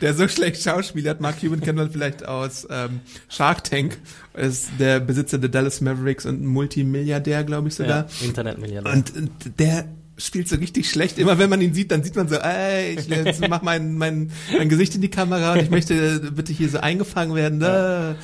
der 0.02 0.14
so 0.14 0.28
schlecht 0.28 0.62
schauspielert, 0.62 1.22
Mark 1.22 1.40
Cuban 1.40 1.62
kennt 1.62 1.78
man 1.78 1.90
vielleicht 1.90 2.28
aus 2.28 2.68
ähm, 2.70 3.00
Shark 3.30 3.64
Tank. 3.64 3.98
Ist 4.34 4.70
der 4.80 5.00
Besitzer 5.00 5.38
der 5.38 5.50
Dallas 5.50 5.80
Mavericks 5.80 6.26
und 6.26 6.42
ein 6.42 6.46
Multimilliardär, 6.46 7.44
glaube 7.46 7.70
ich 7.70 7.76
sogar. 7.76 8.08
Ja, 8.10 8.26
Internetmilliardär. 8.26 8.92
Und, 8.92 9.16
und 9.16 9.32
der 9.60 9.86
spielt 10.18 10.50
so 10.50 10.58
richtig 10.58 10.90
schlecht. 10.90 11.18
Immer 11.18 11.40
wenn 11.40 11.50
man 11.50 11.62
ihn 11.62 11.74
sieht, 11.74 11.92
dann 11.92 12.04
sieht 12.04 12.18
man 12.18 12.28
so, 12.28 12.36
ey, 12.36 12.96
ich 13.00 13.08
jetzt 13.08 13.40
mach 13.50 13.62
mein, 13.62 13.96
mein, 13.96 14.32
mein 14.58 14.68
Gesicht 14.68 14.94
in 14.96 15.02
die 15.02 15.10
Kamera 15.10 15.54
und 15.54 15.62
ich 15.62 15.70
möchte 15.70 16.32
bitte 16.36 16.52
hier 16.52 16.70
so 16.70 16.80
eingefangen 16.80 17.36
werden. 17.36 17.62
Ja. 17.62 18.16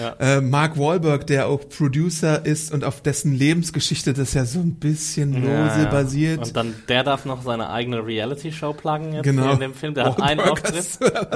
Ja. 0.00 0.14
Äh, 0.18 0.40
Mark 0.40 0.78
Wahlberg, 0.78 1.26
der 1.26 1.46
auch 1.48 1.68
Producer 1.68 2.46
ist 2.46 2.72
und 2.72 2.84
auf 2.84 3.02
dessen 3.02 3.34
Lebensgeschichte 3.34 4.12
das 4.14 4.32
ja 4.34 4.44
so 4.44 4.60
ein 4.60 4.74
bisschen 4.76 5.34
lose 5.34 5.46
Ja, 5.48 5.78
ja. 5.82 5.90
basiert. 5.90 6.38
Und 6.46 6.56
dann, 6.56 6.74
der 6.88 7.04
darf 7.04 7.24
noch 7.26 7.42
seine 7.42 7.70
eigene 7.70 8.04
Reality-Show 8.06 8.72
pluggen 8.72 9.12
jetzt 9.12 9.24
Genau. 9.24 9.52
in 9.52 9.60
dem 9.60 9.74
Film. 9.74 9.94
Der 9.94 10.06
hat 10.06 10.22
einen 10.22 10.40
Auftritt 10.48 10.86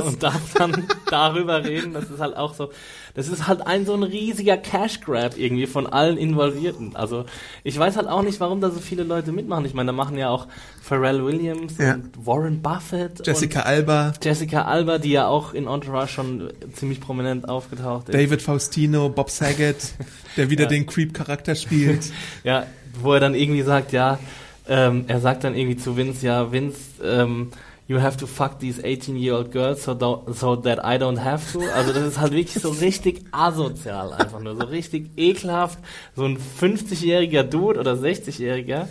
und 0.02 0.22
darf 0.22 0.54
dann 0.54 0.86
darüber 1.10 1.64
reden. 1.64 1.92
Das 1.92 2.04
ist 2.10 2.20
halt 2.20 2.36
auch 2.36 2.54
so, 2.54 2.70
das 3.14 3.28
ist 3.28 3.46
halt 3.46 3.66
ein 3.66 3.86
so 3.86 3.94
ein 3.94 4.02
riesiger 4.02 4.56
Cash-Grab 4.56 5.38
irgendwie 5.38 5.66
von 5.66 5.86
allen 5.86 6.16
Involvierten. 6.18 6.96
Also, 6.96 7.24
ich 7.62 7.78
weiß 7.78 7.96
halt 7.96 8.08
auch 8.08 8.22
nicht, 8.22 8.40
warum 8.40 8.60
da 8.60 8.70
so 8.70 8.80
viele 8.80 9.04
Leute 9.04 9.30
mitmachen. 9.32 9.64
Ich 9.64 9.74
meine, 9.74 9.88
da 9.88 9.92
machen 9.92 10.18
ja 10.18 10.28
auch 10.30 10.48
Pharrell 10.82 11.24
Williams 11.24 11.78
Ja. 11.78 11.94
und 11.94 12.26
Warren 12.26 12.60
Buffett 12.60 13.26
Jessica 13.26 13.60
Alba, 13.60 14.12
Jessica 14.22 14.62
Alba, 14.62 14.98
die 14.98 15.12
ja 15.12 15.26
auch 15.28 15.54
in 15.54 15.66
Entourage 15.66 16.12
schon 16.12 16.50
ziemlich 16.72 17.00
prominent 17.00 17.48
aufgetaucht 17.48 18.08
ist. 18.08 18.14
David 18.14 18.42
Faustino, 18.42 19.08
Bob 19.08 19.30
Saget, 19.30 19.94
der 20.36 20.50
wieder 20.50 20.64
Ja. 20.64 20.68
den 20.70 20.86
Creep-Charakter 20.86 21.54
spielt. 21.54 22.04
Ja, 22.44 22.66
wo 23.00 23.12
er 23.14 23.20
dann 23.20 23.34
irgendwie 23.34 23.62
sagt, 23.62 23.92
ja, 23.92 24.18
ähm, 24.68 25.04
er 25.08 25.20
sagt 25.20 25.44
dann 25.44 25.54
irgendwie 25.54 25.76
zu 25.76 25.96
Vince, 25.96 26.24
ja, 26.26 26.50
Vince, 26.52 26.78
ähm, 27.02 27.50
you 27.86 28.00
have 28.00 28.16
to 28.16 28.26
fuck 28.26 28.58
these 28.58 28.80
18-year-old 28.80 29.52
girls 29.52 29.84
so, 29.84 30.24
so 30.28 30.56
that 30.56 30.78
I 30.78 30.96
don't 30.98 31.18
have 31.18 31.52
to. 31.52 31.60
Also 31.74 31.92
das 31.92 32.04
ist 32.04 32.20
halt 32.20 32.32
wirklich 32.32 32.62
so 32.62 32.70
richtig 32.70 33.24
asozial 33.32 34.12
einfach 34.12 34.40
nur, 34.40 34.56
so 34.56 34.64
richtig 34.64 35.10
ekelhaft. 35.16 35.78
So 36.16 36.24
ein 36.24 36.38
50-jähriger 36.38 37.42
Dude 37.42 37.78
oder 37.80 37.92
60-jähriger, 37.94 38.86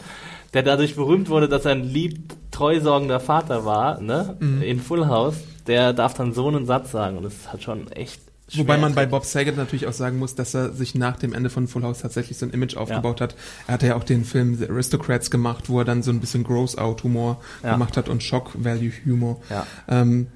der 0.53 0.63
dadurch 0.63 0.95
berühmt 0.95 1.29
wurde, 1.29 1.47
dass 1.49 1.65
er 1.65 1.71
ein 1.71 1.84
lieb, 1.84 2.34
treusorgender 2.51 3.19
Vater 3.19 3.65
war, 3.65 3.99
ne, 3.99 4.38
in 4.62 4.79
Full 4.79 5.08
House, 5.08 5.38
der 5.65 5.93
darf 5.93 6.13
dann 6.13 6.34
so 6.34 6.47
einen 6.47 6.67
Satz 6.67 6.91
sagen 6.91 7.17
und 7.17 7.23
das 7.23 7.34
ist 7.34 7.51
halt 7.51 7.63
schon 7.63 7.91
echt 7.91 8.21
Wobei 8.56 8.77
man 8.77 8.93
bei. 8.93 9.06
Bob 9.06 9.25
Saget 9.25 9.58
natürlich 9.58 9.88
auch 9.88 9.93
sagen 9.93 10.19
muss, 10.19 10.36
dass 10.36 10.53
er 10.53 10.73
sich 10.73 10.95
nach 10.95 11.17
dem 11.17 11.34
Ende 11.34 11.49
von 11.49 11.67
Full 11.67 11.84
House 11.84 11.99
tatsächlich 11.99 12.38
so 12.38 12.45
ein 12.45 12.51
Image 12.51 12.75
aufgebaut 12.77 13.21
hat. 13.21 13.36
Er 13.67 13.75
hatte 13.75 13.88
ja 13.88 13.95
auch 13.95 14.03
den 14.03 14.25
Film 14.25 14.56
The 14.56 14.69
Aristocrats 14.69 15.32
gemacht, 15.32 15.69
wo 15.69 15.79
er 15.79 15.86
dann 15.86 16.03
so 16.03 16.12
ein 16.12 16.19
bisschen 16.19 16.43
Gross-Out-Humor 16.43 17.41
Ja. 17.63 17.73
gemacht 17.73 17.97
hat 17.97 18.10
und 18.10 18.21
Shock-Value-Humor. 18.21 19.41
Ja. 19.49 19.65
Ähm, 19.88 20.27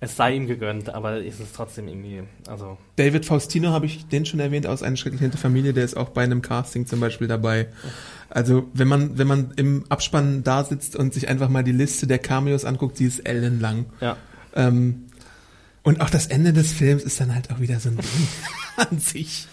Es 0.00 0.16
sei 0.16 0.34
ihm 0.34 0.46
gegönnt, 0.46 0.90
aber 0.94 1.18
ist 1.22 1.40
es 1.40 1.52
trotzdem 1.52 1.88
irgendwie, 1.88 2.22
also 2.46 2.76
David 2.96 3.24
Faustino 3.24 3.70
habe 3.70 3.86
ich 3.86 4.06
den 4.08 4.26
schon 4.26 4.38
erwähnt 4.40 4.66
aus 4.66 4.82
einer 4.82 4.96
schrecklich 4.96 5.22
nette 5.22 5.38
Familie, 5.38 5.72
der 5.72 5.84
ist 5.84 5.96
auch 5.96 6.10
bei 6.10 6.22
einem 6.22 6.42
Casting 6.42 6.86
zum 6.86 7.00
Beispiel 7.00 7.26
dabei. 7.28 7.68
Also 8.28 8.68
wenn 8.74 8.88
man 8.88 9.16
wenn 9.16 9.26
man 9.26 9.52
im 9.56 9.84
Abspann 9.88 10.42
da 10.44 10.62
sitzt 10.64 10.94
und 10.96 11.14
sich 11.14 11.28
einfach 11.28 11.48
mal 11.48 11.64
die 11.64 11.72
Liste 11.72 12.06
der 12.06 12.18
Cameos 12.18 12.64
anguckt, 12.66 12.98
sie 12.98 13.06
ist 13.06 13.20
ellenlang. 13.20 13.86
ja. 14.00 14.16
Ähm, 14.56 15.06
und 15.84 16.00
auch 16.00 16.08
das 16.08 16.26
Ende 16.26 16.54
des 16.54 16.72
Films 16.72 17.02
ist 17.02 17.20
dann 17.20 17.34
halt 17.34 17.50
auch 17.50 17.60
wieder 17.60 17.78
so 17.78 17.90
ein 17.90 17.96
Ding 17.96 18.28
an 18.90 18.98
sich. 18.98 19.46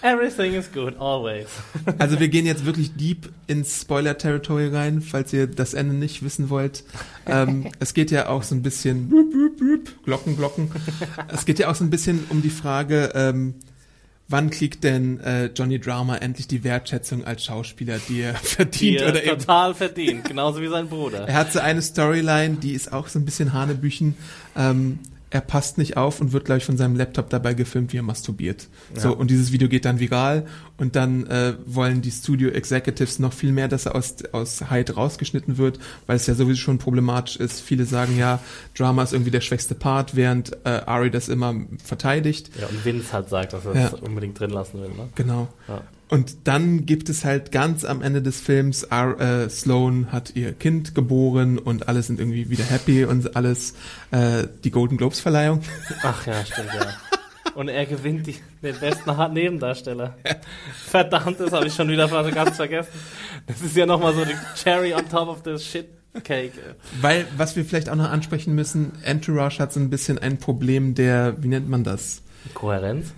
Everything 0.00 0.54
is 0.54 0.70
good, 0.72 0.96
always. 0.98 1.48
Also 1.98 2.20
wir 2.20 2.28
gehen 2.28 2.46
jetzt 2.46 2.64
wirklich 2.64 2.94
deep 2.94 3.28
ins 3.48 3.82
Spoiler-Territory 3.82 4.68
rein, 4.68 5.02
falls 5.02 5.32
ihr 5.32 5.48
das 5.48 5.74
Ende 5.74 5.94
nicht 5.94 6.22
wissen 6.22 6.50
wollt. 6.50 6.84
Ähm, 7.26 7.70
es 7.80 7.94
geht 7.94 8.12
ja 8.12 8.28
auch 8.28 8.44
so 8.44 8.54
ein 8.54 8.62
bisschen 8.62 9.12
Glocken, 10.04 10.36
Glocken. 10.36 10.70
Es 11.28 11.44
geht 11.44 11.58
ja 11.58 11.68
auch 11.68 11.74
so 11.74 11.82
ein 11.82 11.90
bisschen 11.90 12.24
um 12.30 12.42
die 12.42 12.50
Frage, 12.50 13.10
ähm, 13.16 13.54
wann 14.28 14.50
kriegt 14.50 14.84
denn 14.84 15.18
äh, 15.18 15.46
Johnny 15.46 15.80
Drama 15.80 16.16
endlich 16.16 16.46
die 16.46 16.62
Wertschätzung 16.62 17.24
als 17.24 17.44
Schauspieler, 17.44 17.98
die 18.08 18.20
er 18.20 18.32
Die 18.42 18.46
verdient 18.46 19.00
er 19.00 19.08
oder 19.08 19.24
eben 19.24 19.38
total 19.40 19.74
verdient, 19.74 20.24
genauso 20.24 20.60
wie 20.60 20.68
sein 20.68 20.88
Bruder. 20.88 21.26
er 21.26 21.34
hat 21.34 21.52
so 21.52 21.58
eine 21.58 21.82
Storyline, 21.82 22.56
die 22.56 22.72
ist 22.72 22.92
auch 22.92 23.08
so 23.08 23.18
ein 23.18 23.24
bisschen 23.24 23.52
Hanebüchen. 23.52 24.14
Ähm, 24.56 25.00
er 25.32 25.40
passt 25.40 25.78
nicht 25.78 25.96
auf 25.96 26.20
und 26.20 26.32
wird, 26.32 26.44
glaube 26.44 26.58
ich, 26.58 26.64
von 26.66 26.76
seinem 26.76 26.94
Laptop 26.94 27.30
dabei 27.30 27.54
gefilmt, 27.54 27.92
wie 27.94 27.96
er 27.96 28.02
masturbiert. 28.02 28.68
So, 28.94 29.16
und 29.16 29.30
dieses 29.30 29.50
Video 29.50 29.66
geht 29.68 29.86
dann 29.86 29.98
viral 29.98 30.44
und 30.76 30.94
dann 30.94 31.26
äh, 31.26 31.54
wollen 31.64 32.02
die 32.02 32.10
Studio 32.10 32.50
Executives 32.50 33.18
noch 33.18 33.32
viel 33.32 33.50
mehr, 33.50 33.66
dass 33.66 33.86
er 33.86 33.94
aus, 33.94 34.16
aus 34.32 34.70
Hyde 34.70 34.94
rausgeschnitten 34.94 35.56
wird, 35.56 35.78
weil 36.06 36.16
es 36.16 36.26
ja 36.26 36.34
sowieso 36.34 36.60
schon 36.60 36.76
problematisch 36.76 37.36
ist. 37.36 37.60
Viele 37.60 37.86
sagen 37.86 38.18
ja, 38.18 38.40
Drama 38.76 39.02
ist 39.04 39.14
irgendwie 39.14 39.30
der 39.30 39.40
schwächste 39.40 39.74
Part, 39.74 40.16
während 40.16 40.52
äh, 40.64 40.68
Ari 40.84 41.10
das 41.10 41.30
immer 41.30 41.54
verteidigt. 41.82 42.50
Ja, 42.60 42.66
und 42.66 42.84
Vince 42.84 43.12
halt 43.12 43.30
sagt, 43.30 43.54
dass 43.54 43.64
er 43.64 43.74
Ja. 43.74 43.86
es 43.86 43.94
unbedingt 43.94 44.38
drin 44.38 44.50
lassen 44.50 44.82
will, 44.82 44.90
ne? 44.90 45.08
Genau. 45.14 45.48
Ja. 45.66 45.80
Und 46.12 46.46
dann 46.46 46.84
gibt 46.84 47.08
es 47.08 47.24
halt 47.24 47.52
ganz 47.52 47.86
am 47.86 48.02
Ende 48.02 48.20
des 48.20 48.38
Films, 48.38 48.82
R, 48.82 49.18
äh, 49.18 49.48
Sloan 49.48 50.12
hat 50.12 50.36
ihr 50.36 50.52
Kind 50.52 50.94
geboren 50.94 51.58
und 51.58 51.88
alle 51.88 52.02
sind 52.02 52.20
irgendwie 52.20 52.50
wieder 52.50 52.64
happy 52.64 53.06
und 53.06 53.34
alles, 53.34 53.72
äh, 54.10 54.46
die 54.62 54.70
Golden 54.70 54.98
Globes 54.98 55.20
Verleihung. 55.20 55.62
Ach 56.02 56.26
ja, 56.26 56.44
stimmt, 56.44 56.68
ja. 56.74 56.88
Und 57.54 57.68
er 57.68 57.86
gewinnt 57.86 58.26
die, 58.26 58.36
den 58.62 58.78
besten 58.78 59.32
Nebendarsteller. 59.32 60.18
Verdammt, 60.86 61.40
das 61.40 61.50
habe 61.50 61.68
ich 61.68 61.74
schon 61.74 61.88
wieder 61.88 62.06
fast 62.10 62.34
ganz 62.34 62.56
vergessen. 62.56 62.90
Das 63.46 63.62
ist 63.62 63.74
ja 63.74 63.86
nochmal 63.86 64.14
so 64.14 64.26
die 64.26 64.36
Cherry 64.62 64.92
on 64.92 65.08
top 65.08 65.28
of 65.28 65.40
the 65.46 65.56
shit 65.58 65.88
cake. 66.24 66.52
Weil, 67.00 67.24
was 67.38 67.56
wir 67.56 67.64
vielleicht 67.64 67.88
auch 67.88 67.96
noch 67.96 68.10
ansprechen 68.10 68.54
müssen, 68.54 68.92
Entourage 69.02 69.60
hat 69.60 69.72
so 69.72 69.80
ein 69.80 69.88
bisschen 69.88 70.18
ein 70.18 70.36
Problem 70.36 70.94
der, 70.94 71.42
wie 71.42 71.48
nennt 71.48 71.70
man 71.70 71.84
das? 71.84 72.20
Kohärenz? 72.52 73.14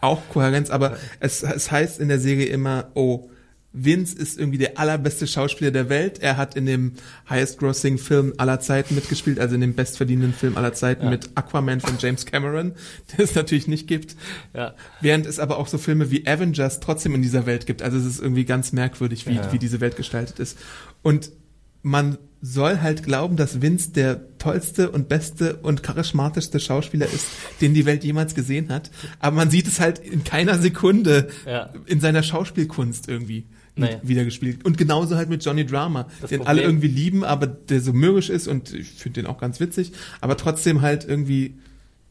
Auch 0.00 0.22
Kohärenz, 0.28 0.70
aber 0.70 0.96
es, 1.20 1.42
es 1.42 1.70
heißt 1.70 2.00
in 2.00 2.08
der 2.08 2.18
Serie 2.20 2.46
immer, 2.46 2.90
oh, 2.94 3.30
Vince 3.78 4.16
ist 4.16 4.38
irgendwie 4.38 4.56
der 4.56 4.78
allerbeste 4.78 5.26
Schauspieler 5.26 5.70
der 5.70 5.90
Welt. 5.90 6.18
Er 6.22 6.38
hat 6.38 6.56
in 6.56 6.64
dem 6.64 6.92
highest-grossing 7.28 7.98
Film 7.98 8.32
aller 8.38 8.58
Zeiten 8.58 8.94
mitgespielt, 8.94 9.38
also 9.38 9.54
in 9.54 9.60
dem 9.60 9.74
bestverdienenden 9.74 10.32
Film 10.32 10.56
aller 10.56 10.72
Zeiten 10.72 11.04
Ja. 11.04 11.10
mit 11.10 11.28
Aquaman 11.34 11.80
von 11.82 11.96
James 11.98 12.24
Cameron, 12.24 12.72
den 13.12 13.24
es 13.24 13.34
natürlich 13.34 13.68
nicht 13.68 13.86
gibt. 13.86 14.16
Ja. 14.54 14.74
Während 15.02 15.26
es 15.26 15.38
aber 15.38 15.58
auch 15.58 15.68
so 15.68 15.76
Filme 15.76 16.10
wie 16.10 16.26
Avengers 16.26 16.80
trotzdem 16.80 17.14
in 17.14 17.20
dieser 17.20 17.44
Welt 17.44 17.66
gibt. 17.66 17.82
Also 17.82 17.98
es 17.98 18.06
ist 18.06 18.20
irgendwie 18.20 18.46
ganz 18.46 18.72
merkwürdig, 18.72 19.26
wie, 19.26 19.34
Ja. 19.34 19.52
wie 19.52 19.58
diese 19.58 19.80
Welt 19.80 19.96
gestaltet 19.96 20.38
ist. 20.38 20.56
Und 21.02 21.30
man 21.86 22.18
soll 22.42 22.80
halt 22.80 23.04
glauben, 23.04 23.36
dass 23.36 23.62
Vince 23.62 23.92
der 23.92 24.36
tollste 24.38 24.90
und 24.90 25.08
beste 25.08 25.56
und 25.56 25.82
charismatischste 25.84 26.58
Schauspieler 26.60 27.06
ist, 27.06 27.26
den 27.60 27.74
die 27.74 27.86
Welt 27.86 28.02
jemals 28.02 28.34
gesehen 28.34 28.70
hat. 28.70 28.90
Aber 29.20 29.36
man 29.36 29.50
sieht 29.50 29.68
es 29.68 29.78
halt 29.78 30.00
in 30.00 30.24
keiner 30.24 30.58
Sekunde 30.58 31.28
Ja. 31.46 31.70
in 31.86 32.00
seiner 32.00 32.22
Schauspielkunst 32.24 33.08
irgendwie 33.08 33.46
Nee. 33.76 33.98
wiedergespielt. 34.02 34.64
Und 34.64 34.78
genauso 34.78 35.16
halt 35.16 35.28
mit 35.28 35.44
Johnny 35.44 35.64
Drama, 35.64 36.08
Das 36.20 36.30
den 36.30 36.38
Problem- 36.40 36.46
alle 36.48 36.62
irgendwie 36.62 36.88
lieben, 36.88 37.24
aber 37.24 37.46
der 37.46 37.80
so 37.80 37.92
mürrisch 37.92 38.30
ist 38.30 38.48
und 38.48 38.72
ich 38.74 38.88
finde 38.88 39.22
den 39.22 39.26
auch 39.30 39.38
ganz 39.38 39.60
witzig, 39.60 39.92
aber 40.20 40.36
trotzdem 40.36 40.80
halt 40.82 41.04
irgendwie 41.06 41.54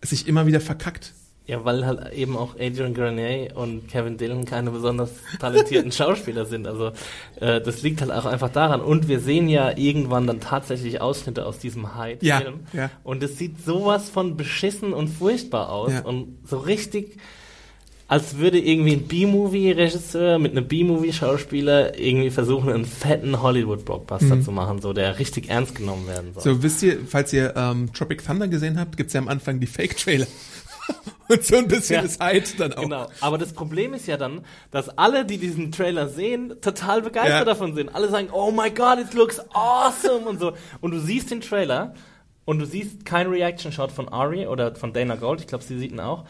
sich 0.03 0.27
immer 0.27 0.47
wieder 0.47 0.61
verkackt. 0.61 1.13
Ja, 1.47 1.63
weil 1.63 1.86
halt 1.86 2.12
eben 2.13 2.36
auch 2.36 2.55
Adrian 2.60 2.95
Grenier 2.95 3.55
und 3.55 3.88
Kevin 3.88 4.17
Dillon 4.17 4.45
keine 4.45 4.71
besonders 4.71 5.12
talentierten 5.39 5.91
Schauspieler 5.91 6.45
sind. 6.45 6.65
Also 6.65 6.91
äh, 7.39 7.62
das 7.62 7.84
liegt 7.84 8.01
halt 8.01 8.12
auch 8.12 8.25
einfach 8.25 8.49
daran. 8.49 8.81
Und 8.81 9.08
wir 9.08 9.19
sehen 9.19 9.47
ja 9.47 9.77
irgendwann 9.77 10.25
dann 10.25 10.39
tatsächlich 10.39 11.01
Ausschnitte 11.01 11.45
aus 11.45 11.60
diesem 11.60 11.95
Hyde-Film. 11.95 12.62
Ja, 12.73 12.79
ja. 12.79 12.91
Und 13.03 13.21
es 13.21 13.38
sieht 13.38 13.63
sowas 13.63 14.10
von 14.10 14.38
beschissen 14.38 14.91
und 14.91 15.08
furchtbar 15.08 15.69
aus. 15.69 15.91
Ja. 15.91 16.01
Und 16.01 16.39
so 16.45 16.58
richtig, 16.58 17.17
als 18.08 18.38
würde 18.38 18.60
irgendwie 18.60 18.93
ein 18.93 19.08
B-Movie-Regisseur 19.08 20.39
mit 20.39 20.51
einem 20.51 20.67
B-Movie-Schauspieler 20.67 21.97
irgendwie 21.99 22.29
versuchen, 22.29 22.71
einen 22.71 22.86
fetten 22.86 23.41
Hollywood-Blockbuster 23.41 24.41
zu 24.41 24.51
machen, 24.51 24.79
so 24.79 24.93
der 24.93 25.17
richtig 25.17 25.49
ernst 25.49 25.75
genommen 25.75 26.08
werden 26.08 26.34
soll. 26.34 26.53
Mhm. 26.53 26.58
So, 26.58 26.63
wisst 26.63 26.84
ihr, 26.84 26.99
falls 27.08 27.34
ihr 27.34 27.53
ähm, 27.55 27.91
Tropic 27.93 28.23
Thunder 28.23 28.47
gesehen 28.47 28.79
habt, 28.79 28.97
gibt's 28.97 29.13
ja 29.13 29.21
am 29.21 29.27
Anfang 29.27 29.60
die 29.60 29.67
Fake-Trailer. 29.67 30.27
Und 31.28 31.43
so 31.43 31.56
ein 31.58 31.67
bisschen 31.67 31.95
Ja. 31.95 32.02
ist 32.02 32.24
Hyde 32.24 32.45
dann 32.58 32.74
auch. 32.74 32.82
Genau, 32.84 33.08
aber 33.19 33.38
das 33.39 33.52
Problem 33.54 33.93
ist 33.95 34.06
ja 34.08 34.15
dann, 34.17 34.41
dass 34.71 34.89
alle, 34.98 35.26
die 35.26 35.38
diesen 35.39 35.71
Trailer 35.71 36.08
sehen, 36.08 36.54
total 36.62 37.02
begeistert 37.02 37.39
Ja. 37.39 37.45
davon 37.45 37.74
sind. 37.74 37.93
Alle 37.95 38.10
sagen, 38.10 38.30
oh 38.32 38.52
my 38.52 38.69
god, 38.69 39.00
it 39.00 39.13
looks 39.15 39.40
awesome 39.54 40.25
und 40.27 40.40
so. 40.40 40.54
Und 40.81 40.92
du 40.92 41.00
siehst 41.00 41.31
den 41.31 41.42
Trailer 41.42 41.96
und 42.46 42.60
du 42.60 42.65
siehst 42.67 43.06
keinen 43.06 43.31
Reaction-Shot 43.31 43.92
von 43.92 44.08
Ari 44.08 44.46
oder 44.46 44.75
von 44.75 44.94
Dana 44.94 45.15
Gold, 45.15 45.42
ich 45.42 45.48
glaube, 45.48 45.63
sie 45.63 45.79
sieht 45.79 45.92
ihn 45.92 46.00
auch. 46.00 46.25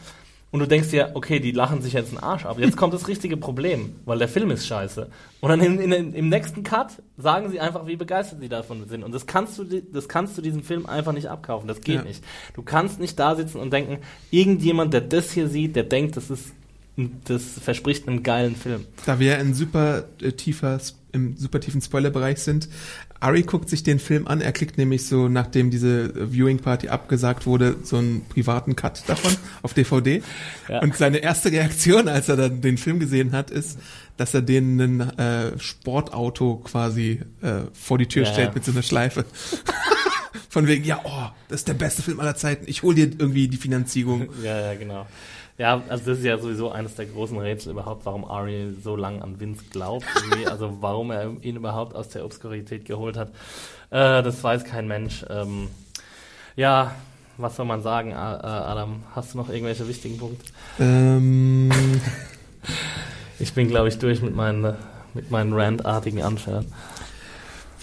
Und 0.52 0.60
du 0.60 0.66
denkst 0.66 0.90
dir, 0.90 1.10
okay, 1.14 1.40
die 1.40 1.50
lachen 1.50 1.82
sich 1.82 1.92
jetzt 1.92 2.10
einen 2.10 2.18
Arsch 2.22 2.46
ab. 2.46 2.58
Jetzt 2.58 2.76
kommt 2.76 2.94
das 2.94 3.08
richtige 3.08 3.36
Problem, 3.36 3.96
weil 4.04 4.18
der 4.18 4.28
Film 4.28 4.50
ist 4.52 4.66
scheiße. 4.66 5.08
Und 5.40 5.50
dann 5.50 5.60
in, 5.60 5.80
in, 5.92 6.14
im 6.14 6.28
nächsten 6.28 6.62
Cut 6.62 7.02
sagen 7.18 7.50
sie 7.50 7.58
einfach, 7.60 7.86
wie 7.86 7.96
begeistert 7.96 8.40
sie 8.40 8.48
davon 8.48 8.86
sind. 8.88 9.02
Und 9.02 9.12
das 9.12 9.26
kannst 9.26 9.58
du, 9.58 9.64
das 9.64 10.08
kannst 10.08 10.38
du 10.38 10.42
diesem 10.42 10.62
Film 10.62 10.86
einfach 10.86 11.12
nicht 11.12 11.26
abkaufen. 11.28 11.66
Das 11.68 11.80
geht 11.80 11.96
Ja. 11.96 12.02
nicht. 12.04 12.22
Du 12.54 12.62
kannst 12.62 13.00
nicht 13.00 13.18
da 13.18 13.34
sitzen 13.34 13.58
und 13.58 13.72
denken, 13.72 13.98
irgendjemand, 14.30 14.94
der 14.94 15.00
das 15.02 15.32
hier 15.32 15.48
sieht, 15.48 15.74
der 15.76 15.84
denkt, 15.84 16.16
das 16.16 16.30
ist, 16.30 16.52
das 17.24 17.42
verspricht 17.58 18.08
einen 18.08 18.22
geilen 18.22 18.54
Film. 18.56 18.86
Da 19.04 19.18
wir 19.18 19.38
in 19.40 19.52
super 19.52 20.04
äh, 20.22 20.32
tiefer, 20.32 20.80
im 21.12 21.36
super 21.36 21.60
tiefen 21.60 21.82
Spoilerbereich 21.82 22.38
sind, 22.38 22.68
Ari 23.20 23.42
guckt 23.42 23.68
sich 23.68 23.82
den 23.82 23.98
Film 23.98 24.26
an, 24.26 24.40
er 24.40 24.52
kriegt 24.52 24.78
nämlich 24.78 25.06
so, 25.06 25.28
nachdem 25.28 25.70
diese 25.70 26.32
Viewing 26.32 26.58
Party 26.58 26.88
abgesagt 26.88 27.46
wurde, 27.46 27.76
so 27.82 27.96
einen 27.96 28.24
privaten 28.28 28.76
Cut 28.76 29.02
davon 29.06 29.34
auf 29.62 29.74
DVD. 29.74 30.22
Ja. 30.68 30.80
Und 30.80 30.96
seine 30.96 31.18
erste 31.18 31.50
Reaktion, 31.50 32.08
als 32.08 32.28
er 32.28 32.36
dann 32.36 32.60
den 32.60 32.78
Film 32.78 32.98
gesehen 32.98 33.32
hat, 33.32 33.50
ist, 33.50 33.78
dass 34.16 34.34
er 34.34 34.42
denen 34.42 35.00
ein 35.00 35.18
äh, 35.18 35.58
Sportauto 35.58 36.56
quasi 36.56 37.20
äh, 37.42 37.62
vor 37.72 37.98
die 37.98 38.06
Tür 38.06 38.24
Ja, 38.24 38.32
stellt 38.32 38.54
mit 38.54 38.64
so 38.64 38.72
einer 38.72 38.82
Schleife. 38.82 39.24
Von 40.48 40.66
wegen, 40.66 40.84
ja, 40.84 41.00
oh, 41.04 41.28
das 41.48 41.60
ist 41.60 41.68
der 41.68 41.74
beste 41.74 42.02
Film 42.02 42.18
aller 42.18 42.34
Zeiten. 42.34 42.64
Ich 42.66 42.82
hol 42.82 42.94
dir 42.94 43.04
irgendwie 43.04 43.48
die 43.48 43.58
Finanzierung. 43.58 44.28
Ja, 44.42 44.72
ja, 44.72 44.74
genau. 44.74 45.06
Ja, 45.58 45.82
also 45.88 46.10
das 46.10 46.18
ist 46.18 46.24
ja 46.24 46.38
sowieso 46.38 46.70
eines 46.70 46.94
der 46.96 47.06
großen 47.06 47.38
Rätsel 47.38 47.72
überhaupt, 47.72 48.04
warum 48.04 48.24
Ari 48.24 48.74
so 48.82 48.94
lange 48.94 49.22
an 49.22 49.40
Vince 49.40 49.64
glaubt. 49.70 50.04
Irgendwie. 50.14 50.46
Also 50.50 50.78
warum 50.80 51.10
er 51.10 51.32
ihn 51.42 51.56
überhaupt 51.56 51.94
aus 51.94 52.08
der 52.08 52.24
Obskurität 52.24 52.84
geholt 52.84 53.16
hat. 53.16 53.30
Äh, 53.90 54.22
das 54.22 54.42
weiß 54.42 54.64
kein 54.64 54.86
Mensch. 54.86 55.24
Ähm, 55.30 55.68
ja, 56.56 56.94
was 57.38 57.56
soll 57.56 57.66
man 57.66 57.82
sagen, 57.82 58.14
Adam? 58.14 59.02
Hast 59.14 59.34
du 59.34 59.38
noch 59.38 59.50
irgendwelche 59.50 59.86
wichtigen 59.86 60.16
Punkte? 60.18 60.44
Ähm, 60.78 61.70
Ich 63.38 63.52
bin, 63.52 63.68
glaube 63.68 63.88
ich, 63.88 63.98
durch 63.98 64.22
mit 64.22 64.34
meinen, 64.34 64.74
mit 65.14 65.30
meinen 65.30 65.52
rantartigen 65.52 66.22
Anfällen. 66.22 66.66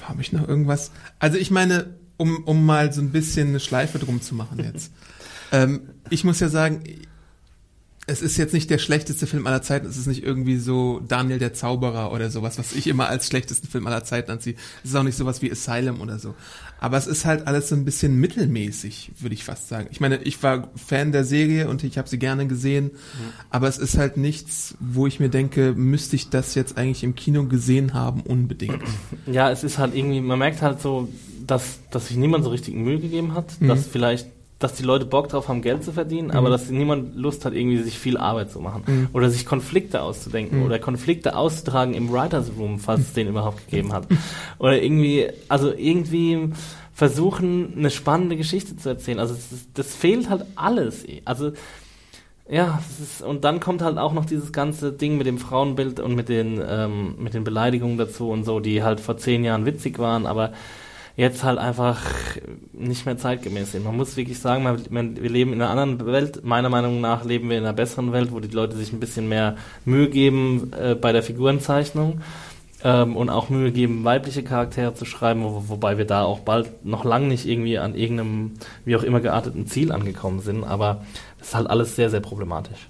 Habe 0.02 0.22
ich 0.22 0.34
noch 0.34 0.48
irgendwas? 0.48 0.92
Also 1.20 1.38
ich 1.38 1.52
meine, 1.52 1.94
um, 2.18 2.44
um 2.46 2.66
mal 2.66 2.92
so 2.92 3.02
ein 3.02 3.12
bisschen 3.12 3.50
eine 3.50 3.60
Schleife 3.60 4.00
drum 4.00 4.22
zu 4.22 4.36
machen 4.36 4.60
jetzt. 4.60 4.92
ähm, 5.52 5.90
ich 6.10 6.24
muss 6.24 6.40
ja 6.40 6.50
sagen, 6.50 6.84
es 8.06 8.22
ist 8.22 8.36
jetzt 8.38 8.54
nicht 8.54 8.70
der 8.70 8.80
schlechteste 8.80 9.28
Film 9.28 9.48
aller 9.48 9.62
Zeiten. 9.62 9.88
Es 9.88 9.98
ist 9.98 10.08
nicht 10.08 10.24
irgendwie 10.24 10.58
so 10.58 11.00
Daniel 11.08 11.40
der 11.40 11.54
Zauberer 11.54 12.12
oder 12.12 12.30
sowas, 12.30 12.58
was 12.58 12.74
ich 12.74 12.88
immer 12.88 13.08
als 13.08 13.28
schlechtesten 13.28 13.68
Film 13.68 13.88
aller 13.88 14.04
Zeiten 14.04 14.30
anziehe. 14.32 14.56
Es 14.84 14.90
ist 14.90 14.96
auch 14.96 15.04
nicht 15.04 15.18
sowas 15.18 15.42
wie 15.42 15.50
Asylum 15.52 16.02
oder 16.02 16.20
so. 16.20 16.36
Aber 16.82 16.98
es 16.98 17.08
ist 17.08 17.24
halt 17.26 17.48
alles 17.48 17.70
so 17.70 17.76
ein 17.76 17.86
bisschen 17.86 18.16
mittelmäßig, 18.20 19.14
würde 19.20 19.34
ich 19.36 19.46
fast 19.46 19.70
sagen. 19.70 19.88
Ich 19.90 20.02
meine, 20.02 20.18
ich 20.24 20.44
war 20.44 20.70
Fan 20.76 21.14
der 21.14 21.24
Serie 21.24 21.70
und 21.70 21.84
ich 21.86 21.98
habe 21.98 22.10
sie 22.10 22.20
gerne 22.20 22.46
gesehen. 22.46 22.92
Aber 23.50 23.70
es 23.70 23.78
ist 23.78 23.98
halt 23.98 24.18
nichts, 24.18 24.76
wo 24.82 25.08
ich 25.08 25.22
mir 25.22 25.30
denke, 25.30 25.74
müsste 25.74 26.18
ich 26.18 26.30
das 26.30 26.56
jetzt 26.56 26.78
eigentlich 26.78 27.06
im 27.06 27.16
Kino 27.16 27.46
gesehen 27.46 27.94
haben, 27.94 28.20
unbedingt. 28.22 28.82
Ja, 29.28 29.50
es 29.50 29.64
ist 29.64 29.78
halt 29.78 29.96
irgendwie, 29.96 30.20
man 30.20 30.40
merkt 30.40 30.62
halt 30.62 30.82
so, 30.82 31.08
dass, 31.48 31.80
dass 31.92 32.08
sich 32.08 32.18
niemand 32.18 32.44
so 32.44 32.50
richtig 32.50 32.74
Mühe 32.76 33.00
gegeben 33.00 33.34
hat, 33.34 33.62
Mhm. 33.62 33.68
dass 33.70 33.88
vielleicht, 33.88 34.28
dass 34.64 34.74
die 34.74 34.84
Leute 34.84 35.06
Bock 35.06 35.28
drauf 35.28 35.50
haben, 35.50 35.62
Geld 35.62 35.84
zu 35.84 35.92
verdienen, 35.92 36.32
aber 36.32 36.50
dass 36.50 36.70
niemand 36.70 37.16
Lust 37.16 37.44
hat, 37.46 37.54
irgendwie 37.54 37.78
sich 37.84 38.00
viel 38.00 38.18
Arbeit 38.18 38.52
zu 38.52 38.60
machen. 38.60 38.84
Mhm. 38.86 39.08
Oder 39.14 39.30
sich 39.30 39.46
Konflikte 39.46 40.02
auszudenken 40.02 40.64
oder 40.64 40.80
Konflikte 40.80 41.36
auszutragen 41.36 41.94
im 41.94 42.12
Writers 42.12 42.52
Room, 42.58 42.80
falls 42.80 43.02
es 43.02 43.14
den 43.14 43.28
überhaupt 43.28 43.66
gegeben 43.66 43.92
hat. 43.92 44.08
Oder 44.60 44.82
irgendwie, 44.82 45.28
also 45.50 45.74
irgendwie 45.74 46.50
versuchen, 46.94 47.74
eine 47.78 47.90
spannende 47.90 48.38
Geschichte 48.38 48.78
zu 48.78 48.90
erzählen. 48.90 49.20
Also 49.20 49.34
das, 49.34 49.68
das 49.74 49.96
fehlt 49.96 50.30
halt 50.30 50.46
alles. 50.56 51.06
Also 51.26 51.52
ja, 52.50 52.82
ist, 53.02 53.22
und 53.22 53.44
dann 53.44 53.60
kommt 53.60 53.82
halt 53.82 53.98
auch 53.98 54.14
noch 54.14 54.26
dieses 54.26 54.52
ganze 54.52 54.92
Ding 54.92 55.18
mit 55.18 55.28
dem 55.28 55.38
Frauenbild 55.38 56.00
und 56.00 56.16
mit 56.16 56.30
den, 56.30 56.62
ähm, 56.66 57.16
mit 57.18 57.34
den 57.34 57.44
Beleidigungen 57.44 57.98
dazu 57.98 58.30
und 58.30 58.44
so, 58.44 58.60
die 58.60 58.84
halt 58.84 59.00
vor 59.00 59.18
zehn 59.18 59.44
Jahren 59.44 59.66
witzig 59.66 59.98
waren, 59.98 60.26
aber 60.26 60.54
jetzt 61.16 61.44
halt 61.44 61.60
einfach 61.60 62.02
nicht 62.74 63.06
mehr 63.06 63.18
zeitgemäß 63.18 63.72
sind. 63.72 63.84
Man 63.84 63.96
muss 63.96 64.18
wirklich 64.18 64.40
sagen, 64.40 64.64
man, 64.64 65.22
wir 65.22 65.30
leben 65.30 65.54
in 65.54 65.62
einer 65.62 65.70
anderen 65.70 66.06
Welt. 66.12 66.44
Meiner 66.44 66.70
Meinung 66.70 67.02
nach 67.02 67.24
leben 67.24 67.50
wir 67.50 67.58
in 67.58 67.64
einer 67.64 67.74
besseren 67.74 68.12
Welt, 68.14 68.32
wo 68.32 68.40
die 68.40 68.54
Leute 68.54 68.76
sich 68.76 68.92
ein 68.92 69.00
bisschen 69.00 69.30
mehr 69.30 69.56
Mühe 69.86 70.10
geben 70.10 70.72
äh, 70.74 70.96
bei 70.96 71.12
der 71.12 71.22
Figurenzeichnung 71.22 72.22
ähm, 72.84 73.16
und 73.16 73.30
auch 73.30 73.50
Mühe 73.50 73.72
geben, 73.72 74.04
weibliche 74.04 74.44
Charaktere 74.44 74.94
zu 74.94 75.06
schreiben, 75.06 75.44
wo, 75.44 75.64
wobei 75.68 75.98
wir 75.98 76.06
da 76.06 76.24
auch 76.24 76.40
bald 76.40 76.86
noch 76.86 77.06
lang 77.06 77.28
nicht 77.28 77.46
irgendwie 77.46 77.78
an 77.78 77.96
irgendeinem, 77.96 78.54
wie 78.86 78.96
auch 78.96 79.04
immer 79.04 79.22
gearteten 79.22 79.68
Ziel 79.68 79.92
angekommen 79.92 80.40
sind, 80.42 80.64
aber 80.64 81.04
das 81.40 81.50
ist 81.50 81.56
halt 81.56 81.70
alles 81.70 81.96
sehr, 81.96 82.10
sehr 82.10 82.22
problematisch. 82.22 82.90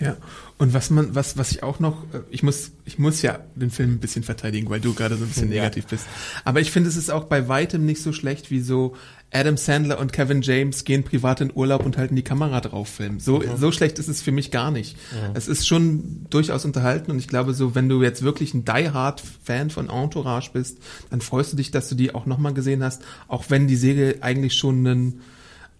Ja, 0.00 0.16
und 0.58 0.72
was 0.72 0.90
man, 0.90 1.14
was, 1.14 1.36
was 1.36 1.50
ich 1.50 1.62
auch 1.62 1.80
noch, 1.80 2.04
äh, 2.14 2.20
ich 2.30 2.42
muss, 2.42 2.70
ich 2.84 2.98
muss 2.98 3.22
ja 3.22 3.40
den 3.56 3.70
Film 3.70 3.94
ein 3.94 3.98
bisschen 3.98 4.22
verteidigen, 4.22 4.70
weil 4.70 4.80
du 4.80 4.94
gerade 4.94 5.16
so 5.16 5.24
ein 5.24 5.28
bisschen 5.28 5.50
Ja. 5.50 5.62
negativ 5.62 5.86
bist. 5.86 6.06
Aber 6.44 6.60
ich 6.60 6.70
finde, 6.70 6.88
es 6.88 6.96
ist 6.96 7.10
auch 7.10 7.24
bei 7.24 7.48
weitem 7.48 7.84
nicht 7.84 8.00
so 8.02 8.12
schlecht, 8.12 8.50
wie 8.50 8.60
so 8.60 8.94
Adam 9.32 9.56
Sandler 9.56 9.98
und 9.98 10.12
Kevin 10.12 10.42
James 10.42 10.84
gehen 10.84 11.02
privat 11.02 11.40
in 11.40 11.50
Urlaub 11.52 11.84
und 11.84 11.96
halten 11.96 12.14
die 12.14 12.22
Kamera 12.22 12.60
drauf 12.60 12.88
filmen. 12.88 13.18
So, 13.18 13.42
so 13.56 13.72
schlecht 13.72 13.98
ist 13.98 14.06
es 14.06 14.22
für 14.22 14.30
mich 14.30 14.52
gar 14.52 14.70
nicht. 14.70 14.96
Es 15.34 15.48
ist 15.48 15.66
schon 15.66 16.24
durchaus 16.30 16.64
unterhalten 16.64 17.10
und 17.10 17.18
ich 17.18 17.26
glaube 17.26 17.52
so, 17.52 17.74
wenn 17.74 17.88
du 17.88 18.00
jetzt 18.00 18.22
wirklich 18.22 18.54
ein 18.54 18.64
Die 18.64 18.90
Hard 18.90 19.20
Fan 19.42 19.70
von 19.70 19.90
Entourage 19.90 20.50
bist, 20.52 20.78
dann 21.10 21.20
freust 21.20 21.52
du 21.52 21.56
dich, 21.56 21.72
dass 21.72 21.88
du 21.88 21.96
die 21.96 22.14
auch 22.14 22.26
nochmal 22.26 22.54
gesehen 22.54 22.84
hast, 22.84 23.02
auch 23.26 23.46
wenn 23.48 23.66
die 23.66 23.74
Serie 23.76 24.18
eigentlich 24.22 24.54
schon 24.54 24.86
einen 24.86 25.20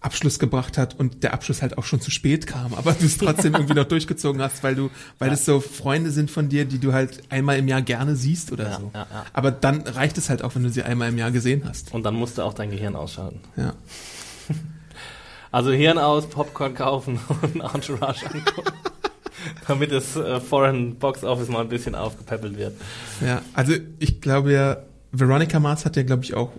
Abschluss 0.05 0.39
gebracht 0.39 0.77
hat 0.77 0.97
und 0.97 1.23
der 1.23 1.33
Abschluss 1.33 1.61
halt 1.61 1.77
auch 1.77 1.83
schon 1.83 1.99
zu 1.99 2.11
spät 2.11 2.47
kam, 2.47 2.73
aber 2.73 2.93
du 2.93 3.05
es 3.05 3.17
trotzdem 3.17 3.53
irgendwie 3.55 3.73
noch 3.73 3.85
durchgezogen 3.85 4.41
hast, 4.41 4.63
weil 4.63 4.75
du, 4.75 4.89
weil 5.19 5.31
es 5.31 5.45
so 5.45 5.59
Freunde 5.59 6.11
sind 6.11 6.31
von 6.31 6.47
dir, 6.47 6.65
die 6.65 6.79
du 6.79 6.93
halt 6.93 7.23
einmal 7.29 7.57
im 7.57 7.67
Jahr 7.67 7.81
gerne 7.81 8.15
siehst 8.15 8.51
oder 8.51 8.79
so. 8.79 8.91
Aber 9.33 9.51
dann 9.51 9.81
reicht 9.81 10.17
es 10.17 10.29
halt 10.29 10.43
auch, 10.43 10.55
wenn 10.55 10.63
du 10.63 10.69
sie 10.69 10.83
einmal 10.83 11.09
im 11.09 11.17
Jahr 11.17 11.31
gesehen 11.31 11.63
hast. 11.67 11.93
Und 11.93 12.03
dann 12.03 12.15
musst 12.15 12.37
du 12.37 12.43
auch 12.43 12.53
dein 12.53 12.71
Gehirn 12.71 12.95
ausschalten. 12.95 13.39
Ja. 13.57 13.73
Also 15.51 15.71
Hirn 15.71 15.97
aus, 15.97 16.27
Popcorn 16.27 16.73
kaufen 16.73 17.17
und 17.41 17.61
Entourage 17.61 18.25
angucken. 18.25 18.73
damit 19.65 19.89
das 19.89 20.17
äh, 20.17 20.41
Foreign 20.41 20.95
Box 20.95 21.23
Office 21.23 21.47
mal 21.47 21.61
ein 21.61 21.69
bisschen 21.69 21.95
aufgepäppelt 21.95 22.57
wird. 22.57 22.73
Ja, 23.25 23.41
also 23.53 23.73
ich 23.99 24.19
glaube 24.19 24.51
ja, 24.51 24.79
Veronica 25.13 25.61
Mars 25.61 25.85
hat 25.85 25.95
ja, 25.95 26.03
glaube 26.03 26.25
ich, 26.25 26.33
auch 26.33 26.51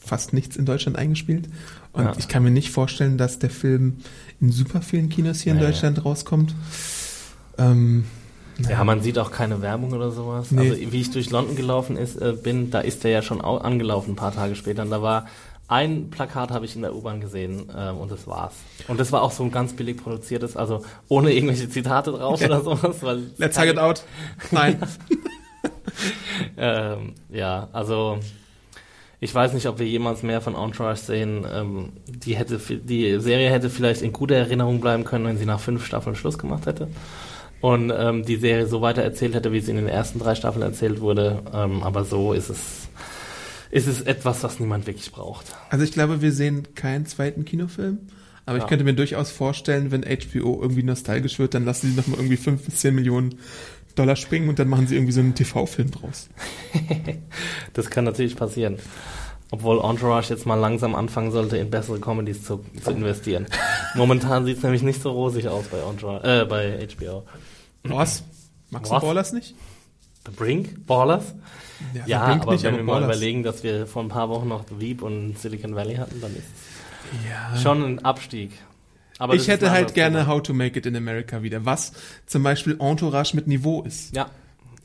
fast 0.00 0.32
nichts 0.32 0.56
in 0.56 0.64
Deutschland 0.64 0.98
eingespielt. 0.98 1.48
Und 1.92 2.04
Ja. 2.04 2.12
ich 2.18 2.28
kann 2.28 2.42
mir 2.42 2.50
nicht 2.50 2.70
vorstellen, 2.70 3.18
dass 3.18 3.38
der 3.38 3.50
Film 3.50 3.98
in 4.40 4.52
super 4.52 4.80
vielen 4.80 5.08
Kinos 5.08 5.40
hier 5.40 5.52
in 5.52 5.58
Nee. 5.58 5.66
Deutschland 5.66 6.04
rauskommt. 6.04 6.54
Ähm, 7.58 8.04
Ja, 8.68 8.84
man 8.84 9.00
sieht 9.00 9.18
auch 9.18 9.30
keine 9.30 9.62
Werbung 9.62 9.92
oder 9.92 10.10
sowas. 10.10 10.50
Nee. 10.50 10.70
Also 10.70 10.92
wie 10.92 11.00
ich 11.00 11.10
durch 11.10 11.30
London 11.30 11.56
gelaufen 11.56 11.96
ist, 11.96 12.16
äh, 12.16 12.32
bin, 12.34 12.70
da 12.70 12.80
ist 12.80 13.04
der 13.04 13.10
ja 13.10 13.22
schon 13.22 13.40
au- 13.40 13.56
angelaufen 13.58 14.12
ein 14.12 14.16
paar 14.16 14.34
Tage 14.34 14.54
später. 14.54 14.82
Und 14.82 14.90
da 14.90 15.00
war 15.02 15.26
ein 15.66 16.10
Plakat 16.10 16.50
habe 16.50 16.64
ich 16.64 16.74
in 16.76 16.82
der 16.82 16.94
U-Bahn 16.94 17.20
gesehen 17.20 17.70
ähm, 17.74 17.96
und 17.98 18.10
das 18.10 18.26
war's. 18.26 18.52
Und 18.88 18.98
das 19.00 19.12
war 19.12 19.22
auch 19.22 19.30
so 19.32 19.44
ein 19.44 19.50
ganz 19.52 19.72
billig 19.72 19.96
produziertes, 19.98 20.56
also 20.56 20.82
ohne 21.08 21.32
irgendwelche 21.32 21.70
Zitate 21.70 22.10
drauf 22.12 22.42
oder 22.42 22.60
sowas. 22.60 22.96
Weil 23.02 23.22
let's 23.38 23.56
hug 23.58 23.66
it 23.66 23.78
out. 23.78 24.02
Nein. 24.50 24.78
Ähm, 26.56 27.14
ja, 27.30 27.68
also 27.72 28.18
ich 29.20 29.34
weiß 29.34 29.52
nicht, 29.52 29.66
ob 29.66 29.78
wir 29.78 29.86
jemals 29.86 30.22
mehr 30.22 30.40
von 30.40 30.54
Entourage 30.54 31.02
sehen. 31.02 31.44
Ähm, 31.52 31.90
die, 32.06 32.36
hätte, 32.36 32.58
die 32.58 33.20
Serie 33.20 33.50
hätte 33.50 33.68
vielleicht 33.70 34.02
in 34.02 34.12
guter 34.12 34.36
Erinnerung 34.36 34.80
bleiben 34.80 35.04
können, 35.04 35.26
wenn 35.26 35.36
sie 35.38 35.44
nach 35.46 35.60
fünf 35.60 35.84
Staffeln 35.84 36.16
Schluss 36.16 36.38
gemacht 36.38 36.66
hätte. 36.66 36.88
Und 37.60 37.92
ähm, 37.94 38.24
die 38.24 38.36
Serie 38.36 38.66
so 38.66 38.80
weiter 38.80 39.02
erzählt 39.02 39.34
hätte, 39.34 39.52
wie 39.52 39.58
es 39.58 39.68
in 39.68 39.76
den 39.76 39.88
ersten 39.88 40.18
drei 40.18 40.34
Staffeln 40.34 40.62
erzählt 40.62 41.00
wurde. 41.02 41.42
Ähm, 41.52 41.82
aber 41.82 42.04
so 42.04 42.32
ist 42.32 42.48
es, 42.48 42.88
ist 43.70 43.86
es 43.86 44.00
etwas, 44.00 44.42
was 44.42 44.58
niemand 44.58 44.86
wirklich 44.86 45.12
braucht. 45.12 45.54
Also 45.68 45.84
ich 45.84 45.92
glaube, 45.92 46.22
wir 46.22 46.32
sehen 46.32 46.74
keinen 46.74 47.04
zweiten 47.04 47.44
Kinofilm. 47.44 47.98
Aber 48.46 48.56
ich 48.56 48.62
Ja. 48.64 48.68
könnte 48.68 48.84
mir 48.84 48.94
durchaus 48.94 49.30
vorstellen, 49.30 49.90
wenn 49.92 50.02
HBO 50.02 50.58
irgendwie 50.62 50.82
nostalgisch 50.82 51.38
wird, 51.38 51.52
dann 51.52 51.66
lassen 51.66 51.90
sie 51.90 51.96
noch 51.96 52.06
mal 52.06 52.16
irgendwie 52.16 52.38
fünf 52.38 52.64
bis 52.64 52.76
zehn 52.76 52.94
Millionen 52.94 53.34
Dollar 53.94 54.16
springen 54.16 54.48
und 54.48 54.58
dann 54.58 54.68
machen 54.68 54.86
sie 54.86 54.94
irgendwie 54.96 55.12
so 55.12 55.20
einen 55.20 55.34
TV-Film 55.34 55.90
draus. 55.90 56.28
Das 57.72 57.90
kann 57.90 58.04
natürlich 58.04 58.36
passieren. 58.36 58.78
Obwohl 59.52 59.80
Entourage 59.82 60.30
jetzt 60.32 60.46
mal 60.46 60.54
langsam 60.54 60.94
anfangen 60.94 61.32
sollte, 61.32 61.56
in 61.56 61.70
bessere 61.70 61.98
Comedies 61.98 62.44
zu, 62.44 62.64
zu 62.82 62.92
investieren. 62.92 63.46
Momentan 63.94 64.44
sieht 64.44 64.58
es 64.58 64.62
nämlich 64.62 64.82
nicht 64.82 65.02
so 65.02 65.10
rosig 65.10 65.48
aus 65.48 65.64
bei, 65.66 65.78
Entourage, 65.78 66.24
äh, 66.42 66.44
bei 66.44 66.86
HBO. 66.96 67.24
Was? 67.82 68.22
Magst 68.70 68.92
Was? 68.92 69.00
du 69.00 69.06
Ballers 69.08 69.32
nicht? 69.32 69.54
The 70.26 70.32
Brink? 70.32 70.86
Ballers? 70.86 71.34
Ja, 71.94 72.02
Ja, 72.06 72.20
aber 72.40 72.52
nicht, 72.52 72.62
wenn 72.62 72.74
aber 72.74 72.78
wir 72.78 72.84
mal 72.84 72.92
Ballers. 73.00 73.16
überlegen, 73.16 73.42
dass 73.42 73.62
wir 73.64 73.86
vor 73.88 74.02
ein 74.02 74.08
paar 74.08 74.28
Wochen 74.28 74.46
noch 74.48 74.64
The 74.68 74.78
Veep 74.80 75.02
und 75.02 75.36
Silicon 75.38 75.74
Valley 75.74 75.96
hatten, 75.96 76.20
dann 76.20 76.30
ist 76.36 76.44
Ja. 77.28 77.52
es 77.54 77.62
schon 77.62 77.82
ein 77.82 78.04
Abstieg. 78.04 78.52
Aber 79.20 79.34
ich 79.34 79.48
hätte 79.48 79.70
halt 79.70 79.94
gerne 79.94 80.20
Thema. 80.20 80.28
How 80.28 80.42
to 80.42 80.54
Make 80.54 80.78
It 80.78 80.86
in 80.86 80.96
America 80.96 81.42
wieder, 81.42 81.64
was 81.64 81.92
zum 82.26 82.42
Beispiel 82.42 82.76
Entourage 82.80 83.36
mit 83.36 83.46
Niveau 83.46 83.82
ist. 83.82 84.16
Ja, 84.16 84.30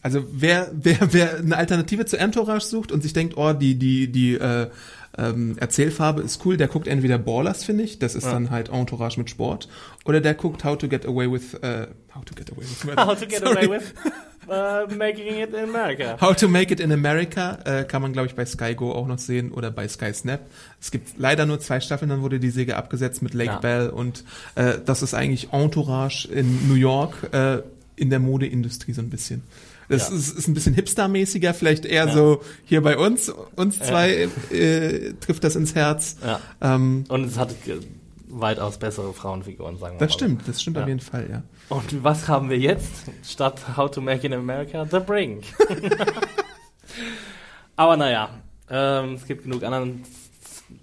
Also 0.03 0.23
wer, 0.31 0.69
wer, 0.73 0.97
wer 1.13 1.37
eine 1.37 1.57
Alternative 1.57 2.05
zu 2.05 2.17
Entourage 2.17 2.65
sucht 2.65 2.91
und 2.91 3.01
sich 3.01 3.13
denkt, 3.13 3.37
oh, 3.37 3.53
die, 3.53 3.73
die, 3.73 4.11
die 4.11 4.35
äh, 4.35 4.69
ähm, 5.17 5.57
Erzählfarbe 5.57 6.21
ist 6.21 6.45
cool. 6.45 6.57
Der 6.57 6.67
guckt 6.67 6.87
entweder 6.87 7.17
Ballers, 7.17 7.63
finde 7.63 7.83
ich, 7.83 7.99
das 7.99 8.15
ist 8.15 8.25
dann 8.25 8.49
halt 8.49 8.69
Entourage 8.69 9.17
mit 9.19 9.29
Sport, 9.29 9.67
oder 10.05 10.21
der 10.21 10.33
guckt 10.33 10.63
How 10.63 10.77
to 10.77 10.87
Get 10.87 11.05
Away 11.05 11.31
with 11.31 11.53
äh, 11.55 11.87
How 12.13 12.25
to 12.25 12.35
Get 12.35 12.51
Away 12.51 12.63
with. 12.63 12.95
How 12.97 13.19
to 13.19 13.25
get 13.25 13.39
Sorry. 13.39 13.65
away 13.65 13.79
with 13.79 13.93
uh, 14.47 14.93
making 14.95 15.39
it 15.39 15.53
in 15.53 15.63
America. 15.69 16.17
How 16.21 16.35
to 16.35 16.47
Make 16.47 16.71
It 16.73 16.79
in 16.79 16.91
America 16.91 17.57
äh, 17.65 17.83
kann 17.83 18.01
man, 18.01 18.13
glaube 18.13 18.27
ich, 18.27 18.35
bei 18.35 18.45
Sky 18.45 18.75
Go 18.75 18.91
auch 18.91 19.07
noch 19.07 19.19
sehen 19.19 19.51
oder 19.51 19.71
bei 19.71 19.87
Sky 19.87 20.13
Snap. 20.13 20.41
Es 20.79 20.91
gibt 20.91 21.17
leider 21.17 21.45
nur 21.45 21.59
zwei 21.59 21.79
Staffeln, 21.79 22.09
dann 22.09 22.21
wurde 22.21 22.39
die 22.39 22.49
Säge 22.49 22.75
abgesetzt 22.75 23.21
mit 23.21 23.33
Lake 23.33 23.51
Ja. 23.51 23.59
Bell 23.59 23.89
und 23.89 24.23
äh, 24.55 24.73
das 24.85 25.01
ist 25.01 25.13
eigentlich 25.13 25.51
Entourage 25.51 26.27
in 26.27 26.67
New 26.67 26.75
York 26.75 27.33
äh, 27.33 27.59
in 27.95 28.09
der 28.09 28.19
Modeindustrie 28.19 28.93
so 28.93 29.01
ein 29.01 29.09
bisschen. 29.09 29.43
Das 29.89 30.09
Ja. 30.09 30.15
ist, 30.15 30.37
ist 30.37 30.47
ein 30.47 30.53
bisschen 30.53 30.73
hipstermäßiger, 30.73 31.53
vielleicht 31.53 31.85
eher 31.85 32.07
Ja. 32.07 32.13
so 32.13 32.41
hier 32.63 32.81
bei 32.81 32.97
uns, 32.97 33.29
uns 33.55 33.79
zwei 33.79 34.27
äh, 34.51 35.13
trifft 35.19 35.43
das 35.43 35.55
ins 35.55 35.75
Herz. 35.75 36.17
Ja. 36.25 36.39
Ähm, 36.61 37.03
Und 37.07 37.25
es 37.25 37.37
hat 37.37 37.53
weitaus 38.27 38.77
bessere 38.79 39.13
Frauenfiguren, 39.13 39.77
sagen 39.77 39.95
wir 39.95 39.99
das 39.99 40.09
mal. 40.09 40.13
stimmt, 40.17 40.41
das 40.47 40.61
stimmt 40.61 40.77
Ja. 40.77 40.83
auf 40.83 40.87
jeden 40.89 40.99
Fall, 40.99 41.27
ja. 41.29 41.43
Und 41.69 42.03
was 42.03 42.27
haben 42.27 42.49
wir 42.49 42.57
jetzt 42.57 42.91
statt 43.23 43.77
How 43.77 43.89
to 43.91 44.01
Make 44.01 44.25
in 44.27 44.33
America? 44.33 44.85
The 44.89 44.99
Brink. 44.99 45.43
Aber 47.75 47.97
naja, 47.97 48.29
ähm, 48.69 49.13
es 49.15 49.25
gibt 49.25 49.43
genug 49.43 49.63
anderen 49.63 50.03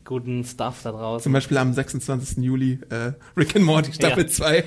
guten 0.05 0.45
Stuff 0.45 0.77
da 0.83 0.91
Zum 0.91 0.99
draußen. 1.01 1.33
Beispiel 1.33 1.57
am 1.59 1.73
26. 1.73 2.39
Juli 2.39 2.79
äh, 2.91 3.13
Rick 3.37 3.57
and 3.57 3.65
Morty 3.65 3.93
Staffel 3.93 4.25
Ja. 4.25 4.31
2. 4.31 4.65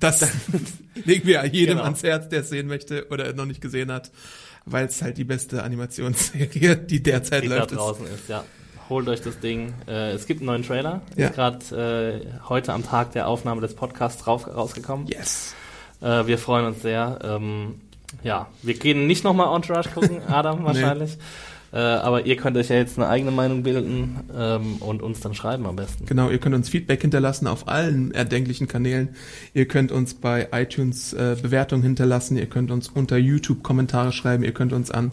Das 0.00 0.26
legen 1.04 1.26
wir 1.26 1.44
jedem 1.46 1.74
Genau. 1.76 1.84
ans 1.84 2.02
Herz, 2.02 2.28
der 2.28 2.40
es 2.40 2.48
sehen 2.48 2.66
möchte 2.66 3.06
oder 3.10 3.32
noch 3.32 3.44
nicht 3.46 3.60
gesehen 3.60 3.92
hat, 3.92 4.10
weil 4.64 4.86
es 4.86 5.02
halt 5.02 5.18
die 5.18 5.24
beste 5.24 5.62
Animationsserie, 5.62 6.76
die 6.76 7.02
derzeit 7.02 7.44
Die 7.44 7.48
da 7.48 7.56
läuft, 7.58 7.70
ist. 7.72 7.78
draußen 7.78 8.06
ist, 8.06 8.28
ja. 8.28 8.44
Holt 8.88 9.08
euch 9.08 9.20
das 9.20 9.40
Ding. 9.40 9.74
Äh, 9.88 10.12
es 10.12 10.26
gibt 10.26 10.40
einen 10.40 10.46
neuen 10.46 10.62
Trailer. 10.62 11.00
Ja. 11.16 11.26
Ist 11.28 11.34
gerade 11.34 12.22
äh, 12.24 12.48
heute 12.48 12.72
am 12.72 12.84
Tag 12.84 13.12
der 13.12 13.26
Aufnahme 13.26 13.60
des 13.60 13.74
Podcasts 13.74 14.22
drauf, 14.22 14.46
rausgekommen. 14.46 15.08
Yes. 15.08 15.54
Äh, 16.00 16.26
wir 16.26 16.38
freuen 16.38 16.66
uns 16.66 16.82
sehr. 16.82 17.18
Ähm, 17.24 17.80
ja, 18.22 18.46
wir 18.62 18.74
gehen 18.74 19.08
nicht 19.08 19.24
nochmal 19.24 19.54
Entourage 19.56 19.90
gucken, 19.90 20.22
Adam 20.28 20.64
wahrscheinlich. 20.64 21.18
Äh, 21.72 21.78
aber 21.78 22.26
ihr 22.26 22.36
könnt 22.36 22.56
euch 22.56 22.68
ja 22.68 22.76
jetzt 22.76 22.98
eine 22.98 23.08
eigene 23.08 23.30
Meinung 23.30 23.62
bilden 23.62 24.20
ähm, 24.34 24.76
und 24.76 25.02
uns 25.02 25.20
dann 25.20 25.34
schreiben 25.34 25.66
am 25.66 25.76
besten. 25.76 26.06
Genau, 26.06 26.30
ihr 26.30 26.38
könnt 26.38 26.54
uns 26.54 26.68
Feedback 26.68 27.02
hinterlassen 27.02 27.46
auf 27.46 27.68
allen 27.68 28.12
erdenklichen 28.12 28.68
Kanälen. 28.68 29.10
Ihr 29.52 29.66
könnt 29.66 29.92
uns 29.92 30.14
bei 30.14 30.48
iTunes 30.52 31.12
äh, 31.12 31.36
Bewertungen 31.40 31.82
hinterlassen. 31.82 32.36
Ihr 32.36 32.46
könnt 32.46 32.70
uns 32.70 32.88
unter 32.88 33.16
YouTube 33.16 33.62
Kommentare 33.62 34.12
schreiben. 34.12 34.44
Ihr 34.44 34.52
könnt 34.52 34.72
uns 34.72 34.90
an 34.90 35.12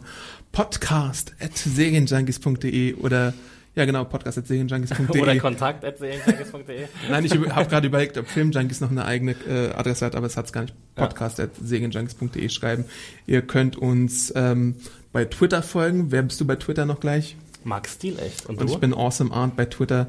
podcast.serienjunkies.de 0.51 2.95
oder 2.95 3.33
ja 3.75 3.85
genau, 3.85 4.05
podcast.serienjunkies.de 4.05 5.21
Oder 5.21 5.35
kontakt 5.37 5.83
at 5.83 5.97
serienjunkies.de. 5.97 6.85
Nein, 7.09 7.25
ich 7.25 7.33
habe 7.33 7.67
gerade 7.67 7.87
überlegt, 7.87 8.19
ob 8.19 8.27
Filmjunkies 8.27 8.81
noch 8.81 8.91
eine 8.91 9.05
eigene 9.05 9.31
äh, 9.49 9.71
Adresse 9.73 10.05
hat, 10.05 10.15
aber 10.15 10.27
es 10.27 10.37
hat 10.37 10.45
es 10.45 10.53
gar 10.53 10.61
nicht. 10.61 10.75
Podcast.segenjunkies.de 10.93 12.49
schreiben. 12.49 12.85
Ihr 13.25 13.41
könnt 13.41 13.75
uns 13.75 14.31
ähm, 14.35 14.75
bei 15.13 15.25
Twitter 15.25 15.63
folgen. 15.63 16.11
Wer 16.11 16.23
bist 16.23 16.41
du 16.41 16.45
bei 16.45 16.57
Twitter 16.57 16.85
noch 16.85 16.99
gleich? 16.99 17.37
Max 17.63 17.93
Stil 17.93 18.19
echt. 18.19 18.47
Und, 18.47 18.59
Und 18.59 18.67
du? 18.69 18.73
ich 18.73 18.79
bin 18.79 18.93
Awesome 18.93 19.33
Arndt 19.33 19.55
bei 19.55 19.65
Twitter. 19.65 20.07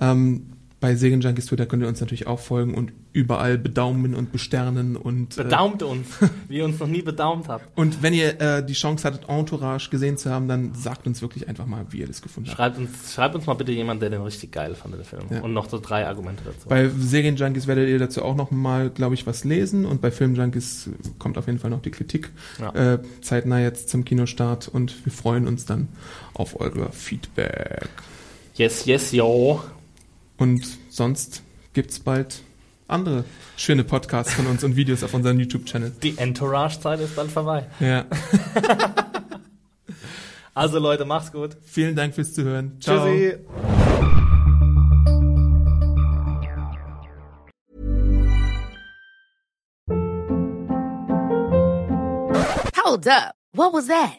Ähm, 0.00 0.46
bei 0.86 0.94
Segenjunkies 0.94 1.46
Twitter 1.46 1.66
könnt 1.66 1.82
ihr 1.82 1.88
uns 1.88 2.00
natürlich 2.00 2.28
auch 2.28 2.38
folgen 2.38 2.72
und 2.74 2.92
überall 3.12 3.58
bedaumen 3.58 4.14
und 4.14 4.30
besternen 4.30 4.94
und 4.94 5.36
äh, 5.36 5.42
Bedaumt 5.42 5.82
uns, 5.82 6.06
wie 6.48 6.58
ihr 6.58 6.64
uns 6.64 6.78
noch 6.78 6.86
nie 6.86 7.02
bedaumt 7.02 7.48
habt. 7.48 7.76
und 7.76 8.04
wenn 8.04 8.14
ihr 8.14 8.40
äh, 8.40 8.64
die 8.64 8.74
Chance 8.74 9.02
hattet, 9.02 9.28
Entourage 9.28 9.90
gesehen 9.90 10.16
zu 10.16 10.30
haben, 10.30 10.46
dann 10.46 10.74
sagt 10.74 11.08
uns 11.08 11.22
wirklich 11.22 11.48
einfach 11.48 11.66
mal, 11.66 11.86
wie 11.90 11.98
ihr 11.98 12.06
das 12.06 12.22
gefunden 12.22 12.50
habt. 12.50 12.56
Schreibt 12.56 12.78
uns, 12.78 13.12
schreibt 13.12 13.34
uns 13.34 13.46
mal 13.46 13.54
bitte 13.54 13.72
jemand, 13.72 14.00
der 14.00 14.10
den 14.10 14.22
richtig 14.22 14.52
geil 14.52 14.76
fand, 14.76 14.94
den 14.94 15.02
Film. 15.02 15.24
Ja. 15.28 15.40
Und 15.40 15.54
noch 15.54 15.68
so 15.68 15.80
drei 15.80 16.06
Argumente 16.06 16.44
dazu. 16.44 16.68
Bei 16.68 16.88
Serienjunkies 16.88 17.66
werdet 17.66 17.88
ihr 17.88 17.98
dazu 17.98 18.22
auch 18.22 18.36
noch 18.36 18.52
mal, 18.52 18.88
glaube 18.90 19.16
ich, 19.16 19.26
was 19.26 19.42
lesen 19.42 19.86
und 19.86 20.00
bei 20.00 20.12
Filmjunkies 20.12 20.90
kommt 21.18 21.36
auf 21.36 21.48
jeden 21.48 21.58
Fall 21.58 21.70
noch 21.70 21.82
die 21.82 21.90
Kritik 21.90 22.30
Ja. 22.60 22.92
äh, 22.92 22.98
zeitnah 23.22 23.58
jetzt 23.58 23.88
zum 23.88 24.04
Kinostart 24.04 24.68
und 24.68 25.04
wir 25.04 25.12
freuen 25.12 25.48
uns 25.48 25.64
dann 25.66 25.88
auf 26.34 26.60
eure 26.60 26.92
Feedback. 26.92 27.88
yes, 28.54 28.84
yes, 28.86 29.10
yo. 29.10 29.60
Und 30.38 30.64
sonst 30.90 31.42
gibt's 31.72 31.98
bald 32.00 32.42
andere 32.88 33.24
schöne 33.56 33.84
Podcasts 33.84 34.32
von 34.34 34.46
uns 34.46 34.62
und 34.64 34.76
Videos 34.76 35.02
auf 35.02 35.12
unserem 35.14 35.40
YouTube-Channel. 35.40 35.92
Die 36.02 36.16
Entourage-Zeit 36.18 37.00
ist 37.00 37.16
dann 37.18 37.28
vorbei. 37.30 37.66
Ja, 37.80 38.04
Also 40.54 40.78
Leute, 40.78 41.04
macht's 41.04 41.32
gut. 41.32 41.56
vielen 41.64 41.94
Dank 41.96 42.14
fürs 42.14 42.32
Zuhören. 42.32 42.80
Ciao. 42.80 43.04
Tschüssi. 43.04 43.36
Hold 52.76 53.06
up. 53.08 53.34
What 53.52 53.72
was 53.72 53.88
that? 53.88 54.18